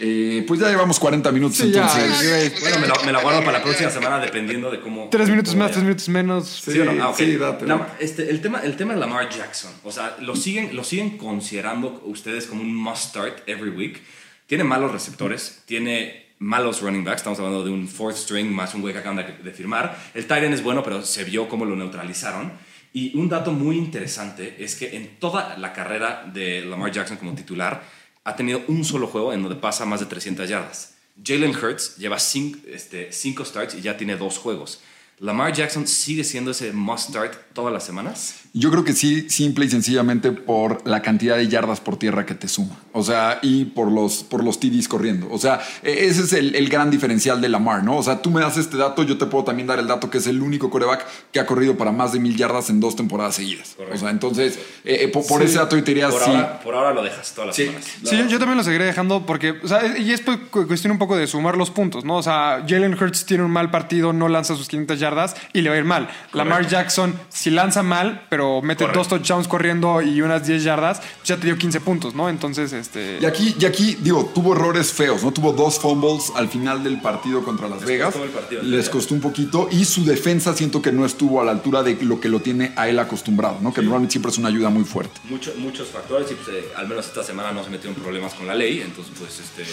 Eh, 0.00 0.44
pues 0.46 0.60
ya 0.60 0.68
llevamos 0.68 0.98
40 0.98 1.30
minutos 1.30 1.56
sí, 1.56 1.64
entonces. 1.66 2.52
Ya, 2.52 2.60
bueno, 2.60 2.78
me 2.80 2.86
la, 2.88 3.02
me 3.04 3.12
la, 3.12 3.22
guardo 3.22 3.40
para 3.40 3.58
la 3.58 3.64
próxima 3.64 3.90
semana 3.90 4.18
dependiendo 4.18 4.70
de 4.70 4.80
cómo. 4.80 5.08
Tres 5.10 5.28
minutos 5.28 5.54
más, 5.54 5.70
tres 5.70 5.84
minutos 5.84 6.08
menos. 6.08 6.48
Sí, 6.48 6.72
¿Sí, 6.72 6.78
no? 6.78 6.90
ah, 7.02 7.10
okay. 7.10 7.32
sí 7.32 7.36
date. 7.36 7.66
La, 7.66 7.94
este, 8.00 8.28
el, 8.28 8.40
tema, 8.40 8.60
el 8.60 8.76
tema 8.76 8.94
de 8.94 9.00
Lamar 9.00 9.28
Jackson, 9.28 9.72
o 9.84 9.92
sea, 9.92 10.16
lo 10.20 10.34
siguen, 10.34 10.74
lo 10.74 10.82
siguen 10.82 11.16
considerando 11.16 12.02
ustedes 12.06 12.46
como 12.46 12.62
un 12.62 12.74
must 12.74 13.10
start 13.10 13.48
every 13.48 13.70
week. 13.70 14.02
Tiene 14.46 14.64
malos 14.64 14.90
receptores, 14.90 15.62
tiene 15.64 16.34
malos 16.38 16.82
running 16.82 17.04
backs. 17.04 17.18
Estamos 17.18 17.38
hablando 17.38 17.64
de 17.64 17.70
un 17.70 17.86
fourth 17.86 18.16
string 18.16 18.50
más 18.50 18.74
un 18.74 18.80
güey 18.80 18.92
que 18.92 19.00
acaban 19.00 19.16
de, 19.16 19.24
de 19.42 19.52
firmar. 19.52 19.96
El 20.12 20.22
Titan 20.22 20.52
es 20.52 20.62
bueno, 20.62 20.82
pero 20.82 21.02
se 21.02 21.24
vio 21.24 21.48
cómo 21.48 21.64
lo 21.64 21.76
neutralizaron. 21.76 22.52
Y 22.92 23.16
un 23.16 23.28
dato 23.28 23.50
muy 23.52 23.76
interesante 23.76 24.56
es 24.58 24.76
que 24.76 24.96
en 24.96 25.18
toda 25.18 25.58
la 25.58 25.72
carrera 25.72 26.30
de 26.32 26.64
Lamar 26.64 26.92
Jackson 26.92 27.16
como 27.16 27.34
titular, 27.34 27.82
ha 28.24 28.36
tenido 28.36 28.62
un 28.68 28.84
solo 28.84 29.06
juego 29.06 29.32
en 29.32 29.42
donde 29.42 29.56
pasa 29.56 29.84
más 29.84 30.00
de 30.00 30.06
300 30.06 30.48
yardas. 30.48 30.94
Jalen 31.22 31.54
Hurts 31.54 31.96
lleva 31.96 32.18
5 32.18 32.60
este, 32.66 33.12
cinco 33.12 33.44
starts 33.44 33.74
y 33.74 33.82
ya 33.82 33.96
tiene 33.96 34.16
dos 34.16 34.38
juegos. 34.38 34.80
¿Lamar 35.24 35.54
Jackson 35.54 35.86
sigue 35.86 36.22
siendo 36.22 36.50
ese 36.50 36.70
must 36.74 37.08
start 37.08 37.32
todas 37.54 37.72
las 37.72 37.82
semanas? 37.82 38.40
Yo 38.52 38.70
creo 38.70 38.84
que 38.84 38.92
sí, 38.92 39.30
simple 39.30 39.64
y 39.64 39.70
sencillamente 39.70 40.32
por 40.32 40.86
la 40.86 41.00
cantidad 41.00 41.38
de 41.38 41.48
yardas 41.48 41.80
por 41.80 41.96
tierra 41.96 42.26
que 42.26 42.34
te 42.34 42.46
suma. 42.46 42.78
O 42.92 43.02
sea, 43.02 43.38
y 43.40 43.64
por 43.64 43.90
los, 43.90 44.22
por 44.22 44.44
los 44.44 44.60
TDs 44.60 44.86
corriendo. 44.86 45.26
O 45.30 45.38
sea, 45.38 45.60
e, 45.82 46.04
ese 46.04 46.24
es 46.24 46.34
el, 46.34 46.54
el, 46.54 46.68
gran 46.68 46.90
diferencial 46.90 47.40
de 47.40 47.48
Lamar, 47.48 47.82
¿no? 47.82 47.96
O 47.96 48.02
sea, 48.02 48.20
tú 48.20 48.30
me 48.30 48.42
das 48.42 48.58
este 48.58 48.76
dato, 48.76 49.02
yo 49.02 49.16
te 49.16 49.24
puedo 49.24 49.44
también 49.44 49.66
dar 49.66 49.78
el 49.78 49.86
dato 49.86 50.10
que 50.10 50.18
es 50.18 50.26
el 50.26 50.42
único 50.42 50.68
coreback 50.68 51.06
que 51.32 51.40
ha 51.40 51.46
corrido 51.46 51.78
para 51.78 51.90
más 51.90 52.12
de 52.12 52.20
mil 52.20 52.36
yardas 52.36 52.68
en 52.68 52.80
dos 52.80 52.94
temporadas 52.94 53.36
seguidas. 53.36 53.70
Correcto. 53.76 53.96
O 53.96 53.98
sea, 53.98 54.10
entonces, 54.10 54.58
eh, 54.84 55.04
eh 55.04 55.08
por, 55.08 55.26
por 55.26 55.40
sí, 55.40 55.46
ese 55.46 55.56
dato 55.56 55.74
yo 55.74 55.82
te 55.82 55.92
diría 55.92 56.10
por 56.10 56.20
sí. 56.20 56.30
Ahora, 56.30 56.60
por 56.60 56.74
ahora 56.74 56.92
lo 56.92 57.02
dejas 57.02 57.32
todas 57.32 57.46
las 57.46 57.56
sí. 57.56 57.64
semanas. 57.64 57.84
Sí, 58.04 58.18
yo, 58.18 58.26
yo, 58.26 58.38
también 58.38 58.58
lo 58.58 58.62
seguiré 58.62 58.84
dejando 58.84 59.24
porque, 59.24 59.52
o 59.52 59.68
sea, 59.68 59.96
y 59.96 60.12
es 60.12 60.22
cuestión 60.50 60.92
un 60.92 60.98
poco 60.98 61.16
de 61.16 61.26
sumar 61.26 61.56
los 61.56 61.70
puntos, 61.70 62.04
¿no? 62.04 62.18
O 62.18 62.22
sea, 62.22 62.62
Jalen 62.68 62.92
Hurts 62.92 63.24
tiene 63.24 63.42
un 63.42 63.50
mal 63.50 63.70
partido, 63.70 64.12
no 64.12 64.28
lanza 64.28 64.54
sus 64.54 64.68
500 64.68 65.00
yardas 65.00 65.13
y 65.52 65.60
le 65.62 65.70
va 65.70 65.76
a 65.76 65.78
ir 65.78 65.84
mal. 65.84 66.06
Correcto. 66.06 66.38
Lamar 66.38 66.66
Jackson, 66.68 67.18
si 67.28 67.50
lanza 67.50 67.82
mal, 67.82 68.26
pero 68.28 68.60
mete 68.62 68.84
Correcto. 68.84 68.98
dos 69.00 69.08
touchdowns 69.08 69.48
corriendo 69.48 70.02
y 70.02 70.20
unas 70.22 70.46
10 70.46 70.62
yardas, 70.64 71.00
ya 71.24 71.36
te 71.36 71.46
dio 71.46 71.56
15 71.56 71.80
puntos, 71.80 72.14
¿no? 72.14 72.28
Entonces, 72.28 72.72
este. 72.72 73.18
Y 73.20 73.24
aquí, 73.26 73.54
y 73.58 73.64
aquí, 73.64 73.96
digo, 74.00 74.30
tuvo 74.34 74.54
errores 74.54 74.92
feos, 74.92 75.22
¿no? 75.22 75.32
Tuvo 75.32 75.52
dos 75.52 75.78
fumbles 75.78 76.32
al 76.34 76.48
final 76.48 76.82
del 76.84 77.00
partido 77.00 77.42
contra 77.44 77.68
Las 77.68 77.80
Les 77.80 77.88
Vegas. 77.88 78.06
costó 78.14 78.24
el 78.24 78.30
partido, 78.30 78.62
Les 78.62 78.88
costó 78.90 79.14
un 79.14 79.20
poquito. 79.20 79.68
Y 79.70 79.84
su 79.84 80.04
defensa 80.04 80.54
siento 80.54 80.82
que 80.82 80.92
no 80.92 81.04
estuvo 81.06 81.40
a 81.40 81.44
la 81.44 81.52
altura 81.52 81.82
de 81.82 81.96
lo 82.02 82.20
que 82.20 82.28
lo 82.28 82.40
tiene 82.40 82.72
a 82.76 82.88
él 82.88 82.98
acostumbrado, 82.98 83.58
¿no? 83.60 83.72
Que 83.72 83.80
Sí. 83.80 83.84
normalmente 83.86 84.12
siempre 84.12 84.30
es 84.32 84.38
una 84.38 84.48
ayuda 84.48 84.70
muy 84.70 84.84
fuerte. 84.84 85.20
Mucho- 85.24 85.52
muchos 85.58 85.88
factores 85.88 86.30
y 86.30 86.34
pues, 86.34 86.48
eh, 86.48 86.64
al 86.76 86.88
menos 86.88 87.06
esta 87.06 87.22
semana 87.22 87.52
no 87.52 87.62
se 87.64 87.70
metieron 87.70 87.94
problemas 87.94 88.34
con 88.34 88.46
la 88.46 88.54
ley, 88.54 88.80
entonces 88.80 89.12
pues 89.18 89.38
este, 89.40 89.64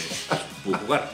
pudo 0.64 0.78
jugar. 0.78 1.12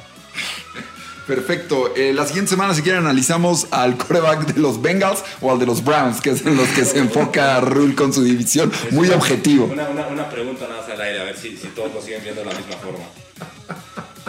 Perfecto. 1.27 1.93
Eh, 1.95 2.13
la 2.13 2.25
siguiente 2.25 2.49
semana, 2.49 2.73
si 2.73 2.81
quieren, 2.81 3.01
analizamos 3.01 3.67
al 3.71 3.97
coreback 3.97 4.53
de 4.53 4.59
los 4.61 4.81
Bengals 4.81 5.23
o 5.41 5.51
al 5.51 5.59
de 5.59 5.65
los 5.65 5.83
Browns, 5.83 6.21
que 6.21 6.31
es 6.31 6.45
en 6.45 6.55
los 6.55 6.69
que 6.69 6.85
se 6.85 6.99
enfoca 6.99 7.59
Rule 7.59 7.95
con 7.95 8.13
su 8.13 8.23
división. 8.23 8.71
Muy 8.91 9.09
objetivo. 9.09 9.65
Una, 9.65 9.89
una, 9.89 10.07
una 10.07 10.29
pregunta 10.29 10.67
nada 10.67 10.81
más 10.81 10.89
al 10.89 11.01
aire, 11.01 11.19
a 11.19 11.23
ver 11.25 11.37
si, 11.37 11.57
si 11.57 11.67
todos 11.67 11.93
lo 11.93 12.01
siguen 12.01 12.23
viendo 12.23 12.41
de 12.41 12.47
la 12.49 12.57
misma 12.57 12.77
forma. 12.77 13.05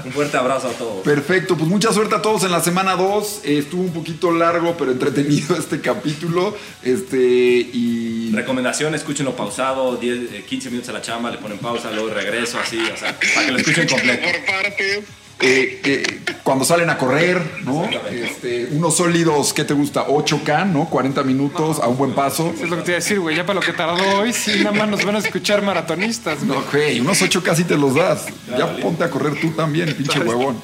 Un 0.04 0.12
fuerte 0.12 0.36
abrazo 0.36 0.68
a 0.68 0.72
todos. 0.72 1.04
Perfecto, 1.04 1.56
pues 1.56 1.68
mucha 1.68 1.92
suerte 1.92 2.14
a 2.14 2.22
todos 2.22 2.44
en 2.44 2.52
la 2.52 2.62
semana 2.62 2.94
2. 2.94 3.40
Eh, 3.44 3.58
estuvo 3.58 3.82
un 3.82 3.92
poquito 3.92 4.30
largo, 4.30 4.76
pero 4.76 4.92
entretenido 4.92 5.56
este 5.56 5.80
capítulo. 5.80 6.56
Este, 6.82 7.18
y. 7.18 8.30
Recomendación, 8.32 8.94
escúchenlo 8.94 9.34
pausado, 9.34 9.96
10, 9.96 10.32
eh, 10.32 10.44
15 10.48 10.70
minutos 10.70 10.90
a 10.90 10.92
la 10.92 11.02
chamba, 11.02 11.30
le 11.30 11.38
ponen 11.38 11.58
pausa, 11.58 11.90
luego 11.90 12.10
regreso, 12.10 12.58
así, 12.58 12.78
o 12.78 12.96
sea, 12.96 13.18
para 13.34 13.46
que 13.46 13.52
lo 13.52 13.58
escuchen 13.58 13.88
completo. 13.88 14.22
Por 14.22 14.46
partes. 14.46 15.04
Eh, 15.40 15.80
eh, 15.84 16.20
cuando 16.42 16.64
salen 16.64 16.90
a 16.90 16.98
correr, 16.98 17.40
¿no? 17.64 17.88
Este, 18.10 18.66
unos 18.72 18.96
sólidos, 18.96 19.52
¿qué 19.52 19.64
te 19.64 19.72
gusta? 19.72 20.06
8K, 20.06 20.66
¿no? 20.66 20.90
40 20.90 21.22
minutos 21.22 21.78
a 21.78 21.86
un 21.86 21.96
buen 21.96 22.12
paso. 22.12 22.52
Es 22.60 22.68
lo 22.68 22.76
que 22.76 22.82
te 22.82 22.90
iba 22.90 22.96
a 22.96 23.00
decir, 23.00 23.20
güey. 23.20 23.36
Ya 23.36 23.46
para 23.46 23.60
lo 23.60 23.64
que 23.64 23.72
tardó 23.72 24.18
hoy, 24.18 24.32
sí, 24.32 24.58
nada 24.58 24.72
más 24.72 24.88
nos 24.88 25.04
van 25.04 25.16
a 25.16 25.18
escuchar 25.18 25.62
maratonistas, 25.62 26.44
güey. 26.44 26.58
No, 26.58 26.64
güey, 26.72 27.00
unos 27.00 27.22
8 27.22 27.42
casi 27.42 27.64
te 27.64 27.76
los 27.76 27.94
das. 27.94 28.26
Ya 28.48 28.76
ponte 28.78 29.04
a 29.04 29.10
correr 29.10 29.40
tú 29.40 29.50
también, 29.50 29.94
pinche 29.94 30.18
huevón. 30.20 30.60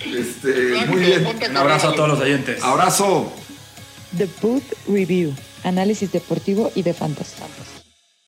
Este, 0.00 0.86
muy 0.86 1.00
bien. 1.00 1.26
Un 1.50 1.56
abrazo 1.56 1.88
a 1.88 1.94
todos 1.94 2.08
los 2.08 2.20
oyentes. 2.20 2.62
Abrazo. 2.62 3.32
The 4.16 4.28
Boot 4.40 4.64
Review. 4.88 5.34
Análisis 5.64 6.12
deportivo 6.12 6.72
y 6.74 6.82
de 6.82 6.94
fantasy. 6.94 7.34